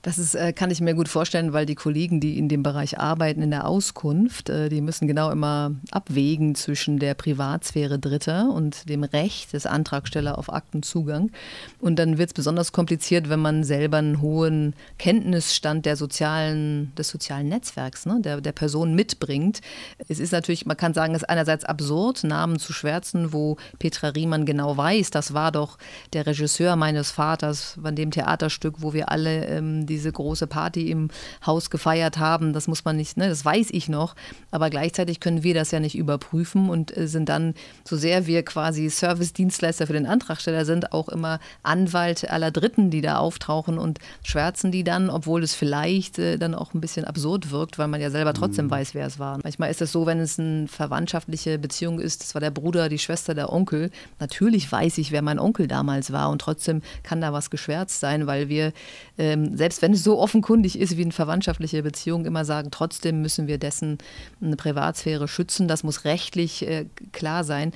Das 0.03 0.19
ist, 0.19 0.35
äh, 0.35 0.53
kann 0.53 0.73
ich 0.73 0.81
mir 0.81 0.95
gut 0.95 1.09
vorstellen, 1.09 1.53
weil 1.53 1.65
die 1.65 1.77
Kollegen, 1.77 2.19
die 2.19 2.37
in 2.37 2.49
dem 2.49 2.65
Bereich 2.65 2.99
arbeiten, 2.99 3.41
in 3.41 3.53
der 3.53 3.69
Auskunft, 3.69 4.49
äh, 4.49 4.69
die 4.69 4.81
müssen 4.81 5.07
genau 5.07 5.31
immer 5.31 5.77
abwägen 5.93 6.57
zwischen 6.57 6.99
der 6.99 7.15
Privatsphäre 7.15 8.01
Dritter 8.01 8.51
und 8.53 8.89
dem 8.89 9.05
Recht 9.05 9.53
des 9.53 9.65
Antragstellers 9.65 10.37
auf 10.37 10.53
Aktenzugang. 10.53 11.31
Und 11.79 12.01
dann 12.01 12.19
wird 12.19 12.31
es 12.31 12.35
besonders 12.35 12.73
kompliziert, 12.73 13.29
wenn 13.29 13.39
man 13.39 13.63
selber 13.63 13.99
einen 13.99 14.21
hohen 14.21 14.75
Kenntnisstand 14.99 15.87
der 15.87 15.95
sozialen, 15.95 16.93
des 16.97 17.09
sozialen 17.09 17.49
Netzwerks, 17.49 18.05
ne, 18.05 18.19
der, 18.21 18.41
der 18.41 18.53
Person 18.53 18.97
mitbringt. 18.97 19.61
Es 20.09 20.19
ist 20.19 20.33
natürlich, 20.33 20.67
man 20.67 20.77
kann 20.77 20.95
sagen, 20.95 21.15
es 21.15 21.23
ist 21.23 21.29
einerseits 21.29 21.65
absurd, 21.65 22.25
Namen 22.25 22.59
zu 22.59 22.73
schwärzen, 22.73 23.33
wo 23.33 23.57
Petra 23.79 24.09
Riemann 24.09 24.47
genau 24.47 24.77
weiß, 24.77 25.11
das 25.11 25.33
war 25.33 25.53
doch 25.53 25.79
der 26.13 26.27
Regisseur 26.27 26.75
meines 26.75 27.13
Vaters 27.13 27.79
von 27.81 27.95
dem 27.95 28.11
Theaterstück, 28.11 28.77
wo 28.79 28.93
wir 28.93 29.09
alle 29.09 29.47
ähm, 29.47 29.87
diese 29.93 30.11
große 30.11 30.47
Party 30.47 30.91
im 30.91 31.09
Haus 31.45 31.71
gefeiert 31.71 32.19
haben. 32.19 32.53
Das 32.53 32.67
muss 32.67 32.85
man 32.85 32.97
nicht, 32.97 33.17
ne, 33.17 33.29
das 33.29 33.45
weiß 33.45 33.69
ich 33.71 33.89
noch. 33.89 34.15
Aber 34.51 34.71
gleichzeitig 34.71 35.21
können 35.21 35.43
wir 35.43 35.55
das 35.55 35.71
ja 35.71 35.81
nicht 35.81 35.97
überprüfen 35.97 36.71
und 36.71 36.97
äh, 36.97 37.07
sind 37.07 37.29
dann, 37.29 37.55
so 37.87 37.97
sehr 37.97 38.27
wir 38.27 38.45
quasi 38.45 38.89
Service-Dienstleister 38.89 39.87
für 39.87 39.93
den 39.93 40.07
Antragsteller 40.07 40.65
sind, 40.65 40.93
auch 40.93 41.09
immer 41.09 41.41
Anwalt 41.63 42.29
aller 42.31 42.51
Dritten, 42.51 42.91
die 42.91 43.01
da 43.01 43.19
auftauchen 43.19 43.79
und 43.79 43.99
schwärzen 44.25 44.73
die 44.73 44.85
dann, 44.85 45.11
obwohl 45.11 45.43
es 45.43 45.55
vielleicht 45.55 46.19
äh, 46.19 46.39
dann 46.39 46.55
auch 46.55 46.75
ein 46.75 46.81
bisschen 46.81 47.05
absurd 47.05 47.51
wirkt, 47.51 47.79
weil 47.79 47.89
man 47.89 48.01
ja 48.01 48.11
selber 48.11 48.33
trotzdem 48.33 48.67
mhm. 48.67 48.71
weiß, 48.71 48.95
wer 48.95 49.07
es 49.07 49.19
war. 49.19 49.39
Manchmal 49.43 49.71
ist 49.71 49.83
es 49.83 49.93
so, 49.93 50.07
wenn 50.07 50.21
es 50.21 50.39
eine 50.39 50.69
verwandtschaftliche 50.69 51.59
Beziehung 51.59 52.01
ist, 52.01 52.23
das 52.23 52.35
war 52.35 52.41
der 52.41 52.51
Bruder, 52.51 52.89
die 52.89 52.99
Schwester, 52.99 53.35
der 53.35 53.53
Onkel. 53.53 53.91
Natürlich 54.19 54.71
weiß 54.71 54.99
ich, 54.99 55.13
wer 55.13 55.23
mein 55.23 55.39
Onkel 55.39 55.69
damals 55.69 56.13
war 56.13 56.31
und 56.31 56.41
trotzdem 56.41 56.83
kann 57.03 57.21
da 57.21 57.33
was 57.33 57.51
geschwärzt 57.51 58.01
sein, 58.01 58.27
weil 58.27 58.49
wir, 58.49 58.73
ähm, 59.19 59.57
selbst 59.57 59.82
wenn 59.83 59.93
es 59.93 60.05
so 60.05 60.19
offenkundig 60.19 60.79
ist 60.79 60.97
wie 60.97 61.03
eine 61.03 61.13
verwandtschaftliche 61.13 61.83
Beziehung, 61.83 62.25
immer 62.25 62.45
sagen, 62.45 62.71
trotzdem 62.71 63.21
müssen 63.21 63.47
wir 63.47 63.59
dessen 63.59 63.99
eine 64.41 64.57
Privatsphäre 64.57 65.29
schützen. 65.29 65.69
Das 65.69 65.83
muss 65.83 66.05
rechtlich 66.05 66.67
äh, 66.67 66.87
klar 67.13 67.45
sein 67.45 67.73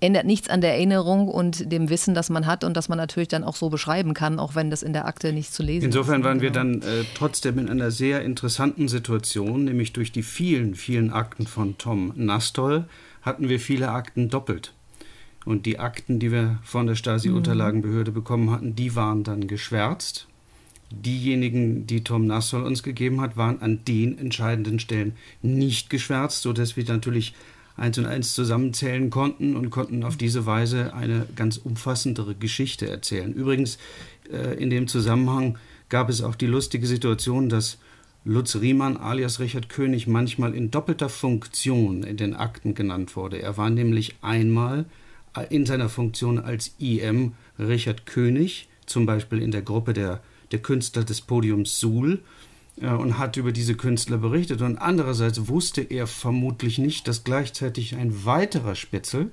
ändert 0.00 0.26
nichts 0.26 0.48
an 0.48 0.60
der 0.60 0.72
Erinnerung 0.72 1.28
und 1.28 1.70
dem 1.70 1.88
Wissen, 1.88 2.14
das 2.14 2.30
man 2.30 2.46
hat 2.46 2.64
und 2.64 2.76
das 2.76 2.88
man 2.88 2.98
natürlich 2.98 3.28
dann 3.28 3.44
auch 3.44 3.56
so 3.56 3.68
beschreiben 3.68 4.14
kann, 4.14 4.38
auch 4.38 4.54
wenn 4.54 4.70
das 4.70 4.82
in 4.82 4.92
der 4.92 5.06
Akte 5.06 5.32
nicht 5.32 5.52
zu 5.52 5.62
lesen 5.62 5.86
Insofern 5.86 6.20
ist. 6.20 6.26
Insofern 6.26 6.40
waren 6.40 6.40
wir 6.40 6.50
dann 6.50 6.82
äh, 6.82 7.04
trotzdem 7.14 7.58
in 7.58 7.68
einer 7.68 7.90
sehr 7.90 8.22
interessanten 8.22 8.88
Situation, 8.88 9.64
nämlich 9.64 9.92
durch 9.92 10.12
die 10.12 10.22
vielen, 10.22 10.74
vielen 10.74 11.12
Akten 11.12 11.46
von 11.46 11.78
Tom 11.78 12.12
Nastol 12.16 12.86
hatten 13.22 13.48
wir 13.48 13.60
viele 13.60 13.90
Akten 13.90 14.28
doppelt. 14.28 14.74
Und 15.44 15.66
die 15.66 15.78
Akten, 15.78 16.18
die 16.18 16.32
wir 16.32 16.58
von 16.62 16.86
der 16.86 16.94
Stasi-Unterlagenbehörde 16.94 18.10
mhm. 18.10 18.14
bekommen 18.14 18.50
hatten, 18.50 18.74
die 18.74 18.96
waren 18.96 19.24
dann 19.24 19.46
geschwärzt. 19.46 20.26
Diejenigen, 20.90 21.86
die 21.86 22.04
Tom 22.04 22.26
Nassol 22.26 22.62
uns 22.62 22.82
gegeben 22.82 23.20
hat, 23.20 23.36
waren 23.36 23.60
an 23.62 23.80
den 23.86 24.18
entscheidenden 24.18 24.78
Stellen 24.78 25.12
nicht 25.42 25.90
geschwärzt, 25.90 26.42
sodass 26.42 26.76
wir 26.76 26.84
natürlich 26.84 27.34
eins 27.76 27.98
und 27.98 28.06
eins 28.06 28.34
zusammenzählen 28.34 29.10
konnten 29.10 29.56
und 29.56 29.70
konnten 29.70 30.04
auf 30.04 30.16
diese 30.16 30.46
Weise 30.46 30.94
eine 30.94 31.26
ganz 31.34 31.56
umfassendere 31.56 32.34
Geschichte 32.34 32.88
erzählen. 32.88 33.32
Übrigens, 33.32 33.78
äh, 34.32 34.54
in 34.54 34.70
dem 34.70 34.86
Zusammenhang 34.86 35.58
gab 35.88 36.08
es 36.08 36.22
auch 36.22 36.34
die 36.34 36.46
lustige 36.46 36.86
Situation, 36.86 37.48
dass 37.48 37.78
Lutz 38.24 38.56
Riemann 38.56 38.96
alias 38.96 39.38
Richard 39.38 39.68
König 39.68 40.06
manchmal 40.06 40.54
in 40.54 40.70
doppelter 40.70 41.10
Funktion 41.10 42.04
in 42.04 42.16
den 42.16 42.34
Akten 42.34 42.74
genannt 42.74 43.16
wurde. 43.16 43.42
Er 43.42 43.56
war 43.58 43.68
nämlich 43.68 44.14
einmal 44.22 44.86
äh, 45.36 45.46
in 45.54 45.66
seiner 45.66 45.88
Funktion 45.88 46.38
als 46.38 46.74
IM 46.78 47.32
Richard 47.58 48.06
König, 48.06 48.68
zum 48.86 49.04
Beispiel 49.04 49.42
in 49.42 49.50
der 49.50 49.62
Gruppe 49.62 49.92
der, 49.92 50.20
der 50.52 50.60
Künstler 50.60 51.04
des 51.04 51.20
Podiums 51.20 51.80
Suhl, 51.80 52.22
und 52.76 53.18
hat 53.18 53.36
über 53.36 53.52
diese 53.52 53.76
Künstler 53.76 54.18
berichtet. 54.18 54.60
Und 54.60 54.78
andererseits 54.78 55.46
wusste 55.46 55.80
er 55.80 56.08
vermutlich 56.08 56.78
nicht, 56.78 57.06
dass 57.06 57.22
gleichzeitig 57.22 57.94
ein 57.94 58.24
weiterer 58.24 58.74
Spitzel 58.74 59.30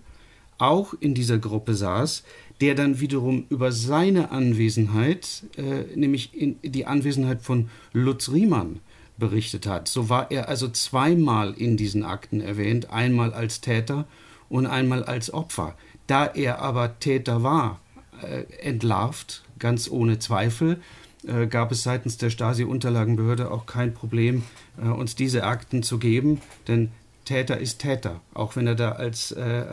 auch 0.60 0.94
in 1.00 1.16
dieser 1.16 1.40
Gruppe 1.40 1.74
saß, 1.74 2.24
der 2.62 2.76
dann 2.76 3.00
wiederum 3.00 3.46
über 3.50 3.72
seine 3.72 4.30
Anwesenheit, 4.30 5.44
äh, 5.58 5.86
nämlich 5.96 6.40
in 6.40 6.60
die 6.62 6.86
Anwesenheit 6.86 7.42
von 7.42 7.70
Lutz 7.94 8.30
Riemann, 8.30 8.80
berichtet 9.18 9.66
hat. 9.66 9.88
So 9.88 10.10
war 10.10 10.30
er 10.30 10.48
also 10.48 10.68
zweimal 10.68 11.54
in 11.54 11.78
diesen 11.78 12.04
Akten 12.04 12.42
erwähnt, 12.42 12.92
einmal 12.92 13.34
als 13.34 13.62
Täter 13.62 14.06
und 14.50 14.68
einmal 14.68 15.04
als 15.04 15.34
Opfer. 15.34 15.76
Da 16.06 16.26
er 16.28 16.60
aber 16.60 17.00
Täter 17.00 17.42
war, 17.42 17.82
äh, 18.22 18.44
entlarvt, 18.62 19.44
ganz 19.58 19.90
ohne 19.90 20.20
Zweifel, 20.20 20.80
äh, 21.28 21.48
gab 21.48 21.72
es 21.72 21.84
seitens 21.84 22.18
der 22.18 22.30
Stasi-Unterlagenbehörde 22.30 23.52
auch 23.52 23.66
kein 23.66 23.94
Problem, 23.94 24.44
äh, 24.82 24.88
uns 24.88 25.16
diese 25.16 25.44
Akten 25.44 25.84
zu 25.84 25.98
geben, 26.00 26.42
denn 26.68 26.92
Täter 27.26 27.60
ist 27.60 27.80
Täter, 27.80 28.20
auch 28.34 28.56
wenn 28.56 28.68
er 28.68 28.76
da 28.76 28.94
als, 28.94 29.32
äh, 29.32 29.64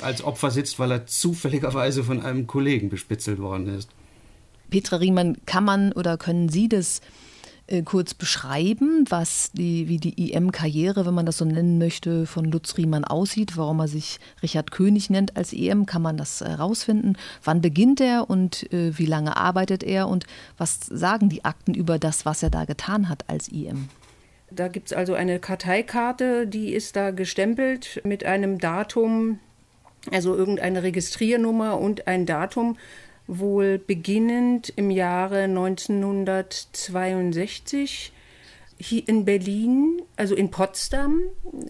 als 0.00 0.22
Opfer 0.22 0.50
sitzt, 0.50 0.78
weil 0.78 0.90
er 0.90 1.06
zufälligerweise 1.06 2.04
von 2.04 2.22
einem 2.22 2.46
Kollegen 2.46 2.90
bespitzelt 2.90 3.38
worden 3.38 3.68
ist. 3.68 3.88
Petra 4.70 4.96
Riemann, 4.96 5.36
kann 5.46 5.64
man 5.64 5.92
oder 5.92 6.16
können 6.16 6.48
Sie 6.48 6.68
das 6.68 7.00
äh, 7.72 7.82
kurz 7.82 8.12
beschreiben, 8.12 9.06
was 9.08 9.50
die, 9.52 9.88
wie 9.88 9.96
die 9.96 10.34
EM-Karriere, 10.34 11.06
wenn 11.06 11.14
man 11.14 11.24
das 11.24 11.38
so 11.38 11.46
nennen 11.46 11.78
möchte, 11.78 12.26
von 12.26 12.44
Lutz 12.44 12.76
Riemann 12.76 13.04
aussieht, 13.04 13.56
warum 13.56 13.80
er 13.80 13.88
sich 13.88 14.20
Richard 14.42 14.70
König 14.70 15.08
nennt 15.08 15.38
als 15.38 15.54
EM? 15.54 15.86
Kann 15.86 16.02
man 16.02 16.18
das 16.18 16.42
herausfinden? 16.42 17.16
Wann 17.42 17.62
beginnt 17.62 18.02
er 18.02 18.28
und 18.28 18.70
äh, 18.74 18.98
wie 18.98 19.06
lange 19.06 19.38
arbeitet 19.38 19.82
er 19.82 20.08
und 20.08 20.26
was 20.58 20.80
sagen 20.80 21.30
die 21.30 21.46
Akten 21.46 21.72
über 21.72 21.98
das, 21.98 22.26
was 22.26 22.42
er 22.42 22.50
da 22.50 22.66
getan 22.66 23.08
hat 23.08 23.24
als 23.28 23.48
EM? 23.48 23.88
Da 24.50 24.68
gibt 24.68 24.88
es 24.88 24.92
also 24.92 25.14
eine 25.14 25.38
Karteikarte, 25.38 26.46
die 26.46 26.74
ist 26.74 26.94
da 26.94 27.10
gestempelt 27.10 28.02
mit 28.04 28.24
einem 28.24 28.58
Datum, 28.58 29.38
also 30.10 30.36
irgendeine 30.36 30.82
Registriernummer 30.82 31.78
und 31.78 32.06
ein 32.06 32.26
Datum 32.26 32.76
wohl 33.26 33.78
beginnend 33.78 34.70
im 34.76 34.90
Jahre 34.90 35.44
1962 35.44 38.12
hier 38.78 39.08
in 39.08 39.24
Berlin, 39.24 40.02
also 40.16 40.34
in 40.34 40.50
Potsdam. 40.50 41.22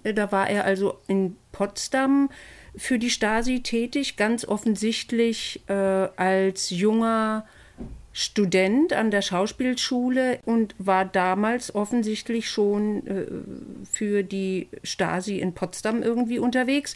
Da 0.02 0.32
war 0.32 0.48
er 0.48 0.64
also 0.64 0.96
in 1.08 1.36
Potsdam 1.52 2.30
für 2.76 2.98
die 2.98 3.10
Stasi 3.10 3.62
tätig, 3.62 4.16
ganz 4.16 4.46
offensichtlich 4.46 5.60
äh, 5.68 5.72
als 5.72 6.70
junger 6.70 7.44
Student 8.12 8.92
an 8.92 9.10
der 9.10 9.22
Schauspielschule 9.22 10.40
und 10.44 10.74
war 10.78 11.04
damals 11.04 11.74
offensichtlich 11.74 12.48
schon 12.50 13.06
äh, 13.06 13.26
für 13.90 14.22
die 14.22 14.68
Stasi 14.82 15.38
in 15.38 15.54
Potsdam 15.54 16.02
irgendwie 16.02 16.38
unterwegs. 16.38 16.94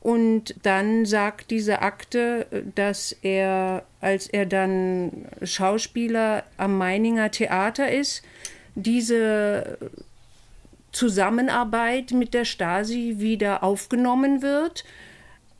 Und 0.00 0.54
dann 0.62 1.04
sagt 1.04 1.50
diese 1.50 1.82
Akte, 1.82 2.46
dass 2.74 3.12
er, 3.22 3.84
als 4.00 4.28
er 4.28 4.46
dann 4.46 5.26
Schauspieler 5.42 6.44
am 6.56 6.78
Meininger 6.78 7.30
Theater 7.30 7.90
ist, 7.90 8.22
diese 8.74 9.78
Zusammenarbeit 10.92 12.12
mit 12.12 12.34
der 12.34 12.44
Stasi 12.44 13.16
wieder 13.18 13.62
aufgenommen 13.62 14.42
wird 14.42 14.84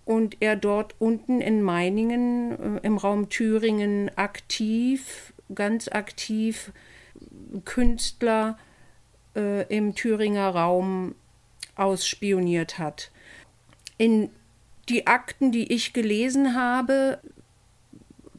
und 0.07 0.37
er 0.41 0.57
dort 0.57 0.95
unten 0.99 1.43
in 1.43 1.61
Meiningen 1.61 2.79
äh, 2.79 2.87
im 2.87 2.97
Raum 2.97 3.29
Thüringen 3.29 4.11
aktiv, 4.17 5.35
ganz 5.55 5.89
aktiv 5.89 6.73
Künstler 7.65 8.57
äh, 9.35 9.67
im 9.75 9.95
Thüringer 9.95 10.49
Raum 10.49 11.17
ausspioniert 11.75 12.79
hat. 12.79 13.11
In 13.99 14.31
die 14.89 15.09
Akten, 15.09 15.51
die 15.51 15.73
ich 15.73 15.93
gelesen 15.93 16.55
habe, 16.55 17.19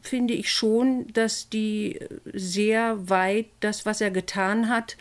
finde 0.00 0.32
ich 0.32 0.50
schon, 0.50 1.06
dass 1.12 1.50
die 1.50 2.00
sehr 2.32 3.10
weit 3.10 3.46
das, 3.60 3.84
was 3.84 4.00
er 4.00 4.10
getan 4.10 4.70
hat, 4.70 4.96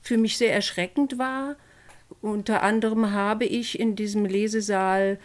für 0.00 0.18
mich 0.18 0.38
sehr 0.38 0.52
erschreckend 0.52 1.18
war. 1.18 1.54
Unter 2.20 2.64
anderem 2.64 3.12
habe 3.12 3.44
ich 3.44 3.78
in 3.78 3.94
diesem 3.94 4.24
Lesesaal 4.24 5.20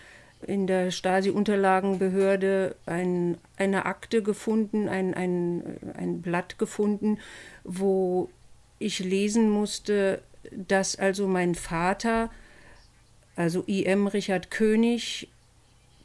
in 0.46 0.68
der 0.68 0.92
Stasi-Unterlagenbehörde 0.92 2.76
ein, 2.86 3.38
eine 3.58 3.86
Akte 3.86 4.22
gefunden, 4.22 4.88
ein, 4.88 5.14
ein, 5.14 5.78
ein 5.96 6.22
Blatt 6.22 6.60
gefunden, 6.60 7.20
wo 7.64 8.30
ich 8.80 9.00
lesen 9.00 9.50
musste, 9.50 10.22
dass 10.52 10.96
also 10.96 11.28
mein 11.28 11.56
Vater 11.56 12.30
also 13.38 13.64
IM 13.68 14.08
Richard 14.08 14.52
König, 14.52 15.30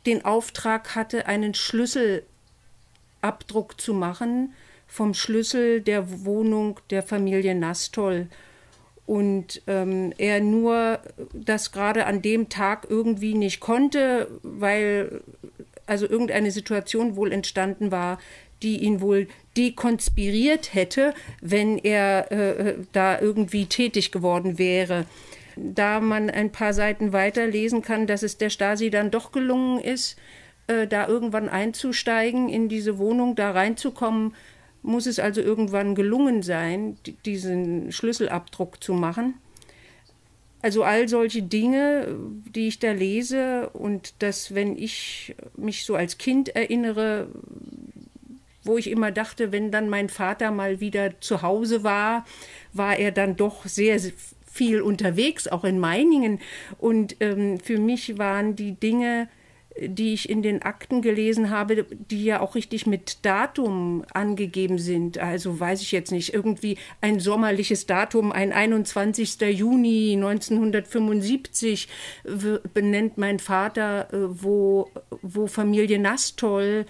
den 0.07 0.25
Auftrag 0.25 0.95
hatte, 0.95 1.27
einen 1.27 1.55
Schlüsselabdruck 1.55 3.81
zu 3.81 3.95
machen 3.95 4.55
vom 4.87 5.15
Schlüssel 5.15 5.81
der 5.81 6.25
Wohnung 6.25 6.79
der 6.91 7.03
Familie 7.03 7.55
Nastol. 7.55 8.29
Und 9.13 9.61
ähm, 9.67 10.15
er 10.17 10.41
nur 10.41 10.99
das 11.35 11.71
gerade 11.71 12.07
an 12.07 12.23
dem 12.23 12.49
Tag 12.49 12.87
irgendwie 12.89 13.35
nicht 13.35 13.61
konnte, 13.61 14.27
weil 14.43 15.21
also 15.85 16.09
irgendeine 16.09 16.51
Situation 16.51 17.15
wohl 17.15 17.31
entstanden 17.31 17.91
war, 17.91 18.19
die 18.63 18.79
ihn 18.79 19.03
wohl 19.03 19.29
dekonspiriert 19.55 20.73
hätte, 20.73 21.13
wenn 21.43 21.77
er 21.77 22.33
äh, 22.33 22.75
da 22.93 23.21
irgendwie 23.21 23.67
tätig 23.67 24.13
geworden 24.13 24.59
wäre. 24.59 25.05
Da 25.57 26.01
man 26.01 26.31
ein 26.31 26.51
paar 26.51 26.73
Seiten 26.73 27.13
weiter 27.13 27.47
lesen 27.47 27.83
kann, 27.83 28.07
dass 28.07 28.23
es 28.23 28.39
der 28.39 28.49
Stasi 28.49 28.89
dann 28.89 29.11
doch 29.11 29.31
gelungen 29.31 29.79
ist, 29.79 30.17
äh, 30.69 30.87
da 30.87 31.07
irgendwann 31.07 31.51
einzusteigen, 31.51 32.49
in 32.49 32.71
diese 32.71 32.97
Wohnung 32.97 33.37
da 33.37 33.51
reinzukommen, 33.51 34.35
muss 34.83 35.07
es 35.07 35.19
also 35.19 35.41
irgendwann 35.41 35.95
gelungen 35.95 36.43
sein, 36.43 36.97
diesen 37.25 37.93
Schlüsselabdruck 37.93 38.83
zu 38.83 38.95
machen. 38.95 39.35
Also 40.61 40.85
all 40.85 41.09
solche 41.09 41.43
Dinge, 41.43 42.17
die 42.55 42.69
ich 42.69 42.79
da 42.79 42.93
lese 42.93 43.71
und 43.71 44.15
dass, 44.23 44.55
wenn 44.55 44.77
ich 44.77 45.35
mich 45.57 45.85
so 45.85 45.97
als 45.97 46.19
Kind 46.19 46.51
erinnere, 46.51 47.29
wo 48.63 48.79
ich 48.79 48.89
immer 48.89 49.11
dachte, 49.11 49.51
wenn 49.51 49.73
dann 49.73 49.89
mein 49.89 50.09
Vater 50.09 50.53
mal 50.53 50.79
wieder 50.79 51.21
zu 51.21 51.43
Hause 51.43 51.83
war, 51.83 52.25
war 52.73 52.97
er 52.97 53.11
dann 53.11 53.37
doch 53.37 53.67
sehr 53.67 54.01
viel 54.53 54.83
unterwegs, 54.83 55.49
auch 55.49 55.65
in 55.65 55.81
Meiningen. 55.81 56.39
Und 56.79 57.17
ähm, 57.21 57.59
für 57.59 57.79
mich 57.79 58.19
waren 58.19 58.55
die 58.55 58.73
Dinge, 58.73 59.29
die 59.81 60.13
ich 60.13 60.29
in 60.29 60.43
den 60.43 60.63
Akten 60.63 61.03
gelesen 61.03 61.51
habe, 61.51 61.85
die 61.85 62.25
ja 62.25 62.41
auch 62.41 62.55
richtig 62.55 62.87
mit 62.87 63.25
Datum 63.25 64.05
angegeben 64.13 64.79
sind. 64.79 65.19
Also 65.19 65.59
weiß 65.59 65.81
ich 65.83 65.93
jetzt 65.93 66.13
nicht, 66.13 66.35
irgendwie 66.35 66.77
ein 67.01 67.21
sommerliches 67.21 67.87
Datum, 67.87 68.33
ein 68.33 68.53
21. 68.53 69.41
Juni 69.41 70.13
1975 70.15 71.89
benennt 72.75 73.19
mein 73.19 73.39
Vater, 73.39 74.13
äh, 74.13 74.17
wo, 74.43 74.91
wo 75.23 75.47
Familie 75.47 75.99
Nastol 75.99 76.87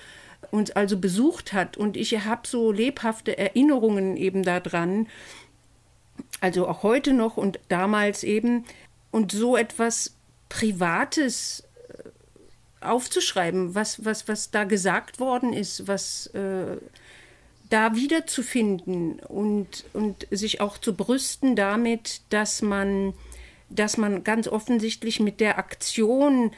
uns 0.50 0.70
also 0.72 0.98
besucht 0.98 1.52
hat. 1.52 1.76
Und 1.76 1.96
ich 1.96 2.24
habe 2.24 2.46
so 2.46 2.72
lebhafte 2.72 3.38
Erinnerungen 3.38 4.16
eben 4.16 4.42
daran, 4.42 5.06
also 6.40 6.66
auch 6.66 6.82
heute 6.82 7.12
noch 7.12 7.36
und 7.36 7.60
damals 7.68 8.24
eben. 8.24 8.64
Und 9.10 9.30
so 9.30 9.56
etwas 9.56 10.16
Privates 10.48 11.64
aufzuschreiben, 12.82 13.74
was, 13.74 14.04
was, 14.04 14.28
was 14.28 14.50
da 14.50 14.64
gesagt 14.64 15.20
worden 15.20 15.52
ist, 15.52 15.88
was 15.88 16.26
äh, 16.28 16.76
da 17.70 17.96
wiederzufinden 17.96 19.18
und, 19.20 19.84
und 19.94 20.26
sich 20.30 20.60
auch 20.60 20.76
zu 20.76 20.94
brüsten 20.94 21.56
damit, 21.56 22.20
dass 22.28 22.60
man, 22.60 23.14
dass 23.70 23.96
man 23.96 24.24
ganz 24.24 24.46
offensichtlich 24.46 25.20
mit 25.20 25.40
der 25.40 25.58
Aktion, 25.58 26.52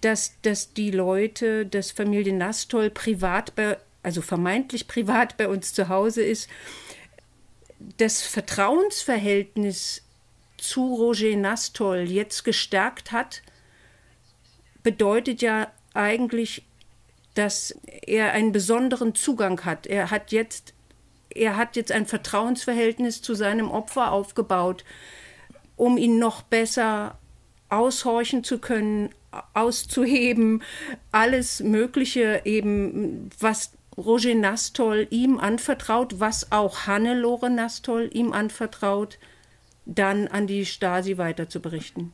dass, 0.00 0.32
dass 0.40 0.72
die 0.72 0.90
Leute, 0.90 1.66
dass 1.66 1.90
Familie 1.90 2.32
Nastol 2.32 2.88
privat 2.88 3.54
bei, 3.54 3.76
also 4.02 4.22
vermeintlich 4.22 4.88
privat 4.88 5.36
bei 5.36 5.48
uns 5.48 5.74
zu 5.74 5.90
Hause 5.90 6.22
ist, 6.22 6.48
das 7.98 8.22
Vertrauensverhältnis 8.22 10.02
zu 10.56 10.94
Roger 10.94 11.36
Nastol 11.36 12.10
jetzt 12.10 12.44
gestärkt 12.44 13.12
hat 13.12 13.42
bedeutet 14.84 15.42
ja 15.42 15.66
eigentlich, 15.94 16.62
dass 17.34 17.76
er 18.06 18.30
einen 18.32 18.52
besonderen 18.52 19.16
Zugang 19.16 19.64
hat. 19.64 19.88
Er 19.88 20.12
hat 20.12 20.30
jetzt, 20.30 20.72
er 21.30 21.56
hat 21.56 21.74
jetzt 21.74 21.90
ein 21.90 22.06
Vertrauensverhältnis 22.06 23.20
zu 23.20 23.34
seinem 23.34 23.70
Opfer 23.70 24.12
aufgebaut, 24.12 24.84
um 25.74 25.98
ihn 25.98 26.20
noch 26.20 26.42
besser 26.42 27.18
aushorchen 27.68 28.44
zu 28.44 28.58
können, 28.58 29.10
auszuheben, 29.52 30.62
alles 31.10 31.58
Mögliche 31.58 32.42
eben, 32.44 33.30
was 33.40 33.72
Roger 33.96 34.34
Nastol 34.34 35.08
ihm 35.10 35.38
anvertraut, 35.38 36.20
was 36.20 36.52
auch 36.52 36.86
Hannelore 36.86 37.50
Nastol 37.50 38.10
ihm 38.12 38.32
anvertraut, 38.32 39.18
dann 39.86 40.28
an 40.28 40.46
die 40.46 40.66
Stasi 40.66 41.18
weiter 41.18 41.48
zu 41.48 41.60
berichten. 41.60 42.12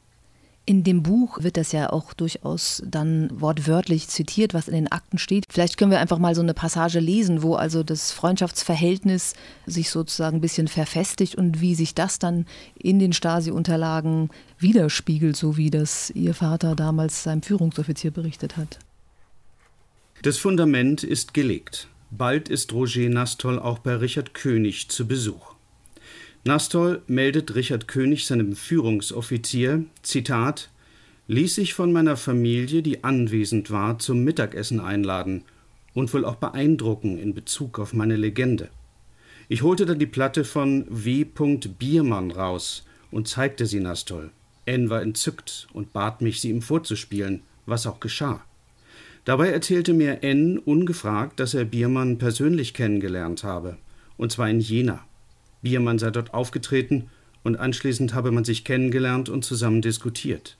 In 0.67 0.85
dem 0.85 1.03
Buch 1.03 1.43
wird 1.43 1.57
das 1.57 1.73
ja 1.73 1.91
auch 1.91 2.13
durchaus 2.13 2.83
dann 2.87 3.29
wortwörtlich 3.33 4.09
zitiert, 4.09 4.55
was 4.55 4.69
in 4.69 4.75
den 4.75 4.93
Akten 4.93 5.19
steht. 5.19 5.45
Vielleicht 5.51 5.77
können 5.77 5.91
wir 5.91 5.99
einfach 6.01 6.19
mal 6.19 6.35
so 6.35 6.43
eine 6.43 6.55
Passage 6.55 7.01
lesen, 7.01 7.43
wo 7.43 7.55
also 7.55 7.83
das 7.83 8.13
Freundschaftsverhältnis 8.13 9.35
sich 9.67 9.91
sozusagen 9.91 10.37
ein 10.37 10.41
bisschen 10.41 10.69
verfestigt 10.69 11.35
und 11.35 11.61
wie 11.61 11.75
sich 11.75 11.95
das 11.95 12.19
dann 12.19 12.47
in 12.79 12.99
den 12.99 13.13
Stasi-Unterlagen 13.13 14.31
widerspiegelt, 14.59 15.37
so 15.37 15.57
wie 15.57 15.71
das 15.71 16.11
Ihr 16.11 16.35
Vater 16.35 16.77
damals 16.77 17.25
seinem 17.25 17.43
Führungsoffizier 17.43 18.13
berichtet 18.13 18.57
hat. 18.57 18.79
Das 20.23 20.37
Fundament 20.37 21.03
ist 21.03 21.35
gelegt. 21.35 21.89
Bald 22.11 22.49
ist 22.49 22.73
Roger 22.73 23.09
Nastol 23.09 23.59
auch 23.59 23.79
bei 23.79 23.95
Richard 23.95 24.35
König 24.35 24.91
zu 24.91 25.09
Besuch. 25.09 25.49
Nastol 26.43 27.03
meldet 27.07 27.55
Richard 27.55 27.86
König 27.86 28.26
seinem 28.26 28.57
Führungsoffizier, 28.57 29.84
Zitat, 30.03 30.70
ließ 31.28 31.55
sich 31.55 31.74
von 31.74 31.93
meiner 31.93 32.16
Familie, 32.16 32.82
die 32.82 33.05
anwesend 33.05 33.70
war, 33.70 33.99
zum 33.99 34.24
Mittagessen 34.24 34.80
einladen 34.80 35.45
und 35.93 36.12
wohl 36.14 36.24
auch 36.24 36.36
beeindrucken 36.36 37.18
in 37.18 37.34
Bezug 37.34 37.78
auf 37.78 37.93
meine 37.93 38.16
Legende. 38.16 38.70
Ich 39.51 39.62
holte 39.62 39.84
dann 39.84 39.99
die 39.99 40.07
Platte 40.07 40.45
von 40.45 40.86
W. 40.88 41.24
Biermann 41.24 42.30
raus 42.30 42.86
und 43.11 43.28
zeigte 43.28 43.66
sie 43.66 43.80
Nastol. 43.80 44.30
N 44.64 44.88
war 44.88 45.03
entzückt 45.03 45.68
und 45.74 45.93
bat 45.93 46.22
mich, 46.22 46.41
sie 46.41 46.49
ihm 46.49 46.62
vorzuspielen, 46.62 47.43
was 47.66 47.86
auch 47.86 48.01
geschah. 48.01 48.43
Dabei 49.26 49.49
erzählte 49.51 49.93
mir 49.93 50.22
N 50.22 50.59
ungefragt, 50.59 51.38
dass 51.38 51.53
er 51.53 51.66
Biermann 51.66 52.16
persönlich 52.16 52.72
kennengelernt 52.72 53.45
habe, 53.45 53.76
und 54.16 54.32
zwar 54.32 54.49
in 54.49 54.61
Jena. 54.61 55.05
Biermann 55.63 55.99
sei 55.99 56.11
dort 56.11 56.35
aufgetreten 56.35 57.11
und 57.43 57.57
anschließend 57.57 58.15
habe 58.15 58.31
man 58.31 58.45
sich 58.45 58.65
kennengelernt 58.65 59.29
und 59.29 59.45
zusammen 59.45 59.83
diskutiert. 59.83 60.57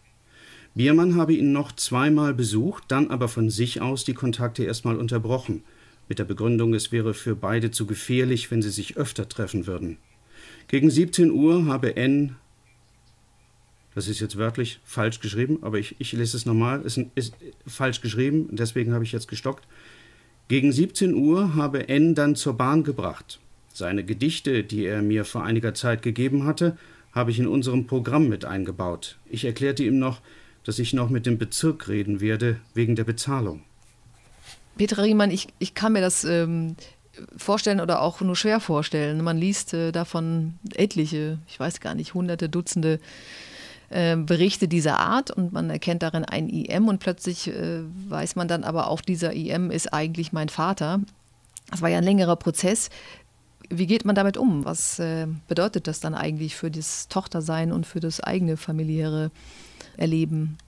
Biermann 0.75 1.17
habe 1.17 1.35
ihn 1.35 1.53
noch 1.53 1.73
zweimal 1.73 2.33
besucht, 2.33 2.85
dann 2.89 3.11
aber 3.11 3.29
von 3.29 3.51
sich 3.51 3.81
aus 3.81 4.05
die 4.05 4.15
Kontakte 4.15 4.65
erstmal 4.65 4.97
unterbrochen, 4.97 5.63
mit 6.09 6.19
der 6.19 6.25
Begründung, 6.25 6.75
es 6.75 6.93
wäre 6.93 7.15
für 7.15 7.37
beide 7.37 7.71
zu 7.71 7.87
gefährlich, 7.87 8.51
wenn 8.51 8.63
sie 8.63 8.71
sich 8.71 8.97
öfter 8.97 9.29
treffen 9.29 9.67
würden. 9.67 9.97
Gegen 10.69 10.91
17 10.91 11.31
Uhr 11.31 11.67
habe 11.67 11.97
N. 11.97 12.37
Das 13.95 14.09
ist 14.09 14.21
jetzt 14.21 14.37
wörtlich 14.37 14.81
falsch 14.85 15.21
geschrieben, 15.21 15.59
aber 15.63 15.79
ich, 15.79 15.97
ich 15.99 16.13
lese 16.13 16.37
es 16.37 16.47
nochmal. 16.47 16.83
Es 16.85 16.97
ist, 16.97 17.11
ist 17.15 17.35
falsch 17.67 18.01
geschrieben, 18.01 18.49
deswegen 18.53 18.93
habe 18.93 19.05
ich 19.05 19.13
jetzt 19.13 19.29
gestockt. 19.29 19.67
Gegen 20.49 20.73
17 20.73 21.15
Uhr 21.15 21.55
habe 21.55 21.89
N 21.89 22.15
dann 22.15 22.37
zur 22.37 22.55
Bahn 22.55 22.83
gebracht. 22.85 23.41
Seine 23.81 24.05
Gedichte, 24.05 24.62
die 24.62 24.85
er 24.85 25.01
mir 25.01 25.24
vor 25.24 25.43
einiger 25.43 25.72
Zeit 25.72 26.03
gegeben 26.03 26.45
hatte, 26.45 26.76
habe 27.12 27.31
ich 27.31 27.39
in 27.39 27.47
unserem 27.47 27.87
Programm 27.87 28.28
mit 28.28 28.45
eingebaut. 28.45 29.16
Ich 29.31 29.47
erklärte 29.47 29.83
ihm 29.83 29.99
noch, 29.99 30.20
dass 30.64 30.78
ich 30.78 30.93
noch 30.93 31.09
mit 31.09 31.24
dem 31.24 31.39
Bezirk 31.39 31.89
reden 31.89 32.20
werde 32.20 32.61
wegen 32.74 32.95
der 32.95 33.05
Bezahlung. 33.05 33.62
Petra 34.76 35.01
Riemann, 35.01 35.31
ich, 35.31 35.49
ich 35.59 35.72
kann 35.72 35.95
mir 35.95 36.03
das 36.03 36.24
ähm, 36.24 36.76
vorstellen 37.39 37.81
oder 37.81 38.03
auch 38.03 38.20
nur 38.20 38.37
schwer 38.37 38.61
vorstellen. 38.61 39.24
Man 39.24 39.39
liest 39.39 39.72
äh, 39.72 39.93
davon 39.93 40.59
etliche, 40.74 41.39
ich 41.49 41.59
weiß 41.59 41.81
gar 41.81 41.95
nicht, 41.95 42.12
hunderte, 42.12 42.51
Dutzende 42.51 43.01
äh, 43.89 44.14
Berichte 44.14 44.68
dieser 44.68 44.99
Art 44.99 45.31
und 45.31 45.55
man 45.55 45.70
erkennt 45.70 46.03
darin 46.03 46.26
ein 46.26 46.51
IM 46.51 46.87
und 46.89 46.99
plötzlich 46.99 47.49
äh, 47.49 47.81
weiß 48.11 48.37
man 48.37 48.47
dann 48.47 48.62
aber 48.62 48.89
auch, 48.89 49.01
dieser 49.01 49.33
IM 49.33 49.70
ist 49.70 49.95
eigentlich 49.95 50.35
mein 50.35 50.51
Vater. 50.51 51.01
Das 51.70 51.83
war 51.83 51.89
ja 51.89 51.99
ein 51.99 52.05
längerer 52.05 52.37
Prozess. 52.37 52.91
Wie 53.71 53.87
geht 53.87 54.05
man 54.05 54.16
damit 54.16 54.37
um? 54.37 54.64
Was 54.64 54.99
äh, 54.99 55.29
bedeutet 55.47 55.87
das 55.87 56.01
dann 56.01 56.14
eigentlich 56.14 56.57
für 56.57 56.71
das 56.71 57.07
Tochtersein 57.09 57.71
und 57.73 57.87
für 57.87 58.01
das 58.01 58.21
eigene 58.21 58.57
familiäre 58.57 59.31
Erleben? 59.97 60.59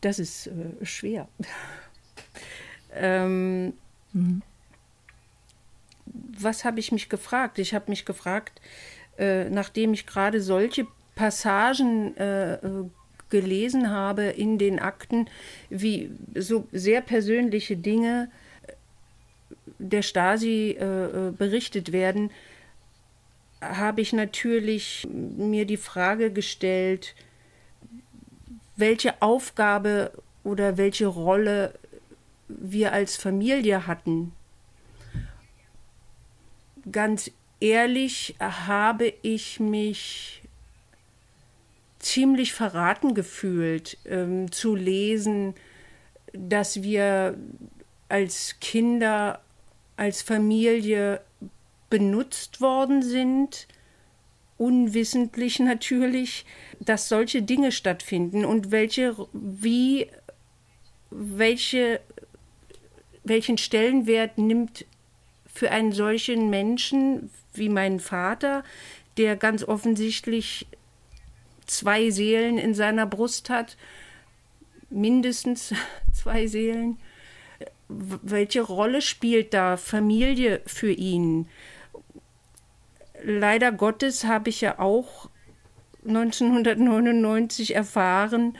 Das 0.00 0.18
ist 0.18 0.48
äh, 0.48 0.84
schwer. 0.84 1.28
ähm, 2.94 3.72
mhm. 4.12 4.42
Was 6.40 6.64
habe 6.64 6.80
ich 6.80 6.90
mich 6.90 7.08
gefragt? 7.08 7.60
Ich 7.60 7.72
habe 7.72 7.88
mich 7.88 8.04
gefragt, 8.04 8.60
äh, 9.16 9.48
nachdem 9.48 9.92
ich 9.92 10.06
gerade 10.06 10.40
solche 10.40 10.88
Passagen 11.14 12.16
äh, 12.16 12.58
gelesen 13.28 13.90
habe 13.90 14.24
in 14.24 14.58
den 14.58 14.80
Akten, 14.80 15.28
wie 15.68 16.10
so 16.34 16.66
sehr 16.72 17.00
persönliche 17.00 17.76
Dinge, 17.76 18.30
der 19.80 20.02
Stasi 20.02 20.76
äh, 20.78 20.84
äh, 20.84 21.32
berichtet 21.32 21.92
werden, 21.92 22.30
habe 23.60 24.00
ich 24.00 24.12
natürlich 24.12 25.06
mir 25.10 25.64
die 25.64 25.76
Frage 25.76 26.30
gestellt, 26.32 27.14
welche 28.76 29.20
Aufgabe 29.20 30.12
oder 30.44 30.76
welche 30.76 31.06
Rolle 31.06 31.74
wir 32.48 32.92
als 32.92 33.16
Familie 33.16 33.86
hatten. 33.86 34.32
Ganz 36.90 37.30
ehrlich 37.60 38.36
habe 38.38 39.12
ich 39.22 39.60
mich 39.60 40.42
ziemlich 41.98 42.54
verraten 42.54 43.14
gefühlt, 43.14 43.98
ähm, 44.06 44.50
zu 44.50 44.74
lesen, 44.74 45.54
dass 46.32 46.82
wir 46.82 47.36
als 48.08 48.56
Kinder 48.60 49.40
als 50.00 50.22
Familie 50.22 51.20
benutzt 51.90 52.62
worden 52.62 53.02
sind, 53.02 53.68
unwissentlich 54.56 55.58
natürlich, 55.58 56.46
dass 56.80 57.10
solche 57.10 57.42
Dinge 57.42 57.70
stattfinden 57.70 58.46
und 58.46 58.70
welche, 58.70 59.14
wie, 59.34 60.06
welche, 61.10 62.00
welchen 63.24 63.58
Stellenwert 63.58 64.38
nimmt 64.38 64.86
für 65.44 65.70
einen 65.70 65.92
solchen 65.92 66.48
Menschen 66.48 67.28
wie 67.52 67.68
meinen 67.68 68.00
Vater, 68.00 68.64
der 69.18 69.36
ganz 69.36 69.64
offensichtlich 69.64 70.66
zwei 71.66 72.08
Seelen 72.08 72.56
in 72.56 72.72
seiner 72.72 73.04
Brust 73.04 73.50
hat, 73.50 73.76
mindestens 74.88 75.74
zwei 76.14 76.46
Seelen, 76.46 76.96
welche 77.90 78.62
Rolle 78.62 79.02
spielt 79.02 79.52
da 79.54 79.76
Familie 79.76 80.62
für 80.66 80.92
ihn? 80.92 81.48
Leider 83.22 83.72
Gottes 83.72 84.24
habe 84.24 84.48
ich 84.48 84.60
ja 84.60 84.78
auch 84.78 85.28
1999 86.06 87.74
erfahren 87.74 88.56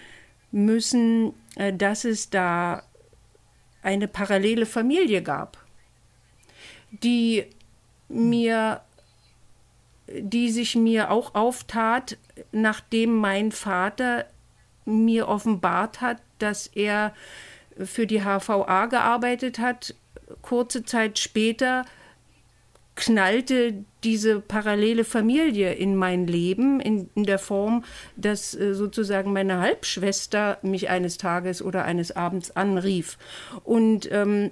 müssen, 0.50 1.32
äh, 1.56 1.72
dass 1.72 2.04
es 2.04 2.30
da 2.30 2.82
eine 3.82 4.08
parallele 4.08 4.66
Familie 4.66 5.22
gab, 5.22 5.56
die 6.90 7.46
mir, 8.08 8.82
die 10.08 10.50
sich 10.50 10.76
mir 10.76 11.10
auch 11.10 11.34
auftat, 11.34 12.18
nachdem 12.52 13.16
mein 13.16 13.52
Vater 13.52 14.26
mir 14.84 15.28
offenbart 15.28 16.00
hat, 16.00 16.18
dass 16.38 16.66
er 16.66 17.14
für 17.84 18.06
die 18.06 18.22
HVA 18.22 18.86
gearbeitet 18.86 19.58
hat. 19.58 19.94
Kurze 20.42 20.84
Zeit 20.84 21.18
später 21.18 21.84
knallte 23.00 23.84
diese 24.04 24.40
parallele 24.40 25.04
Familie 25.04 25.72
in 25.72 25.96
mein 25.96 26.26
Leben 26.26 26.80
in, 26.80 27.08
in 27.14 27.24
der 27.24 27.38
Form, 27.38 27.84
dass 28.16 28.54
äh, 28.54 28.74
sozusagen 28.74 29.32
meine 29.32 29.58
Halbschwester 29.60 30.58
mich 30.62 30.90
eines 30.90 31.16
Tages 31.16 31.62
oder 31.62 31.84
eines 31.84 32.14
Abends 32.14 32.50
anrief. 32.56 33.16
Und 33.64 34.10
ähm, 34.12 34.50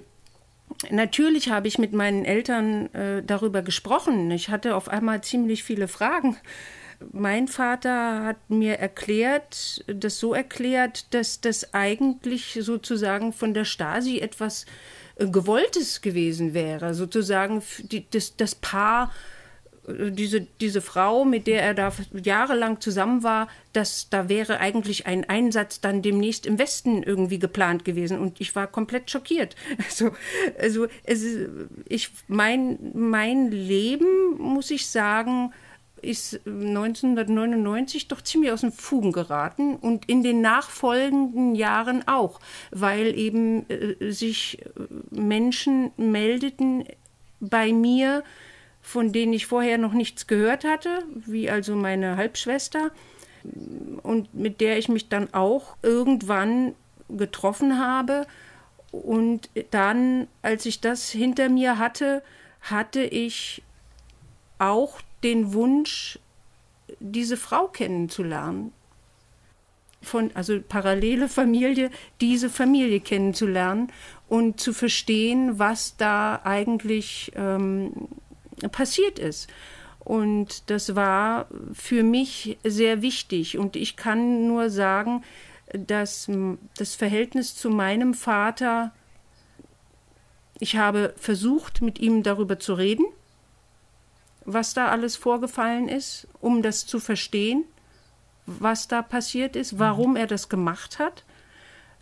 natürlich 0.89 1.49
habe 1.49 1.67
ich 1.67 1.77
mit 1.77 1.93
meinen 1.93 2.25
Eltern 2.25 2.93
äh, 2.93 3.23
darüber 3.23 3.61
gesprochen. 3.61 4.31
Ich 4.31 4.49
hatte 4.49 4.75
auf 4.75 4.89
einmal 4.89 5.21
ziemlich 5.21 5.63
viele 5.63 5.87
Fragen. 5.87 6.37
Mein 7.13 7.47
Vater 7.47 8.23
hat 8.25 8.49
mir 8.49 8.75
erklärt, 8.79 9.83
das 9.87 10.19
so 10.19 10.33
erklärt, 10.33 11.13
dass 11.13 11.39
das 11.39 11.73
eigentlich 11.73 12.59
sozusagen 12.61 13.31
von 13.31 13.53
der 13.53 13.65
Stasi 13.65 14.19
etwas 14.19 14.65
äh, 15.15 15.27
Gewolltes 15.27 16.01
gewesen 16.01 16.53
wäre. 16.53 16.93
Sozusagen 16.93 17.63
die, 17.83 18.05
das, 18.09 18.35
das 18.35 18.55
Paar 18.55 19.11
äh, 19.87 20.11
diese, 20.11 20.41
diese 20.41 20.81
Frau, 20.81 21.23
mit 21.23 21.47
der 21.47 21.63
er 21.63 21.73
da 21.73 21.93
jahrelang 22.11 22.81
zusammen 22.81 23.23
war, 23.23 23.47
dass 23.71 24.09
da 24.09 24.27
wäre 24.27 24.59
eigentlich 24.59 25.07
ein 25.07 25.27
Einsatz 25.27 25.79
dann 25.79 26.01
demnächst 26.01 26.45
im 26.45 26.59
Westen 26.59 27.01
irgendwie 27.03 27.39
geplant 27.39 27.85
gewesen. 27.85 28.19
Und 28.19 28.41
ich 28.41 28.55
war 28.55 28.67
komplett 28.67 29.09
schockiert. 29.09 29.55
Also, 29.89 30.11
also 30.59 30.87
es, 31.03 31.23
ich, 31.87 32.09
mein, 32.27 32.91
mein 32.93 33.51
Leben, 33.51 34.37
muss 34.37 34.69
ich 34.69 34.87
sagen, 34.87 35.53
ist 36.01 36.41
1999 36.45 38.07
doch 38.07 38.21
ziemlich 38.21 38.51
aus 38.51 38.61
den 38.61 38.71
Fugen 38.71 39.11
geraten 39.11 39.75
und 39.75 40.07
in 40.09 40.23
den 40.23 40.41
nachfolgenden 40.41 41.55
Jahren 41.55 42.07
auch, 42.07 42.39
weil 42.71 43.17
eben 43.17 43.69
äh, 43.69 44.11
sich 44.11 44.63
Menschen 45.11 45.91
meldeten 45.97 46.85
bei 47.39 47.71
mir, 47.71 48.23
von 48.81 49.11
denen 49.11 49.33
ich 49.33 49.45
vorher 49.45 49.77
noch 49.77 49.93
nichts 49.93 50.27
gehört 50.27 50.63
hatte, 50.63 51.03
wie 51.25 51.49
also 51.49 51.75
meine 51.75 52.17
Halbschwester 52.17 52.91
und 54.03 54.33
mit 54.33 54.61
der 54.61 54.77
ich 54.77 54.89
mich 54.89 55.09
dann 55.09 55.33
auch 55.33 55.75
irgendwann 55.81 56.75
getroffen 57.09 57.79
habe. 57.79 58.25
Und 58.91 59.49
dann, 59.71 60.27
als 60.41 60.65
ich 60.65 60.81
das 60.81 61.09
hinter 61.09 61.49
mir 61.49 61.77
hatte, 61.77 62.23
hatte 62.61 63.01
ich 63.01 63.61
auch 64.57 64.99
den 65.23 65.53
Wunsch, 65.53 66.19
diese 66.99 67.37
Frau 67.37 67.67
kennenzulernen. 67.67 68.73
Von, 70.01 70.31
also 70.33 70.61
parallele 70.61 71.27
Familie, 71.27 71.91
diese 72.21 72.49
Familie 72.49 73.01
kennenzulernen 73.01 73.91
und 74.29 74.59
zu 74.61 74.71
verstehen, 74.71 75.59
was 75.59 75.97
da 75.97 76.39
eigentlich 76.45 77.33
ähm, 77.35 78.07
passiert 78.71 79.19
ist. 79.19 79.49
Und 79.99 80.69
das 80.69 80.95
war 80.95 81.47
für 81.73 82.03
mich 82.03 82.57
sehr 82.63 83.01
wichtig. 83.01 83.57
Und 83.57 83.75
ich 83.75 83.97
kann 83.97 84.47
nur 84.47 84.69
sagen, 84.69 85.23
dass 85.73 86.31
das 86.77 86.95
Verhältnis 86.95 87.55
zu 87.55 87.69
meinem 87.69 88.13
Vater, 88.13 88.93
ich 90.59 90.77
habe 90.77 91.13
versucht, 91.17 91.81
mit 91.81 91.99
ihm 91.99 92.23
darüber 92.23 92.57
zu 92.57 92.73
reden 92.73 93.05
was 94.53 94.73
da 94.73 94.87
alles 94.87 95.15
vorgefallen 95.15 95.87
ist, 95.87 96.27
um 96.41 96.61
das 96.61 96.85
zu 96.85 96.99
verstehen, 96.99 97.65
was 98.45 98.87
da 98.87 99.01
passiert 99.01 99.55
ist, 99.55 99.77
warum 99.77 100.15
er 100.15 100.27
das 100.27 100.49
gemacht 100.49 100.99
hat. 100.99 101.23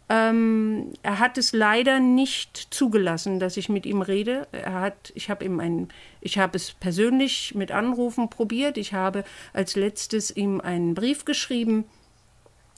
Ähm, 0.09 0.93
er 1.03 1.19
hat 1.19 1.37
es 1.37 1.51
leider 1.51 1.99
nicht 1.99 2.73
zugelassen, 2.73 3.41
dass 3.41 3.57
ich 3.57 3.67
mit 3.67 3.85
ihm 3.85 4.01
rede. 4.01 4.47
Er 4.53 4.75
hat, 4.75 5.11
ich 5.15 5.29
habe 5.29 5.43
ihm 5.43 5.59
ein, 5.59 5.89
ich 6.21 6.37
habe 6.37 6.55
es 6.55 6.71
persönlich 6.71 7.53
mit 7.55 7.71
Anrufen 7.71 8.29
probiert. 8.29 8.77
Ich 8.77 8.93
habe 8.93 9.25
als 9.51 9.75
letztes 9.75 10.31
ihm 10.31 10.61
einen 10.61 10.93
Brief 10.93 11.25
geschrieben, 11.25 11.83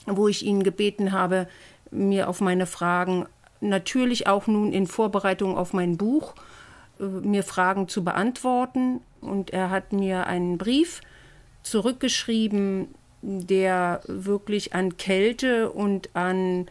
wo 0.06 0.26
ich 0.26 0.44
ihn 0.44 0.64
gebeten 0.64 1.12
habe, 1.12 1.48
mir 1.92 2.28
auf 2.28 2.40
meine 2.40 2.66
Fragen 2.66 3.26
natürlich 3.60 4.26
auch 4.26 4.48
nun 4.48 4.72
in 4.72 4.88
Vorbereitung 4.88 5.56
auf 5.56 5.72
mein 5.72 5.96
Buch 5.96 6.34
mir 7.00 7.42
Fragen 7.42 7.88
zu 7.88 8.04
beantworten. 8.04 9.00
Und 9.20 9.50
er 9.50 9.70
hat 9.70 9.92
mir 9.92 10.26
einen 10.26 10.58
Brief 10.58 11.00
zurückgeschrieben, 11.62 12.88
der 13.22 14.00
wirklich 14.06 14.74
an 14.74 14.96
Kälte 14.96 15.70
und 15.70 16.14
an 16.14 16.66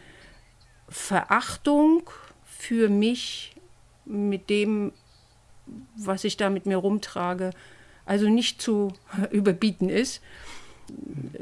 Verachtung 0.88 2.10
für 2.44 2.88
mich 2.88 3.54
mit 4.04 4.50
dem, 4.50 4.92
was 5.96 6.24
ich 6.24 6.36
da 6.36 6.50
mit 6.50 6.66
mir 6.66 6.76
rumtrage, 6.76 7.50
also 8.04 8.28
nicht 8.28 8.60
zu 8.60 8.92
überbieten 9.30 9.88
ist. 9.88 10.20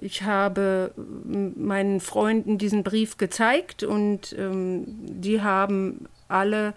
Ich 0.02 0.24
habe 0.24 0.92
meinen 0.94 2.00
Freunden 2.00 2.58
diesen 2.58 2.82
Brief 2.82 3.16
gezeigt 3.16 3.82
und 3.82 4.34
ähm, 4.38 4.84
die 4.86 5.40
haben 5.40 6.06
alle 6.28 6.74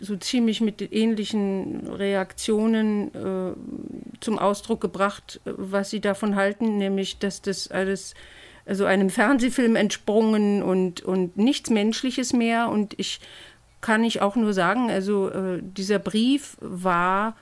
so 0.00 0.16
ziemlich 0.16 0.60
mit 0.60 0.92
ähnlichen 0.92 1.86
Reaktionen 1.86 3.14
äh, 3.14 3.52
zum 4.20 4.38
Ausdruck 4.38 4.80
gebracht, 4.80 5.40
was 5.44 5.90
sie 5.90 6.00
davon 6.00 6.36
halten, 6.36 6.78
nämlich 6.78 7.18
dass 7.18 7.42
das 7.42 7.68
alles 7.70 8.14
also 8.66 8.84
einem 8.84 9.08
Fernsehfilm 9.08 9.76
entsprungen 9.76 10.62
und, 10.62 11.00
und 11.00 11.38
nichts 11.38 11.70
Menschliches 11.70 12.34
mehr. 12.34 12.68
Und 12.68 12.98
ich 12.98 13.20
kann 13.80 14.04
ich 14.04 14.20
auch 14.20 14.36
nur 14.36 14.52
sagen, 14.52 14.90
also 14.90 15.30
äh, 15.30 15.60
dieser 15.62 15.98
Brief 15.98 16.58
war 16.60 17.34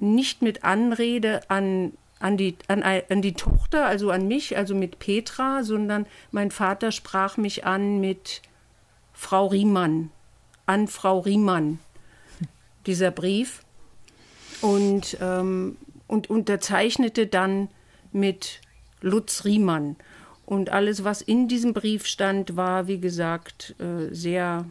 nicht 0.00 0.42
mit 0.42 0.64
Anrede 0.64 1.48
an 1.48 1.92
an 2.18 2.38
die, 2.38 2.56
an, 2.68 2.82
an 2.82 3.20
die 3.20 3.34
Tochter, 3.34 3.84
also 3.84 4.10
an 4.10 4.26
mich, 4.26 4.56
also 4.56 4.74
mit 4.74 4.98
Petra, 4.98 5.62
sondern 5.62 6.06
mein 6.30 6.50
Vater 6.50 6.90
sprach 6.90 7.36
mich 7.36 7.66
an 7.66 8.00
mit 8.00 8.40
Frau 9.12 9.48
Riemann 9.48 10.10
an 10.66 10.88
Frau 10.88 11.20
Riemann, 11.20 11.78
dieser 12.86 13.10
Brief, 13.10 13.62
und, 14.60 15.16
ähm, 15.20 15.76
und 16.06 16.30
unterzeichnete 16.30 17.26
dann 17.26 17.68
mit 18.12 18.60
Lutz 19.00 19.44
Riemann. 19.44 19.96
Und 20.44 20.70
alles, 20.70 21.04
was 21.04 21.22
in 21.22 21.48
diesem 21.48 21.74
Brief 21.74 22.06
stand, 22.06 22.56
war, 22.56 22.86
wie 22.86 23.00
gesagt, 23.00 23.74
äh, 23.80 24.14
sehr 24.14 24.64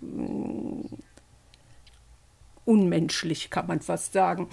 mm, 0.00 0.86
unmenschlich, 2.64 3.50
kann 3.50 3.66
man 3.66 3.80
fast 3.80 4.12
sagen. 4.12 4.48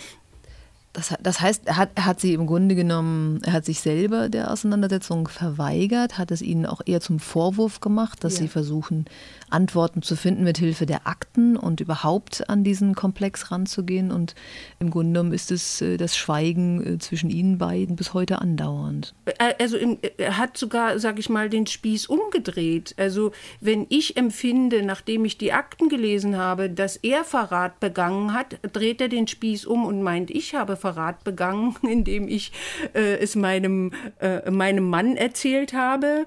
Das, 0.94 1.14
das 1.22 1.42
heißt, 1.42 1.68
er 1.68 1.78
hat, 1.78 1.92
er 1.96 2.06
hat 2.06 2.20
sie 2.20 2.34
im 2.34 2.48
Grunde 2.48 2.74
genommen, 2.74 3.40
er 3.44 3.54
hat 3.54 3.66
sich 3.66 3.82
selber 3.82 4.30
der 4.30 4.52
Auseinandersetzung 4.52 5.28
verweigert, 5.28 6.18
hat 6.18 6.32
es 6.32 6.42
ihnen 6.42 6.66
auch 6.66 6.82
eher 6.86 7.02
zum 7.02 7.20
Vorwurf 7.20 7.82
gemacht, 7.82 8.24
dass 8.24 8.36
ja. 8.36 8.42
sie 8.42 8.48
versuchen, 8.48 9.06
Antworten 9.50 10.02
zu 10.02 10.16
finden 10.16 10.44
mit 10.44 10.58
Hilfe 10.58 10.86
der 10.86 11.06
Akten 11.06 11.56
und 11.56 11.82
überhaupt 11.82 12.50
an 12.50 12.64
diesen 12.64 12.96
Komplex 12.96 13.52
ranzugehen. 13.52 14.12
Und 14.12 14.34
im 14.80 14.90
Grunde 14.90 15.14
genommen 15.14 15.34
ist 15.34 15.52
es 15.52 15.82
äh, 15.82 15.98
das 15.98 16.18
Schweigen 16.18 16.96
äh, 16.96 16.98
zwischen 16.98 17.30
ihnen 17.30 17.58
beiden 17.58 17.96
bis 17.96 18.14
heute 18.14 18.42
andauernd. 18.42 19.14
Also 19.60 19.78
er 20.18 20.38
hat 20.38 20.58
sogar, 20.58 21.00
sage 21.00 21.20
ich 21.20 21.30
mal, 21.30 21.50
den 21.50 21.68
Spieß 21.68 22.08
umgedreht. 22.08 22.96
Also 22.98 23.32
wenn 23.62 23.86
ich 23.90 24.18
empfinde, 24.18 24.84
nachdem 24.84 25.26
ich 25.26 25.38
die 25.38 25.54
Akten 25.54 25.90
gelesen 25.90 26.38
habe, 26.38 26.70
dass 26.70 26.96
er 26.96 27.24
Verrat 27.24 27.80
begangen 27.80 28.34
hat, 28.34 28.58
dreht 28.74 29.02
er 29.02 29.10
den 29.10 29.28
Spieß 29.28 29.66
um 29.66 29.86
und 29.86 30.02
meint, 30.02 30.32
ich 30.32 30.56
habe 30.56 30.77
Verrat 30.78 31.24
begangen, 31.24 31.76
indem 31.88 32.28
ich 32.28 32.52
äh, 32.94 33.18
es 33.18 33.36
meinem, 33.36 33.92
äh, 34.20 34.50
meinem 34.50 34.90
Mann 34.90 35.18
erzählt 35.18 35.74
habe 35.74 36.26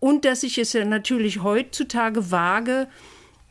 und 0.00 0.24
dass 0.24 0.42
ich 0.42 0.58
es 0.58 0.72
ja 0.72 0.84
natürlich 0.84 1.42
heutzutage 1.42 2.30
wage, 2.30 2.88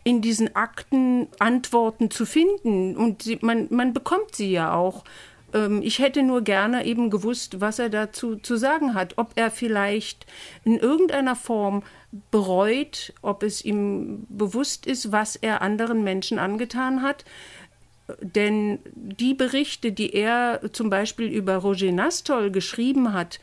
in 0.03 0.21
diesen 0.21 0.55
Akten 0.55 1.27
Antworten 1.37 2.09
zu 2.09 2.25
finden. 2.25 2.97
Und 2.97 3.21
sie, 3.21 3.37
man, 3.41 3.67
man 3.69 3.93
bekommt 3.93 4.35
sie 4.35 4.51
ja 4.51 4.73
auch. 4.73 5.03
Ähm, 5.53 5.81
ich 5.83 5.99
hätte 5.99 6.23
nur 6.23 6.41
gerne 6.41 6.85
eben 6.85 7.09
gewusst, 7.09 7.61
was 7.61 7.77
er 7.79 7.89
dazu 7.89 8.35
zu 8.37 8.55
sagen 8.57 8.95
hat, 8.95 9.17
ob 9.17 9.31
er 9.35 9.51
vielleicht 9.51 10.25
in 10.63 10.77
irgendeiner 10.77 11.35
Form 11.35 11.83
bereut, 12.31 13.13
ob 13.21 13.43
es 13.43 13.63
ihm 13.63 14.25
bewusst 14.29 14.87
ist, 14.87 15.11
was 15.11 15.35
er 15.35 15.61
anderen 15.61 16.03
Menschen 16.03 16.39
angetan 16.39 17.03
hat. 17.03 17.23
Denn 18.21 18.79
die 18.93 19.33
Berichte, 19.33 19.91
die 19.91 20.13
er 20.13 20.61
zum 20.71 20.89
Beispiel 20.89 21.27
über 21.27 21.57
Roger 21.57 21.91
Nastol 21.91 22.51
geschrieben 22.51 23.13
hat, 23.13 23.39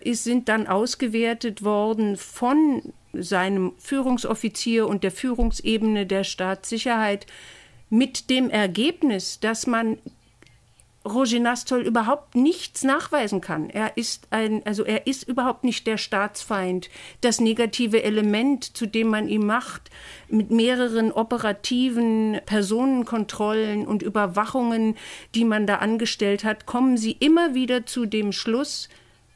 ist, 0.00 0.24
sind 0.24 0.48
dann 0.48 0.66
ausgewertet 0.66 1.62
worden 1.62 2.16
von 2.16 2.82
seinem 3.12 3.72
Führungsoffizier 3.78 4.86
und 4.86 5.02
der 5.04 5.10
Führungsebene 5.10 6.06
der 6.06 6.24
Staatssicherheit 6.24 7.26
mit 7.88 8.30
dem 8.30 8.50
Ergebnis, 8.50 9.40
dass 9.40 9.66
man 9.66 9.98
Roger 11.06 11.40
Nastol 11.40 11.82
überhaupt 11.82 12.34
nichts 12.34 12.82
nachweisen 12.82 13.40
kann. 13.40 13.70
Er 13.70 13.96
ist 13.96 14.28
ein, 14.30 14.62
also 14.66 14.84
er 14.84 15.06
ist 15.06 15.28
überhaupt 15.28 15.64
nicht 15.64 15.86
der 15.86 15.96
Staatsfeind. 15.96 16.90
Das 17.20 17.40
negative 17.40 18.02
Element, 18.02 18.76
zu 18.76 18.86
dem 18.86 19.08
man 19.08 19.28
ihn 19.28 19.46
macht, 19.46 19.90
mit 20.28 20.50
mehreren 20.50 21.12
operativen 21.12 22.40
Personenkontrollen 22.44 23.86
und 23.86 24.02
Überwachungen, 24.02 24.96
die 25.34 25.44
man 25.44 25.66
da 25.66 25.76
angestellt 25.76 26.44
hat, 26.44 26.66
kommen 26.66 26.96
sie 26.96 27.12
immer 27.12 27.54
wieder 27.54 27.86
zu 27.86 28.06
dem 28.06 28.32
Schluss, 28.32 28.88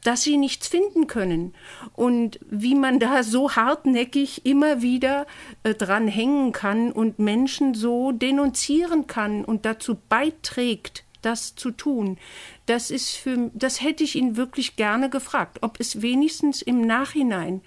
dass 0.03 0.23
sie 0.23 0.37
nichts 0.37 0.67
finden 0.67 1.07
können. 1.07 1.53
Und 1.93 2.39
wie 2.49 2.75
man 2.75 2.99
da 2.99 3.23
so 3.23 3.51
hartnäckig 3.51 4.45
immer 4.45 4.81
wieder 4.81 5.27
äh, 5.63 5.73
dran 5.73 6.07
hängen 6.07 6.51
kann 6.51 6.91
und 6.91 7.19
Menschen 7.19 7.73
so 7.73 8.11
denunzieren 8.11 9.07
kann 9.07 9.45
und 9.45 9.65
dazu 9.65 9.97
beiträgt, 10.09 11.03
das 11.21 11.55
zu 11.55 11.71
tun. 11.71 12.17
Das 12.65 12.91
ist 12.91 13.15
für, 13.15 13.51
das 13.53 13.81
hätte 13.81 14.03
ich 14.03 14.15
ihn 14.15 14.37
wirklich 14.37 14.75
gerne 14.75 15.09
gefragt, 15.09 15.59
ob 15.61 15.79
es 15.79 16.01
wenigstens 16.01 16.61
im 16.61 16.81
Nachhinein 16.81 17.61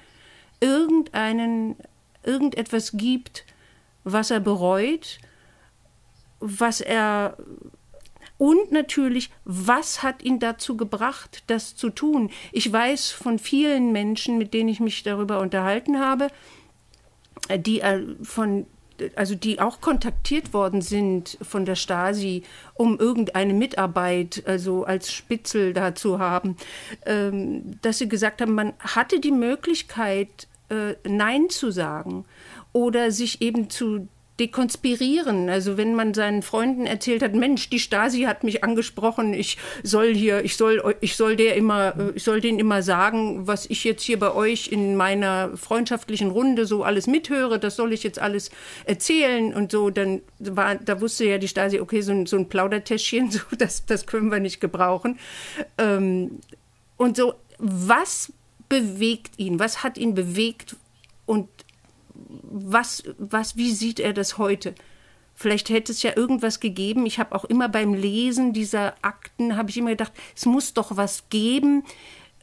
irgendeinen, 0.61 1.76
irgendetwas 2.22 2.92
gibt, 2.92 3.44
was 4.05 4.30
er 4.30 4.40
bereut, 4.40 5.18
was 6.40 6.80
er 6.80 7.36
und 8.36 8.72
natürlich, 8.72 9.30
was 9.44 10.02
hat 10.02 10.22
ihn 10.22 10.40
dazu 10.40 10.76
gebracht, 10.76 11.44
das 11.46 11.76
zu 11.76 11.90
tun? 11.90 12.30
Ich 12.52 12.70
weiß 12.70 13.11
von 13.11 13.38
vielen 13.38 13.92
Menschen, 13.92 14.38
mit 14.38 14.52
denen 14.55 14.68
ich 14.68 14.80
mich 14.80 15.02
darüber 15.05 15.38
unterhalten 15.38 16.00
habe, 16.00 16.28
die 17.57 17.80
äh, 17.80 18.02
von 18.22 18.66
also 19.16 19.34
die 19.34 19.61
auch 19.61 19.80
kontaktiert 19.80 20.52
worden 20.52 20.82
sind 20.82 21.38
von 21.42 21.64
der 21.64 21.74
Stasi, 21.74 22.42
um 22.74 22.98
irgendeine 22.98 23.55
Mitarbeit, 23.55 24.42
also 24.46 24.84
als 24.84 25.12
Spitzel 25.12 25.72
da 25.72 25.94
zu 25.94 26.18
haben, 26.18 26.57
ähm, 27.07 27.78
dass 27.82 27.98
sie 27.98 28.09
gesagt 28.09 28.40
haben, 28.40 28.55
man 28.55 28.72
hatte 28.78 29.20
die 29.20 29.32
Möglichkeit, 29.32 30.48
äh, 30.70 30.94
Nein 31.09 31.50
zu 31.50 31.70
sagen 31.70 32.24
oder 32.72 33.11
sich 33.11 33.42
eben 33.42 33.70
zu 33.70 34.09
dekonspirieren. 34.41 35.49
Also 35.49 35.76
wenn 35.76 35.95
man 35.95 36.12
seinen 36.12 36.43
Freunden 36.43 36.87
erzählt 36.87 37.22
hat, 37.22 37.35
Mensch, 37.35 37.70
die 37.70 37.78
Stasi 37.78 38.22
hat 38.22 38.43
mich 38.43 38.64
angesprochen, 38.64 39.32
ich 39.32 39.59
soll 39.85 40.12
hier, 40.14 40.45
ich 40.45 40.57
soll, 40.57 40.97
ich 41.01 41.16
soll 41.16 41.37
der 41.37 41.55
immer, 41.55 41.95
äh, 41.97 42.12
ich 42.16 42.24
soll 42.24 42.41
denen 42.41 42.59
immer 42.59 42.82
sagen, 42.82 43.47
was 43.47 43.66
ich 43.66 43.85
jetzt 43.85 44.03
hier 44.03 44.18
bei 44.18 44.35
euch 44.35 44.72
in 44.72 44.97
meiner 44.97 45.57
freundschaftlichen 45.57 46.30
Runde 46.30 46.66
so 46.66 46.82
alles 46.82 47.07
mithöre, 47.07 47.61
das 47.61 47.76
soll 47.76 47.93
ich 47.93 48.03
jetzt 48.03 48.18
alles 48.18 48.51
erzählen 48.87 49.55
und 49.55 49.70
so, 49.70 49.91
dann 49.91 50.22
war, 50.41 50.74
da 50.74 51.01
wusste 51.01 51.24
ja 51.24 51.39
die 51.39 51.49
Stasi, 51.49 51.78
okay, 51.78 52.01
so 52.01 52.12
ein, 52.12 52.26
so 52.26 52.37
ein 52.37 52.49
Plaudertäschchen, 52.49 53.30
so, 53.30 53.41
das, 53.57 53.87
das 53.87 54.07
können 54.07 54.32
wir 54.32 54.41
nicht 54.41 54.61
gebrauchen. 54.61 55.18
Ähm, 55.78 56.41
und 56.97 57.16
so, 57.16 57.35
was 57.59 58.32
bewegt 58.68 59.39
ihn? 59.39 59.61
Was 59.61 59.85
hat 59.85 59.97
ihn 59.97 60.14
bewegt? 60.14 60.76
Und 61.26 61.49
was, 62.43 63.05
was, 63.18 63.57
wie 63.57 63.72
sieht 63.72 64.01
er 64.01 64.12
das 64.12 64.39
heute? 64.39 64.74
Vielleicht 65.35 65.68
hätte 65.68 65.91
es 65.93 66.03
ja 66.03 66.16
irgendwas 66.16 66.61
gegeben. 66.61 67.07
Ich 67.07 67.18
habe 67.18 67.35
auch 67.35 67.45
immer 67.45 67.68
beim 67.68 67.93
Lesen 67.93 68.53
dieser 68.53 68.95
Akten, 69.03 69.57
habe 69.57 69.70
ich 69.70 69.76
immer 69.76 69.91
gedacht, 69.91 70.12
es 70.37 70.47
muss 70.47 70.74
doch 70.74 70.97
was 70.97 71.28
geben, 71.28 71.85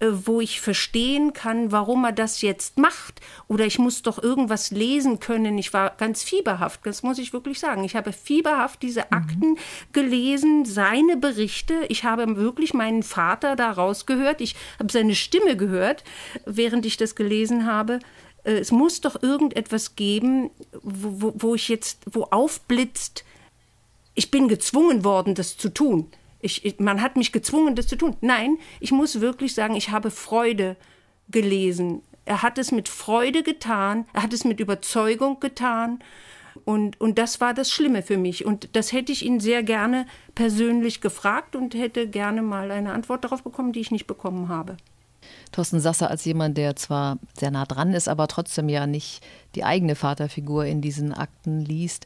äh, 0.02 0.08
wo 0.26 0.42
ich 0.42 0.60
verstehen 0.60 1.32
kann, 1.32 1.72
warum 1.72 2.04
er 2.04 2.12
das 2.12 2.42
jetzt 2.42 2.78
macht. 2.78 3.22
Oder 3.48 3.66
ich 3.66 3.80
muss 3.80 4.02
doch 4.02 4.22
irgendwas 4.22 4.72
lesen 4.72 5.20
können. 5.20 5.58
Ich 5.58 5.74
war 5.74 5.92
ganz 5.92 6.24
fieberhaft, 6.24 6.82
das 6.86 7.04
muss 7.04 7.20
ich 7.20 7.32
wirklich 7.34 7.60
sagen. 7.60 7.84
Ich 7.84 7.96
habe 7.96 8.12
fieberhaft 8.12 8.82
diese 8.82 9.02
mhm. 9.02 9.08
Akten 9.18 9.50
mhm. 9.52 9.58
gelesen, 9.94 10.66
seine 10.66 11.18
Berichte. 11.18 11.86
Ich 11.88 12.04
habe 12.04 12.36
wirklich 12.36 12.74
meinen 12.74 13.04
Vater 13.04 13.56
da 13.56 13.72
rausgehört. 13.72 14.42
Ich 14.42 14.56
habe 14.80 14.92
seine 14.92 15.16
Stimme 15.16 15.56
gehört, 15.56 16.04
während 16.46 16.86
ich 16.86 16.98
das 16.98 17.16
gelesen 17.16 17.66
habe. 17.66 18.00
Äh, 18.44 18.54
es 18.54 18.72
muss 18.72 19.02
doch 19.02 19.22
irgendetwas 19.22 19.96
geben, 19.96 20.50
wo, 20.82 21.22
wo, 21.22 21.34
wo 21.38 21.56
ich 21.56 21.70
jetzt, 21.70 22.00
wo 22.12 22.24
aufblitzt, 22.24 23.24
ich 24.14 24.32
bin 24.32 24.48
gezwungen 24.48 25.04
worden, 25.04 25.36
das 25.36 25.58
zu 25.58 25.70
tun. 25.70 26.08
Ich, 26.42 26.80
man 26.80 27.02
hat 27.02 27.18
mich 27.18 27.32
gezwungen, 27.32 27.76
das 27.76 27.88
zu 27.88 27.96
tun. 27.96 28.18
Nein, 28.22 28.58
ich 28.80 28.92
muss 28.92 29.22
wirklich 29.22 29.54
sagen, 29.54 29.76
ich 29.76 29.92
habe 29.92 30.12
Freude 30.12 30.76
gelesen. 31.30 32.02
Er 32.26 32.42
hat 32.42 32.58
es 32.58 32.72
mit 32.72 32.90
Freude 32.90 33.44
getan, 33.44 34.06
er 34.14 34.24
hat 34.24 34.34
es 34.34 34.44
mit 34.44 34.60
Überzeugung 34.60 35.40
getan. 35.40 36.04
Und, 36.66 37.00
und 37.00 37.18
das 37.18 37.40
war 37.40 37.54
das 37.54 37.72
Schlimme 37.72 38.02
für 38.02 38.18
mich. 38.18 38.46
Und 38.46 38.76
das 38.76 38.92
hätte 38.92 39.12
ich 39.12 39.26
ihn 39.26 39.40
sehr 39.40 39.64
gerne 39.64 40.06
persönlich 40.36 41.00
gefragt 41.00 41.56
und 41.56 41.74
hätte 41.74 42.08
gerne 42.08 42.42
mal 42.42 42.72
eine 42.72 42.92
Antwort 42.92 43.24
darauf 43.24 43.44
bekommen, 43.44 43.72
die 43.72 43.80
ich 43.80 43.92
nicht 43.92 44.08
bekommen 44.08 44.50
habe. 44.50 44.78
Thorsten 45.52 45.80
Sasser 45.80 46.10
als 46.10 46.26
jemand, 46.26 46.58
der 46.58 46.76
zwar 46.76 47.18
sehr 47.38 47.52
nah 47.52 47.66
dran 47.66 47.94
ist, 47.94 48.08
aber 48.08 48.28
trotzdem 48.28 48.70
ja 48.70 48.88
nicht 48.88 49.22
die 49.56 49.64
eigene 49.64 49.96
Vaterfigur 49.96 50.66
in 50.66 50.82
diesen 50.82 51.14
Akten 51.14 51.60
liest. 51.60 52.06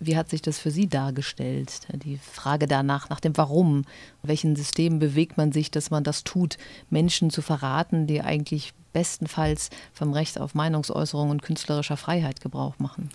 Wie 0.00 0.16
hat 0.16 0.30
sich 0.30 0.42
das 0.42 0.58
für 0.58 0.70
Sie 0.70 0.88
dargestellt? 0.88 1.86
Die 1.92 2.18
Frage 2.18 2.66
danach, 2.66 3.08
nach 3.08 3.20
dem 3.20 3.36
Warum. 3.36 3.84
Welchen 4.22 4.56
System 4.56 4.98
bewegt 4.98 5.36
man 5.36 5.52
sich, 5.52 5.70
dass 5.70 5.90
man 5.90 6.04
das 6.04 6.24
tut, 6.24 6.56
Menschen 6.90 7.30
zu 7.30 7.42
verraten, 7.42 8.06
die 8.06 8.22
eigentlich 8.22 8.72
bestenfalls 8.92 9.68
vom 9.92 10.12
Recht 10.12 10.40
auf 10.40 10.54
Meinungsäußerung 10.54 11.30
und 11.30 11.42
künstlerischer 11.42 11.98
Freiheit 11.98 12.40
Gebrauch 12.40 12.78
machen? 12.78 13.10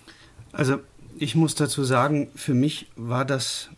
Also 0.52 0.78
ich 1.18 1.34
muss 1.34 1.54
dazu 1.54 1.82
sagen, 1.84 2.28
für 2.34 2.54
mich 2.54 2.86
war 2.96 3.24
das 3.24 3.68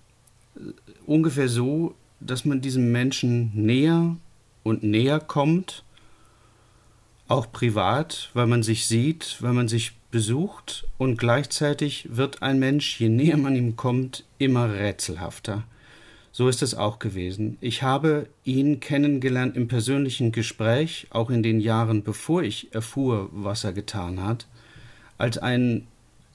ungefähr 1.06 1.48
so, 1.48 1.94
dass 2.20 2.44
man 2.44 2.60
diesem 2.60 2.92
Menschen 2.92 3.52
näher 3.54 4.16
und 4.64 4.82
näher 4.82 5.20
kommt 5.20 5.84
auch 7.28 7.52
privat, 7.52 8.30
weil 8.34 8.46
man 8.46 8.62
sich 8.62 8.86
sieht, 8.86 9.36
weil 9.40 9.52
man 9.52 9.68
sich 9.68 9.92
besucht 10.10 10.86
und 10.98 11.16
gleichzeitig 11.18 12.08
wird 12.10 12.42
ein 12.42 12.58
Mensch, 12.58 13.00
je 13.00 13.08
näher 13.08 13.36
man 13.36 13.56
ihm 13.56 13.76
kommt, 13.76 14.24
immer 14.38 14.72
rätselhafter. 14.72 15.64
So 16.32 16.48
ist 16.48 16.62
es 16.62 16.74
auch 16.74 16.98
gewesen. 16.98 17.58
Ich 17.60 17.82
habe 17.82 18.26
ihn 18.44 18.80
kennengelernt 18.80 19.56
im 19.56 19.68
persönlichen 19.68 20.32
Gespräch, 20.32 21.06
auch 21.10 21.30
in 21.30 21.42
den 21.42 21.60
Jahren 21.60 22.02
bevor 22.02 22.42
ich 22.42 22.74
erfuhr, 22.74 23.28
was 23.32 23.62
er 23.64 23.72
getan 23.72 24.22
hat, 24.22 24.48
als 25.16 25.38
einen 25.38 25.86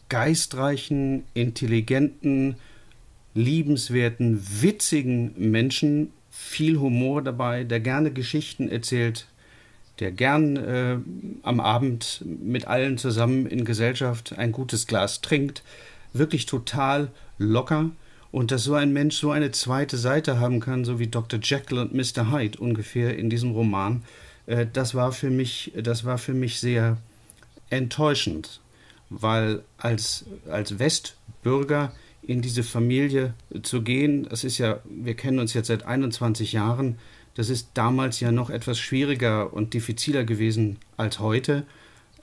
geistreichen, 0.07 1.25
intelligenten, 1.33 2.55
liebenswerten, 3.33 4.41
witzigen 4.61 5.33
Menschen, 5.37 6.11
viel 6.41 6.79
Humor 6.79 7.21
dabei, 7.21 7.63
der 7.63 7.79
gerne 7.79 8.11
Geschichten 8.11 8.69
erzählt, 8.69 9.27
der 9.99 10.11
gern 10.11 10.55
äh, 10.55 10.97
am 11.43 11.59
Abend 11.59 12.23
mit 12.25 12.65
allen 12.65 12.97
zusammen 12.97 13.45
in 13.45 13.65
Gesellschaft 13.65 14.37
ein 14.37 14.51
gutes 14.51 14.87
Glas 14.87 15.21
trinkt, 15.21 15.63
wirklich 16.13 16.45
total 16.45 17.11
locker 17.37 17.91
und 18.31 18.51
dass 18.51 18.63
so 18.63 18.73
ein 18.73 18.93
Mensch 18.93 19.17
so 19.17 19.31
eine 19.31 19.51
zweite 19.51 19.97
Seite 19.97 20.39
haben 20.39 20.59
kann, 20.61 20.85
so 20.85 20.97
wie 20.97 21.07
Dr. 21.07 21.39
Jekyll 21.43 21.79
und 21.79 21.93
Mr. 21.93 22.31
Hyde 22.31 22.57
ungefähr 22.57 23.17
in 23.17 23.29
diesem 23.29 23.51
Roman, 23.51 24.03
äh, 24.45 24.65
das 24.71 24.95
war 24.95 25.11
für 25.11 25.29
mich, 25.29 25.73
das 25.75 26.05
war 26.05 26.17
für 26.17 26.33
mich 26.33 26.59
sehr 26.59 26.97
enttäuschend, 27.69 28.61
weil 29.09 29.63
als, 29.77 30.25
als 30.49 30.79
Westbürger 30.79 31.91
in 32.29 32.43
diese 32.43 32.61
Familie 32.61 33.33
zu 33.63 33.81
gehen, 33.81 34.27
das 34.29 34.43
ist 34.43 34.59
ja, 34.59 34.81
wir 34.87 35.15
kennen 35.15 35.39
uns 35.39 35.55
jetzt 35.55 35.65
seit 35.65 35.87
21 35.87 36.53
Jahren, 36.53 36.99
das 37.33 37.49
ist 37.49 37.71
damals 37.73 38.19
ja 38.19 38.31
noch 38.31 38.51
etwas 38.51 38.77
schwieriger 38.77 39.51
und 39.51 39.73
diffiziler 39.73 40.23
gewesen 40.25 40.77
als 40.95 41.19
heute. 41.19 41.63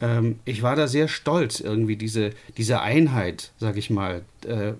Ähm, 0.00 0.38
ich 0.44 0.62
war 0.62 0.76
da 0.76 0.86
sehr 0.86 1.08
stolz, 1.08 1.58
irgendwie 1.58 1.96
diese, 1.96 2.30
diese 2.56 2.82
Einheit, 2.82 3.50
sag 3.58 3.76
ich 3.76 3.90
mal, 3.90 4.22
äh, 4.46 4.74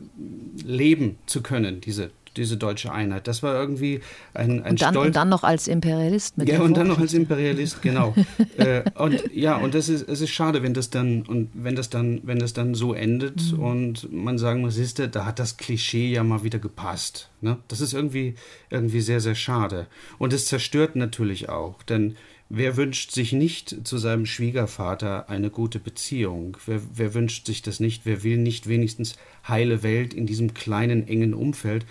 leben 0.65 1.19
zu 1.27 1.43
können, 1.43 1.81
diese 1.81 2.13
diese 2.37 2.57
deutsche 2.57 2.93
Einheit. 2.93 3.27
Das 3.27 3.43
war 3.43 3.55
irgendwie 3.55 4.01
ein, 4.35 4.63
ein 4.63 4.73
und, 4.73 4.83
dann, 4.83 4.95
Stolz. 4.95 5.07
und 5.07 5.17
dann 5.17 5.29
noch 5.29 5.43
als 5.43 5.69
Imperialist 5.69 6.39
mit 6.39 6.49
Ja, 6.49 6.61
und 6.61 6.77
dann 6.77 6.89
noch 6.89 6.99
als 6.99 7.15
Imperialist, 7.15 7.83
genau. 7.83 8.15
äh, 8.57 8.83
und 8.95 9.23
ja, 9.33 9.57
und 9.57 9.75
das 9.75 9.89
ist, 9.89 10.09
es 10.09 10.21
ist 10.21 10.31
schade, 10.31 10.63
wenn 10.63 10.75
das 10.75 10.91
dann, 10.91 11.23
und 11.23 11.51
wenn 11.55 11.77
das 11.77 11.91
dann, 11.91 12.21
wenn 12.25 12.39
das 12.39 12.53
dann 12.53 12.75
so 12.75 12.95
endet 12.95 13.53
mhm. 13.53 13.59
und 13.61 14.13
man 14.13 14.39
sagen 14.39 14.61
muss, 14.61 14.75
siehste, 14.75 15.09
da 15.09 15.25
hat 15.25 15.39
das 15.39 15.57
Klischee 15.57 16.13
ja 16.13 16.23
mal 16.23 16.43
wieder 16.43 16.59
gepasst. 16.59 17.31
Ne? 17.41 17.59
Das 17.69 17.81
ist 17.81 17.95
irgendwie, 17.95 18.35
irgendwie 18.71 19.01
sehr, 19.01 19.21
sehr 19.21 19.35
schade. 19.35 19.87
Und 20.19 20.33
es 20.33 20.47
zerstört 20.47 20.97
natürlich 20.97 21.49
auch, 21.49 21.83
denn 21.83 22.17
Wer 22.49 22.77
wünscht 22.77 23.11
sich 23.11 23.33
nicht 23.33 23.89
zu 23.89 23.99
seinem 23.99 24.25
Schwiegervater 24.25 25.29
eine 25.29 25.51
gute 25.51 25.81
Beziehung? 25.81 26.57
Wer, 26.65 26.81
wer, 26.95 27.13
wünscht 27.13 27.47
sich 27.47 27.61
das 27.61 27.81
nicht? 27.81 28.03
Wer 28.05 28.23
will 28.23 28.37
nicht 28.37 28.69
wenigstens 28.69 29.17
heile 29.49 29.83
Welt 29.83 30.15
in 30.15 30.27
diesem 30.27 30.55
kleinen, 30.55 31.09
engen 31.09 31.35
Umfeld? 31.35 31.87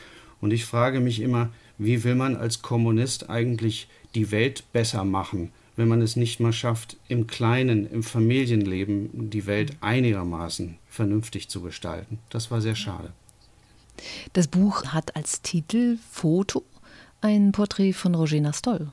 Und 0.45 0.51
ich 0.51 0.65
frage 0.65 0.99
mich 0.99 1.21
immer, 1.21 1.49
wie 1.79 2.03
will 2.03 2.13
man 2.13 2.35
als 2.35 2.61
Kommunist 2.61 3.31
eigentlich 3.31 3.87
die 4.13 4.29
Welt 4.29 4.63
besser 4.73 5.03
machen, 5.03 5.51
wenn 5.75 5.87
man 5.87 6.03
es 6.03 6.15
nicht 6.15 6.39
mal 6.39 6.53
schafft, 6.53 6.97
im 7.07 7.25
kleinen, 7.25 7.89
im 7.89 8.03
Familienleben 8.03 9.31
die 9.31 9.47
Welt 9.47 9.75
einigermaßen 9.81 10.77
vernünftig 10.87 11.49
zu 11.49 11.61
gestalten? 11.61 12.19
Das 12.29 12.51
war 12.51 12.61
sehr 12.61 12.75
schade. 12.75 13.11
Das 14.33 14.47
Buch 14.47 14.85
hat 14.85 15.15
als 15.15 15.41
Titel 15.41 15.97
Foto 16.11 16.61
ein 17.21 17.51
Porträt 17.51 17.93
von 17.93 18.13
Roger 18.13 18.39
Nastol. 18.39 18.89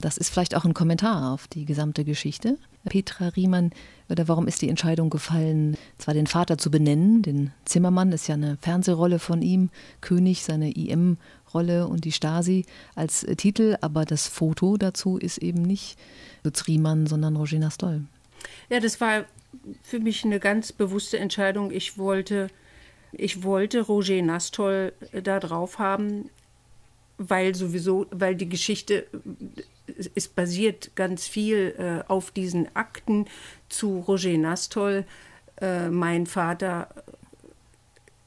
Das 0.00 0.16
ist 0.16 0.30
vielleicht 0.30 0.54
auch 0.56 0.64
ein 0.64 0.74
Kommentar 0.74 1.32
auf 1.32 1.46
die 1.46 1.64
gesamte 1.64 2.04
Geschichte. 2.04 2.58
Petra 2.88 3.28
Riemann, 3.28 3.72
oder 4.08 4.26
warum 4.28 4.46
ist 4.46 4.62
die 4.62 4.70
Entscheidung 4.70 5.10
gefallen, 5.10 5.76
zwar 5.98 6.14
den 6.14 6.26
Vater 6.26 6.56
zu 6.56 6.70
benennen, 6.70 7.22
den 7.22 7.52
Zimmermann, 7.66 8.12
ist 8.12 8.26
ja 8.26 8.34
eine 8.34 8.56
Fernsehrolle 8.60 9.18
von 9.18 9.42
ihm, 9.42 9.68
König, 10.00 10.42
seine 10.42 10.74
IM-Rolle 10.74 11.86
und 11.86 12.04
die 12.04 12.12
Stasi 12.12 12.64
als 12.94 13.26
Titel, 13.36 13.76
aber 13.82 14.06
das 14.06 14.26
Foto 14.26 14.78
dazu 14.78 15.18
ist 15.18 15.38
eben 15.38 15.60
nicht 15.60 15.98
Lutz 16.42 16.66
Riemann, 16.66 17.06
sondern 17.06 17.36
Roger 17.36 17.58
Nastol. 17.58 18.02
Ja, 18.70 18.80
das 18.80 19.00
war 19.00 19.24
für 19.82 20.00
mich 20.00 20.24
eine 20.24 20.40
ganz 20.40 20.72
bewusste 20.72 21.18
Entscheidung. 21.18 21.70
Ich 21.70 21.98
wollte, 21.98 22.48
ich 23.12 23.42
wollte 23.42 23.82
Roger 23.82 24.22
Nastol 24.22 24.94
da 25.22 25.38
drauf 25.38 25.78
haben, 25.78 26.30
weil 27.20 27.54
sowieso, 27.54 28.06
weil 28.10 28.34
die 28.34 28.48
Geschichte 28.48 29.06
es 30.14 30.28
basiert 30.28 30.92
ganz 30.94 31.26
viel 31.26 31.74
äh, 31.78 32.08
auf 32.08 32.30
diesen 32.30 32.74
Akten 32.74 33.26
zu 33.68 34.00
Roger 34.00 34.38
Nastol. 34.38 35.04
Äh, 35.60 35.90
mein 35.90 36.26
Vater 36.26 36.88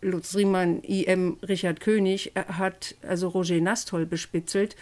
Lutz 0.02 0.36
Riemann, 0.36 0.82
IM 0.82 1.38
Richard 1.42 1.80
König, 1.80 2.36
äh, 2.36 2.44
hat 2.46 2.96
also 3.02 3.30
Roger 3.30 3.60
Nastol 3.60 4.06
bespitzelt. 4.06 4.76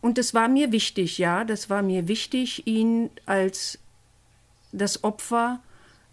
Und 0.00 0.16
das 0.16 0.32
war 0.32 0.48
mir 0.48 0.72
wichtig, 0.72 1.18
ja, 1.18 1.44
das 1.44 1.68
war 1.68 1.82
mir 1.82 2.08
wichtig, 2.08 2.66
ihn 2.66 3.10
als 3.26 3.78
das 4.72 5.04
Opfer 5.04 5.60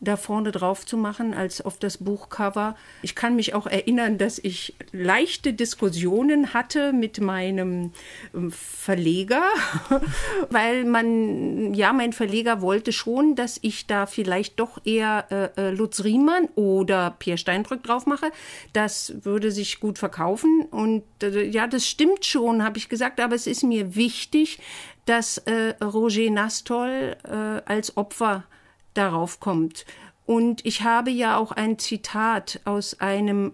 da 0.01 0.17
vorne 0.17 0.51
drauf 0.51 0.85
zu 0.85 0.97
machen 0.97 1.33
als 1.33 1.61
auf 1.61 1.77
das 1.77 1.99
Buchcover. 1.99 2.75
Ich 3.03 3.15
kann 3.15 3.35
mich 3.35 3.53
auch 3.53 3.67
erinnern, 3.67 4.17
dass 4.17 4.39
ich 4.39 4.75
leichte 4.91 5.53
Diskussionen 5.53 6.53
hatte 6.53 6.91
mit 6.91 7.21
meinem 7.21 7.91
ähm, 8.33 8.51
Verleger, 8.51 9.43
weil 10.49 10.85
man, 10.85 11.75
ja, 11.75 11.93
mein 11.93 12.13
Verleger 12.13 12.61
wollte 12.61 12.91
schon, 12.91 13.35
dass 13.35 13.59
ich 13.61 13.85
da 13.85 14.07
vielleicht 14.07 14.59
doch 14.59 14.79
eher 14.83 15.27
äh, 15.29 15.69
äh, 15.69 15.71
Lutz 15.71 16.03
Riemann 16.03 16.49
oder 16.55 17.15
Pierre 17.19 17.37
Steinbrück 17.37 17.83
drauf 17.83 18.07
mache. 18.07 18.31
Das 18.73 19.13
würde 19.23 19.51
sich 19.51 19.79
gut 19.79 19.99
verkaufen 19.99 20.65
und 20.71 21.03
äh, 21.21 21.43
ja, 21.43 21.67
das 21.67 21.87
stimmt 21.87 22.25
schon, 22.25 22.63
habe 22.63 22.79
ich 22.79 22.89
gesagt, 22.89 23.19
aber 23.19 23.35
es 23.35 23.45
ist 23.45 23.63
mir 23.63 23.95
wichtig, 23.95 24.59
dass 25.05 25.37
äh, 25.39 25.75
Roger 25.83 26.31
Nastol 26.31 27.15
äh, 27.23 27.61
als 27.65 27.97
Opfer 27.97 28.45
darauf 28.93 29.39
kommt. 29.39 29.85
Und 30.25 30.65
ich 30.65 30.83
habe 30.83 31.11
ja 31.11 31.37
auch 31.37 31.51
ein 31.51 31.79
Zitat 31.79 32.61
aus 32.65 32.99
einem 32.99 33.53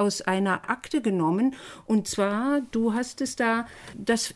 aus 0.00 0.22
einer 0.22 0.70
Akte 0.70 1.02
genommen. 1.02 1.54
Und 1.86 2.08
zwar, 2.08 2.62
du 2.70 2.94
hast 2.94 3.20
es 3.20 3.36
da, 3.36 3.66
das, 3.94 4.34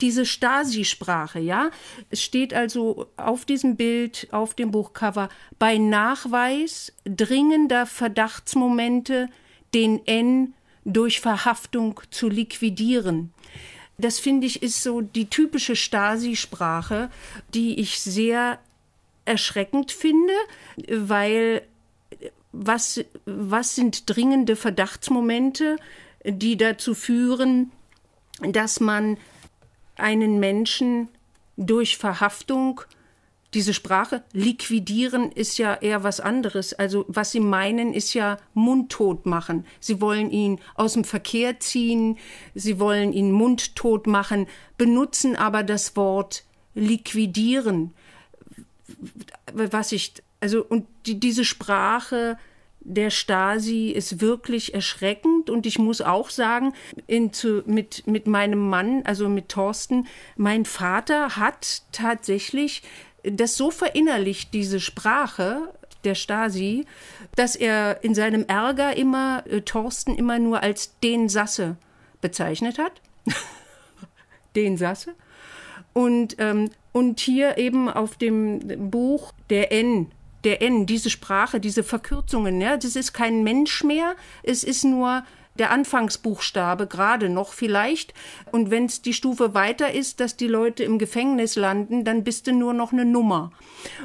diese 0.00 0.26
Stasi-Sprache, 0.26 1.38
ja. 1.38 1.70
Es 2.10 2.20
steht 2.20 2.52
also 2.52 3.06
auf 3.16 3.44
diesem 3.44 3.76
Bild, 3.76 4.26
auf 4.32 4.54
dem 4.54 4.72
Buchcover, 4.72 5.28
bei 5.58 5.78
Nachweis 5.78 6.92
dringender 7.04 7.86
Verdachtsmomente 7.86 9.28
den 9.72 10.04
N 10.06 10.54
durch 10.84 11.20
Verhaftung 11.20 12.00
zu 12.10 12.28
liquidieren. 12.28 13.32
Das 13.96 14.18
finde 14.18 14.48
ich 14.48 14.62
ist 14.62 14.82
so 14.82 15.00
die 15.00 15.30
typische 15.30 15.76
Stasi-Sprache, 15.76 17.10
die 17.54 17.78
ich 17.78 18.00
sehr 18.00 18.58
erschreckend 19.24 19.92
finde, 19.92 20.34
weil 20.88 21.62
was, 22.52 23.04
was 23.26 23.74
sind 23.74 24.08
dringende 24.08 24.56
Verdachtsmomente, 24.56 25.76
die 26.24 26.56
dazu 26.56 26.94
führen, 26.94 27.72
dass 28.40 28.80
man 28.80 29.18
einen 29.96 30.40
Menschen 30.40 31.08
durch 31.56 31.96
Verhaftung 31.96 32.80
diese 33.54 33.72
Sprache 33.72 34.24
liquidieren 34.32 35.30
ist 35.30 35.58
ja 35.58 35.74
eher 35.74 36.02
was 36.02 36.18
anderes. 36.18 36.74
Also 36.74 37.04
was 37.06 37.30
sie 37.30 37.38
meinen, 37.38 37.94
ist 37.94 38.12
ja 38.12 38.36
mundtot 38.52 39.26
machen. 39.26 39.64
Sie 39.78 40.00
wollen 40.00 40.30
ihn 40.30 40.58
aus 40.74 40.94
dem 40.94 41.04
Verkehr 41.04 41.60
ziehen, 41.60 42.18
sie 42.54 42.80
wollen 42.80 43.12
ihn 43.12 43.30
mundtot 43.30 44.08
machen, 44.08 44.48
benutzen 44.76 45.36
aber 45.36 45.62
das 45.62 45.94
Wort 45.94 46.42
liquidieren 46.74 47.94
was 49.52 49.92
ich, 49.92 50.14
also, 50.40 50.64
und 50.64 50.86
die, 51.06 51.18
diese 51.18 51.44
Sprache 51.44 52.38
der 52.80 53.10
Stasi 53.10 53.88
ist 53.88 54.20
wirklich 54.20 54.74
erschreckend 54.74 55.48
und 55.48 55.64
ich 55.64 55.78
muss 55.78 56.02
auch 56.02 56.28
sagen, 56.28 56.74
in, 57.06 57.32
zu, 57.32 57.62
mit, 57.66 58.06
mit 58.06 58.26
meinem 58.26 58.68
Mann, 58.68 59.02
also 59.04 59.28
mit 59.28 59.48
Thorsten, 59.48 60.06
mein 60.36 60.66
Vater 60.66 61.36
hat 61.36 61.82
tatsächlich 61.92 62.82
das 63.22 63.56
so 63.56 63.70
verinnerlicht, 63.70 64.52
diese 64.52 64.80
Sprache 64.80 65.72
der 66.04 66.14
Stasi, 66.14 66.84
dass 67.36 67.56
er 67.56 68.04
in 68.04 68.14
seinem 68.14 68.44
Ärger 68.44 68.96
immer 68.96 69.44
äh, 69.46 69.62
Thorsten 69.62 70.14
immer 70.14 70.38
nur 70.38 70.62
als 70.62 70.98
den 71.00 71.30
Sasse 71.30 71.76
bezeichnet 72.20 72.78
hat. 72.78 73.00
den 74.56 74.76
Sasse. 74.76 75.14
Und 75.94 76.36
ähm, 76.38 76.70
und 76.94 77.18
hier 77.18 77.58
eben 77.58 77.88
auf 77.88 78.16
dem 78.16 78.90
Buch 78.90 79.32
der 79.50 79.72
N, 79.72 80.12
der 80.44 80.62
N, 80.62 80.86
diese 80.86 81.10
Sprache, 81.10 81.58
diese 81.58 81.82
Verkürzungen, 81.82 82.60
ja, 82.60 82.76
das 82.76 82.94
ist 82.94 83.12
kein 83.12 83.42
Mensch 83.42 83.82
mehr, 83.82 84.14
es 84.44 84.62
ist 84.62 84.84
nur 84.84 85.24
der 85.58 85.72
Anfangsbuchstabe 85.72 86.86
gerade 86.86 87.28
noch 87.28 87.52
vielleicht. 87.52 88.14
Und 88.52 88.70
wenn 88.70 88.86
es 88.86 89.02
die 89.02 89.12
Stufe 89.12 89.54
weiter 89.54 89.92
ist, 89.92 90.20
dass 90.20 90.36
die 90.36 90.46
Leute 90.46 90.84
im 90.84 90.98
Gefängnis 90.98 91.56
landen, 91.56 92.04
dann 92.04 92.22
bist 92.22 92.46
du 92.46 92.52
nur 92.52 92.74
noch 92.74 92.92
eine 92.92 93.04
Nummer. 93.04 93.50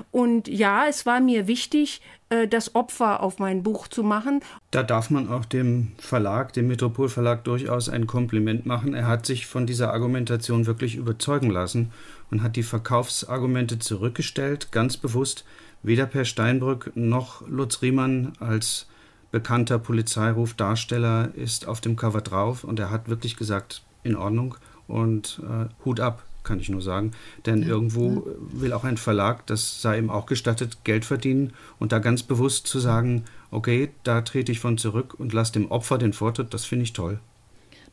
Und 0.09 0.47
ja, 0.47 0.87
es 0.87 1.05
war 1.05 1.19
mir 1.19 1.47
wichtig, 1.47 2.01
äh, 2.29 2.47
das 2.47 2.75
Opfer 2.75 3.21
auf 3.21 3.39
mein 3.39 3.63
Buch 3.63 3.87
zu 3.87 4.03
machen. 4.03 4.41
Da 4.71 4.83
darf 4.83 5.09
man 5.09 5.29
auch 5.29 5.45
dem 5.45 5.93
Verlag, 5.97 6.53
dem 6.53 6.67
Metropolverlag, 6.67 7.43
durchaus 7.43 7.89
ein 7.89 8.07
Kompliment 8.07 8.65
machen. 8.65 8.93
Er 8.93 9.07
hat 9.07 9.25
sich 9.25 9.47
von 9.47 9.65
dieser 9.65 9.93
Argumentation 9.93 10.65
wirklich 10.65 10.95
überzeugen 10.95 11.49
lassen 11.49 11.91
und 12.31 12.43
hat 12.43 12.55
die 12.55 12.63
Verkaufsargumente 12.63 13.79
zurückgestellt, 13.79 14.71
ganz 14.71 14.97
bewusst. 14.97 15.45
Weder 15.81 16.05
Per 16.05 16.25
Steinbrück 16.25 16.91
noch 16.95 17.47
Lutz 17.47 17.81
Riemann 17.81 18.33
als 18.39 18.87
bekannter 19.31 19.79
Polizeirufdarsteller 19.79 21.29
ist 21.35 21.67
auf 21.67 21.81
dem 21.81 21.95
Cover 21.95 22.21
drauf 22.21 22.63
und 22.63 22.79
er 22.79 22.89
hat 22.89 23.09
wirklich 23.09 23.37
gesagt, 23.37 23.83
in 24.03 24.15
Ordnung 24.15 24.55
und 24.87 25.41
äh, 25.43 25.67
Hut 25.85 25.99
ab, 25.99 26.23
kann 26.43 26.59
ich 26.59 26.69
nur 26.69 26.81
sagen. 26.81 27.11
Denn 27.45 27.63
irgendwo 27.63 28.25
will 28.39 28.73
auch 28.73 28.83
ein 28.83 28.97
Verlag, 28.97 29.45
das 29.47 29.81
sei 29.81 29.97
ihm 29.97 30.09
auch 30.09 30.25
gestattet, 30.25 30.83
Geld 30.83 31.05
verdienen 31.05 31.53
und 31.79 31.91
da 31.91 31.99
ganz 31.99 32.23
bewusst 32.23 32.67
zu 32.67 32.79
sagen, 32.79 33.25
okay, 33.51 33.89
da 34.03 34.21
trete 34.21 34.51
ich 34.51 34.59
von 34.59 34.77
zurück 34.77 35.15
und 35.17 35.33
lasse 35.33 35.53
dem 35.53 35.71
Opfer 35.71 35.97
den 35.97 36.13
Vortritt, 36.13 36.53
das 36.53 36.65
finde 36.65 36.83
ich 36.83 36.93
toll. 36.93 37.19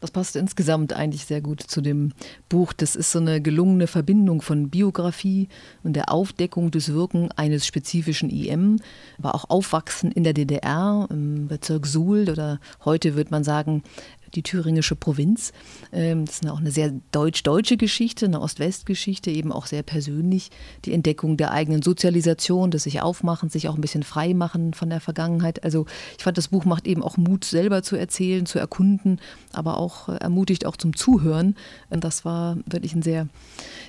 Das 0.00 0.10
passt 0.10 0.36
insgesamt 0.36 0.92
eigentlich 0.92 1.24
sehr 1.24 1.40
gut 1.40 1.62
zu 1.62 1.80
dem 1.80 2.12
Buch. 2.48 2.72
Das 2.72 2.96
ist 2.96 3.12
so 3.12 3.18
eine 3.18 3.40
gelungene 3.40 3.86
Verbindung 3.86 4.42
von 4.42 4.68
Biografie 4.68 5.48
und 5.82 5.94
der 5.94 6.12
Aufdeckung 6.12 6.70
des 6.70 6.92
Wirken 6.92 7.30
eines 7.32 7.66
spezifischen 7.66 8.30
IM, 8.30 8.78
aber 9.18 9.34
auch 9.34 9.48
Aufwachsen 9.48 10.12
in 10.12 10.24
der 10.24 10.34
DDR, 10.34 11.06
im 11.10 11.48
Bezirk 11.48 11.86
Suhl 11.86 12.28
oder 12.30 12.60
heute 12.84 13.16
würde 13.16 13.30
man 13.30 13.44
sagen, 13.44 13.82
die 14.36 14.42
thüringische 14.42 14.94
Provinz. 14.94 15.52
Ähm, 15.92 16.26
das 16.26 16.36
ist 16.36 16.48
auch 16.48 16.60
eine 16.60 16.70
sehr 16.70 16.92
deutsch-deutsche 17.12 17.76
Geschichte, 17.76 18.26
eine 18.26 18.40
Ost-West-Geschichte, 18.40 19.30
eben 19.30 19.50
auch 19.50 19.66
sehr 19.66 19.82
persönlich. 19.82 20.50
Die 20.84 20.92
Entdeckung 20.92 21.36
der 21.36 21.52
eigenen 21.52 21.82
Sozialisation, 21.82 22.70
das 22.70 22.84
sich 22.84 23.00
aufmachen, 23.00 23.48
sich 23.48 23.68
auch 23.68 23.74
ein 23.74 23.80
bisschen 23.80 24.02
frei 24.02 24.34
machen 24.34 24.74
von 24.74 24.90
der 24.90 25.00
Vergangenheit. 25.00 25.64
Also 25.64 25.86
ich 26.16 26.24
fand, 26.24 26.38
das 26.38 26.48
Buch 26.48 26.64
macht 26.64 26.86
eben 26.86 27.02
auch 27.02 27.16
Mut, 27.16 27.44
selber 27.44 27.82
zu 27.82 27.96
erzählen, 27.96 28.46
zu 28.46 28.58
erkunden, 28.58 29.20
aber 29.52 29.78
auch 29.78 30.08
äh, 30.08 30.16
ermutigt 30.16 30.66
auch 30.66 30.76
zum 30.76 30.94
Zuhören. 30.94 31.56
Und 31.90 32.04
das 32.04 32.24
war 32.24 32.58
wirklich 32.66 32.94
ein 32.94 33.02
sehr, 33.02 33.28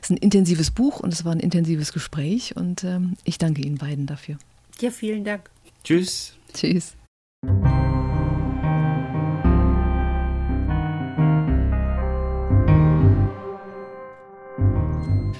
ist 0.01 0.11
ein 0.11 0.17
intensives 0.17 0.71
Buch 0.71 0.99
und 0.99 1.13
es 1.13 1.25
war 1.25 1.33
ein 1.33 1.39
intensives 1.39 1.93
Gespräch 1.93 2.55
und 2.55 2.83
ähm, 2.83 3.17
ich 3.23 3.37
danke 3.37 3.61
Ihnen 3.61 3.77
beiden 3.77 4.05
dafür. 4.05 4.37
Ja, 4.79 4.91
vielen 4.91 5.23
Dank. 5.23 5.49
Tschüss. 5.83 6.33
Tschüss. 6.53 6.95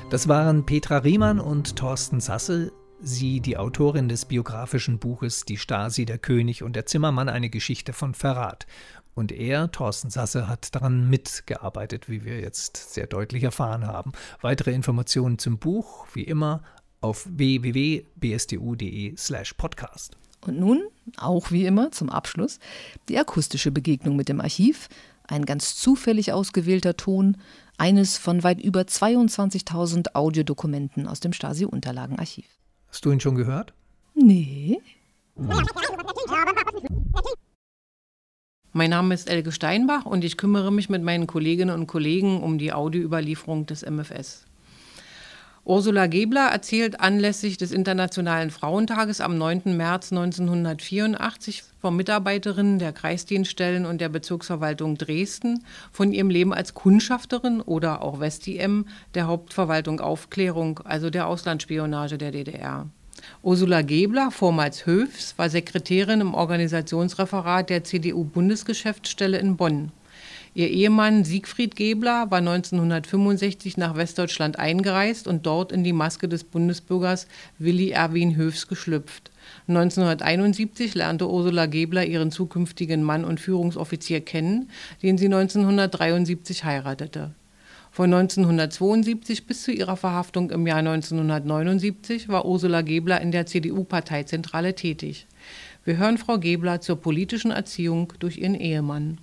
Das 0.09 0.29
waren 0.29 0.65
Petra 0.65 0.99
Riemann 0.99 1.41
und 1.41 1.75
Thorsten 1.75 2.21
Sasse, 2.21 2.71
sie 3.01 3.41
die 3.41 3.57
Autorin 3.57 4.07
des 4.07 4.23
biografischen 4.23 4.99
Buches 4.99 5.43
Die 5.43 5.57
Stasi, 5.57 6.05
der 6.05 6.17
König 6.17 6.63
und 6.63 6.77
der 6.77 6.85
Zimmermann, 6.85 7.27
eine 7.27 7.49
Geschichte 7.49 7.91
von 7.91 8.13
Verrat. 8.13 8.67
Und 9.15 9.33
er, 9.33 9.69
Thorsten 9.69 10.09
Sasse, 10.09 10.47
hat 10.47 10.73
daran 10.73 11.09
mitgearbeitet, 11.09 12.07
wie 12.07 12.23
wir 12.23 12.39
jetzt 12.39 12.93
sehr 12.93 13.05
deutlich 13.05 13.43
erfahren 13.43 13.85
haben. 13.85 14.13
Weitere 14.39 14.71
Informationen 14.71 15.39
zum 15.39 15.57
Buch, 15.57 16.07
wie 16.13 16.23
immer, 16.23 16.63
auf 17.01 17.27
www.bsdu.de/slash 17.29 19.55
podcast. 19.55 20.15
Und 20.39 20.57
nun, 20.57 20.83
auch 21.17 21.51
wie 21.51 21.65
immer, 21.65 21.91
zum 21.91 22.09
Abschluss, 22.09 22.59
die 23.09 23.19
akustische 23.19 23.71
Begegnung 23.71 24.15
mit 24.15 24.29
dem 24.29 24.39
Archiv. 24.39 24.87
Ein 25.23 25.43
ganz 25.43 25.75
zufällig 25.75 26.31
ausgewählter 26.31 26.95
Ton, 26.95 27.35
eines 27.77 28.17
von 28.17 28.43
weit 28.43 28.59
über 28.59 28.81
22.000 28.81 30.15
Audiodokumenten 30.15 31.07
aus 31.07 31.19
dem 31.19 31.33
Stasi-Unterlagenarchiv. 31.33 32.45
Hast 32.87 33.05
du 33.05 33.11
ihn 33.11 33.19
schon 33.19 33.35
gehört? 33.35 33.73
Nee. 34.15 34.81
Mein 38.73 38.89
Name 38.89 39.13
ist 39.13 39.29
Elke 39.29 39.51
Steinbach 39.51 40.05
und 40.05 40.23
ich 40.23 40.37
kümmere 40.37 40.71
mich 40.71 40.89
mit 40.89 41.03
meinen 41.03 41.27
Kolleginnen 41.27 41.75
und 41.79 41.87
Kollegen 41.87 42.41
um 42.41 42.57
die 42.57 42.73
Audioüberlieferung 42.73 43.65
des 43.65 43.83
MFS. 43.87 44.46
Ursula 45.69 46.07
Gebler 46.07 46.47
erzählt 46.47 47.01
anlässlich 47.01 47.57
des 47.57 47.73
Internationalen 47.73 48.51
Frauentages 48.51 49.19
am 49.19 49.37
9. 49.37 49.75
März 49.75 50.13
1984 50.13 51.61
von 51.81 51.93
Mitarbeiterinnen 51.93 52.79
der 52.79 52.93
Kreisdienststellen 52.93 53.85
und 53.85 53.99
der 53.99 54.07
Bezirksverwaltung 54.07 54.97
Dresden 54.97 55.65
von 55.91 56.13
ihrem 56.13 56.29
Leben 56.29 56.53
als 56.53 56.73
Kundschafterin 56.73 57.59
oder 57.59 58.01
auch 58.01 58.21
West-IM 58.21 58.85
der 59.13 59.27
Hauptverwaltung 59.27 59.99
Aufklärung, 59.99 60.79
also 60.85 61.09
der 61.09 61.27
Auslandsspionage 61.27 62.17
der 62.17 62.31
DDR. 62.31 62.87
Ursula 63.43 63.81
Gebler, 63.81 64.31
vormals 64.31 64.85
Höfs, 64.85 65.37
war 65.37 65.49
Sekretärin 65.49 66.21
im 66.21 66.33
Organisationsreferat 66.33 67.69
der 67.69 67.83
CDU-Bundesgeschäftsstelle 67.83 69.37
in 69.37 69.57
Bonn. 69.57 69.91
Ihr 70.57 70.71
Ehemann 70.71 71.23
Siegfried 71.23 71.75
Gebler 71.75 72.31
war 72.31 72.39
1965 72.39 73.77
nach 73.77 73.95
Westdeutschland 73.95 74.57
eingereist 74.57 75.27
und 75.27 75.45
dort 75.45 75.71
in 75.71 75.83
die 75.83 75.93
Maske 75.93 76.27
des 76.27 76.43
Bundesbürgers 76.43 77.27
Willi 77.59 77.91
Erwin 77.91 78.35
Höfs 78.35 78.67
geschlüpft. 78.67 79.29
1971 79.67 80.95
lernte 80.95 81.29
Ursula 81.29 81.67
Gebler 81.67 82.07
ihren 82.07 82.31
zukünftigen 82.31 83.03
Mann 83.03 83.23
und 83.23 83.39
Führungsoffizier 83.39 84.21
kennen, 84.21 84.71
den 85.03 85.19
sie 85.19 85.25
1973 85.25 86.63
heiratete. 86.63 87.35
Von 87.91 88.11
1972 88.11 89.45
bis 89.45 89.61
zu 89.61 89.71
ihrer 89.71 89.95
Verhaftung 89.95 90.49
im 90.49 90.65
Jahr 90.65 90.79
1979 90.79 92.29
war 92.29 92.45
Ursula 92.47 92.81
Gebler 92.81 93.21
in 93.21 93.31
der 93.31 93.45
CDU-Parteizentrale 93.45 94.73
tätig. 94.73 95.27
Wir 95.85 95.97
hören 95.97 96.17
Frau 96.17 96.39
Gebler 96.39 96.81
zur 96.81 96.99
politischen 96.99 97.51
Erziehung 97.51 98.13
durch 98.17 98.39
ihren 98.39 98.55
Ehemann. 98.55 99.19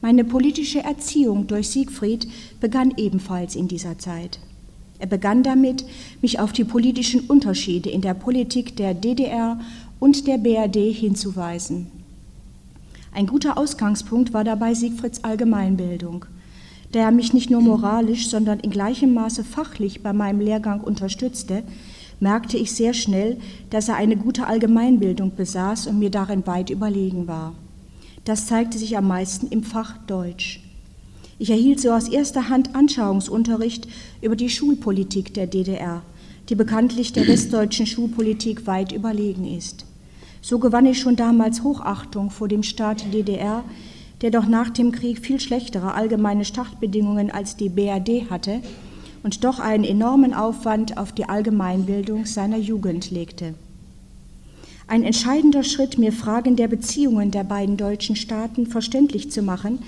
Meine 0.00 0.24
politische 0.24 0.80
Erziehung 0.80 1.48
durch 1.48 1.70
Siegfried 1.70 2.28
begann 2.60 2.94
ebenfalls 2.96 3.56
in 3.56 3.66
dieser 3.66 3.98
Zeit. 3.98 4.38
Er 5.00 5.06
begann 5.06 5.42
damit, 5.42 5.84
mich 6.22 6.40
auf 6.40 6.52
die 6.52 6.64
politischen 6.64 7.20
Unterschiede 7.22 7.90
in 7.90 8.00
der 8.00 8.14
Politik 8.14 8.76
der 8.76 8.94
DDR 8.94 9.58
und 10.00 10.26
der 10.26 10.38
BRD 10.38 10.92
hinzuweisen. 10.92 11.88
Ein 13.12 13.26
guter 13.26 13.58
Ausgangspunkt 13.58 14.32
war 14.32 14.44
dabei 14.44 14.74
Siegfrieds 14.74 15.24
Allgemeinbildung, 15.24 16.26
da 16.92 17.00
er 17.00 17.10
mich 17.10 17.32
nicht 17.32 17.50
nur 17.50 17.60
moralisch, 17.60 18.28
sondern 18.28 18.60
in 18.60 18.70
gleichem 18.70 19.14
Maße 19.14 19.44
fachlich 19.44 20.02
bei 20.02 20.12
meinem 20.12 20.40
Lehrgang 20.40 20.80
unterstützte, 20.80 21.62
merkte 22.20 22.56
ich 22.56 22.72
sehr 22.72 22.94
schnell, 22.94 23.38
dass 23.70 23.88
er 23.88 23.96
eine 23.96 24.16
gute 24.16 24.46
Allgemeinbildung 24.46 25.34
besaß 25.34 25.88
und 25.88 25.98
mir 25.98 26.10
darin 26.10 26.46
weit 26.46 26.70
überlegen 26.70 27.26
war. 27.26 27.54
Das 28.28 28.44
zeigte 28.44 28.76
sich 28.76 28.94
am 28.98 29.08
meisten 29.08 29.46
im 29.46 29.62
Fach 29.62 29.96
Deutsch. 30.06 30.60
Ich 31.38 31.48
erhielt 31.48 31.80
so 31.80 31.92
aus 31.92 32.08
erster 32.08 32.50
Hand 32.50 32.74
Anschauungsunterricht 32.74 33.88
über 34.20 34.36
die 34.36 34.50
Schulpolitik 34.50 35.32
der 35.32 35.46
DDR, 35.46 36.02
die 36.50 36.54
bekanntlich 36.54 37.14
der 37.14 37.26
westdeutschen 37.26 37.86
Schulpolitik 37.86 38.66
weit 38.66 38.92
überlegen 38.92 39.46
ist. 39.46 39.86
So 40.42 40.58
gewann 40.58 40.84
ich 40.84 41.00
schon 41.00 41.16
damals 41.16 41.62
Hochachtung 41.62 42.28
vor 42.28 42.48
dem 42.48 42.62
Staat 42.62 43.14
DDR, 43.14 43.64
der 44.20 44.30
doch 44.30 44.46
nach 44.46 44.68
dem 44.68 44.92
Krieg 44.92 45.20
viel 45.20 45.40
schlechtere 45.40 45.94
allgemeine 45.94 46.44
Startbedingungen 46.44 47.30
als 47.30 47.56
die 47.56 47.70
BRD 47.70 48.28
hatte 48.28 48.60
und 49.22 49.42
doch 49.42 49.58
einen 49.58 49.84
enormen 49.84 50.34
Aufwand 50.34 50.98
auf 50.98 51.12
die 51.12 51.30
Allgemeinbildung 51.30 52.26
seiner 52.26 52.58
Jugend 52.58 53.10
legte. 53.10 53.54
Ein 54.90 55.02
entscheidender 55.02 55.64
Schritt, 55.64 55.98
mir 55.98 56.12
Fragen 56.12 56.56
der 56.56 56.66
Beziehungen 56.66 57.30
der 57.30 57.44
beiden 57.44 57.76
deutschen 57.76 58.16
Staaten 58.16 58.66
verständlich 58.66 59.30
zu 59.30 59.42
machen, 59.42 59.80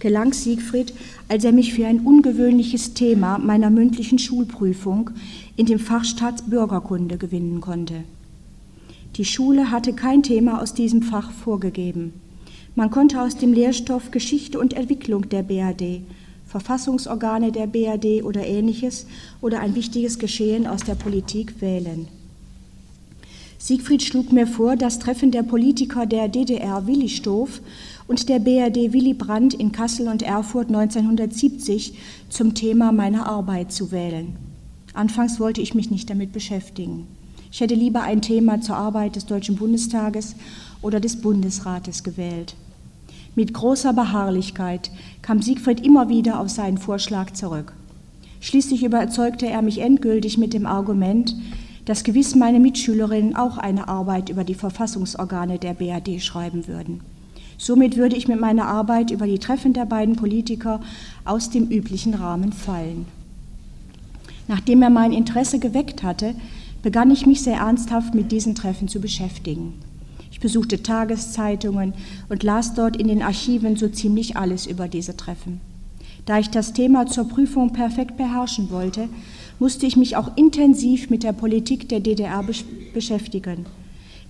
gelang 0.00 0.32
Siegfried, 0.32 0.92
als 1.28 1.44
er 1.44 1.52
mich 1.52 1.74
für 1.74 1.86
ein 1.86 2.00
ungewöhnliches 2.00 2.92
Thema 2.92 3.38
meiner 3.38 3.70
mündlichen 3.70 4.18
Schulprüfung 4.18 5.10
in 5.54 5.66
dem 5.66 5.78
Fach 5.78 6.04
Staatsbürgerkunde 6.04 7.18
gewinnen 7.18 7.60
konnte. 7.60 8.02
Die 9.14 9.24
Schule 9.24 9.70
hatte 9.70 9.92
kein 9.92 10.24
Thema 10.24 10.60
aus 10.60 10.74
diesem 10.74 11.02
Fach 11.02 11.30
vorgegeben. 11.30 12.14
Man 12.74 12.90
konnte 12.90 13.22
aus 13.22 13.36
dem 13.36 13.52
Lehrstoff 13.52 14.10
Geschichte 14.10 14.58
und 14.58 14.74
Entwicklung 14.74 15.28
der 15.28 15.44
BRD, 15.44 16.02
Verfassungsorgane 16.46 17.52
der 17.52 17.68
BRD 17.68 18.24
oder 18.24 18.44
ähnliches 18.44 19.06
oder 19.40 19.60
ein 19.60 19.76
wichtiges 19.76 20.18
Geschehen 20.18 20.66
aus 20.66 20.82
der 20.82 20.96
Politik 20.96 21.60
wählen. 21.60 22.08
Siegfried 23.60 24.04
schlug 24.04 24.32
mir 24.32 24.46
vor, 24.46 24.76
das 24.76 25.00
Treffen 25.00 25.32
der 25.32 25.42
Politiker 25.42 26.06
der 26.06 26.28
DDR 26.28 26.86
Willi 26.86 27.08
Stoff 27.08 27.60
und 28.06 28.28
der 28.28 28.38
BRD 28.38 28.92
Willy 28.92 29.14
Brandt 29.14 29.52
in 29.52 29.72
Kassel 29.72 30.06
und 30.06 30.22
Erfurt 30.22 30.68
1970 30.68 31.94
zum 32.28 32.54
Thema 32.54 32.92
meiner 32.92 33.26
Arbeit 33.26 33.72
zu 33.72 33.90
wählen. 33.90 34.36
Anfangs 34.94 35.40
wollte 35.40 35.60
ich 35.60 35.74
mich 35.74 35.90
nicht 35.90 36.08
damit 36.08 36.32
beschäftigen. 36.32 37.08
Ich 37.50 37.60
hätte 37.60 37.74
lieber 37.74 38.02
ein 38.02 38.22
Thema 38.22 38.60
zur 38.60 38.76
Arbeit 38.76 39.16
des 39.16 39.26
Deutschen 39.26 39.56
Bundestages 39.56 40.36
oder 40.80 41.00
des 41.00 41.20
Bundesrates 41.20 42.04
gewählt. 42.04 42.54
Mit 43.34 43.54
großer 43.54 43.92
Beharrlichkeit 43.92 44.90
kam 45.20 45.42
Siegfried 45.42 45.84
immer 45.84 46.08
wieder 46.08 46.38
auf 46.38 46.48
seinen 46.48 46.78
Vorschlag 46.78 47.32
zurück. 47.32 47.72
Schließlich 48.40 48.84
überzeugte 48.84 49.46
er 49.46 49.62
mich 49.62 49.78
endgültig 49.78 50.38
mit 50.38 50.54
dem 50.54 50.66
Argument, 50.66 51.34
dass 51.88 52.04
gewiss 52.04 52.34
meine 52.34 52.60
Mitschülerinnen 52.60 53.34
auch 53.34 53.56
eine 53.56 53.88
Arbeit 53.88 54.28
über 54.28 54.44
die 54.44 54.54
Verfassungsorgane 54.54 55.58
der 55.58 55.72
BRD 55.72 56.20
schreiben 56.20 56.68
würden. 56.68 57.00
Somit 57.56 57.96
würde 57.96 58.14
ich 58.14 58.28
mit 58.28 58.38
meiner 58.38 58.66
Arbeit 58.66 59.10
über 59.10 59.26
die 59.26 59.38
Treffen 59.38 59.72
der 59.72 59.86
beiden 59.86 60.14
Politiker 60.14 60.82
aus 61.24 61.48
dem 61.48 61.68
üblichen 61.68 62.12
Rahmen 62.12 62.52
fallen. 62.52 63.06
Nachdem 64.48 64.82
er 64.82 64.90
mein 64.90 65.12
Interesse 65.12 65.58
geweckt 65.58 66.02
hatte, 66.02 66.34
begann 66.82 67.10
ich 67.10 67.24
mich 67.24 67.40
sehr 67.40 67.56
ernsthaft 67.56 68.14
mit 68.14 68.32
diesen 68.32 68.54
Treffen 68.54 68.88
zu 68.88 69.00
beschäftigen. 69.00 69.72
Ich 70.30 70.40
besuchte 70.40 70.82
Tageszeitungen 70.82 71.94
und 72.28 72.42
las 72.42 72.74
dort 72.74 72.98
in 72.98 73.08
den 73.08 73.22
Archiven 73.22 73.76
so 73.76 73.88
ziemlich 73.88 74.36
alles 74.36 74.66
über 74.66 74.88
diese 74.88 75.16
Treffen. 75.16 75.62
Da 76.26 76.38
ich 76.38 76.50
das 76.50 76.74
Thema 76.74 77.06
zur 77.06 77.26
Prüfung 77.26 77.72
perfekt 77.72 78.18
beherrschen 78.18 78.70
wollte, 78.70 79.08
musste 79.58 79.86
ich 79.86 79.96
mich 79.96 80.16
auch 80.16 80.36
intensiv 80.36 81.10
mit 81.10 81.22
der 81.22 81.32
Politik 81.32 81.88
der 81.88 82.00
DDR 82.00 82.44
beschäftigen. 82.94 83.66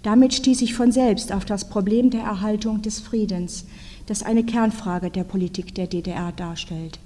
Damit 0.03 0.33
stieß 0.33 0.63
ich 0.63 0.75
von 0.75 0.93
selbst 0.93 1.33
auf 1.33 1.45
das 1.45 1.69
Problem 1.69 2.11
der 2.11 2.23
Erhaltung 2.23 2.83
des 2.83 3.01
Friedens, 3.01 3.67
das 4.07 4.23
eine 4.23 4.45
Kernfrage 4.45 5.11
der 5.11 5.25
Politik 5.25 5.75
der 5.75 5.87
DDR 5.87 6.33
darstellt. 6.33 6.99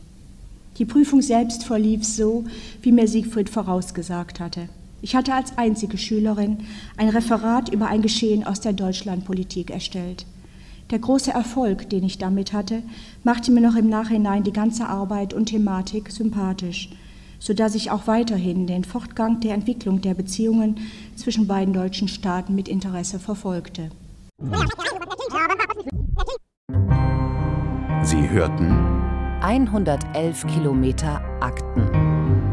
Die 0.79 0.85
Prüfung 0.85 1.20
selbst 1.20 1.64
verlief 1.64 2.05
so, 2.05 2.45
wie 2.81 2.93
mir 2.93 3.09
Siegfried 3.09 3.51
vorausgesagt 3.51 4.41
hatte. 4.41 4.68
Ich 5.03 5.16
hatte 5.16 5.35
als 5.35 5.59
einzige 5.59 5.99
Schülerin 5.99 6.59
ein 6.97 7.09
Referat 7.09 7.68
über 7.70 7.89
ein 7.89 8.03
Geschehen 8.03 8.45
aus 8.45 8.61
der 8.61 8.73
Deutschlandpolitik 8.73 9.70
erstellt. 9.70 10.27
Der 10.91 10.99
große 10.99 11.33
Erfolg, 11.33 11.91
den 11.91 12.05
ich 12.05 12.18
damit 12.18 12.53
hatte, 12.53 12.83
machte 13.25 13.51
mir 13.51 13.61
noch 13.61 13.77
im 13.77 13.89
Nachhinein 13.89 14.45
die 14.45 14.53
ganze 14.53 14.87
Arbeit 14.87 15.35
und 15.35 15.47
Thematik 15.47 16.11
sympathisch, 16.11 16.91
so 17.43 17.55
dass 17.55 17.74
ich 17.74 17.90
auch 17.90 18.07
weiterhin 18.07 18.68
den 18.68 18.84
Fortgang 18.84 19.40
der 19.40 19.55
Entwicklung 19.55 20.01
der 20.01 20.14
Beziehungen 20.14 20.76
zwischen 21.16 21.49
beiden 21.49 21.74
deutschen 21.74 22.07
Staaten 22.07 22.55
mit 22.55 22.68
Interesse 22.68 23.18
verfolgte. 23.18 23.90
Sie 28.05 28.28
hörten 28.28 28.70
111 29.40 30.47
Kilometer 30.47 31.20
Akten. 31.40 31.88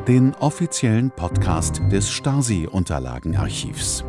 Den 0.08 0.34
offiziellen 0.40 1.12
Podcast 1.12 1.82
des 1.92 2.10
Stasi-Unterlagenarchivs. 2.10 4.04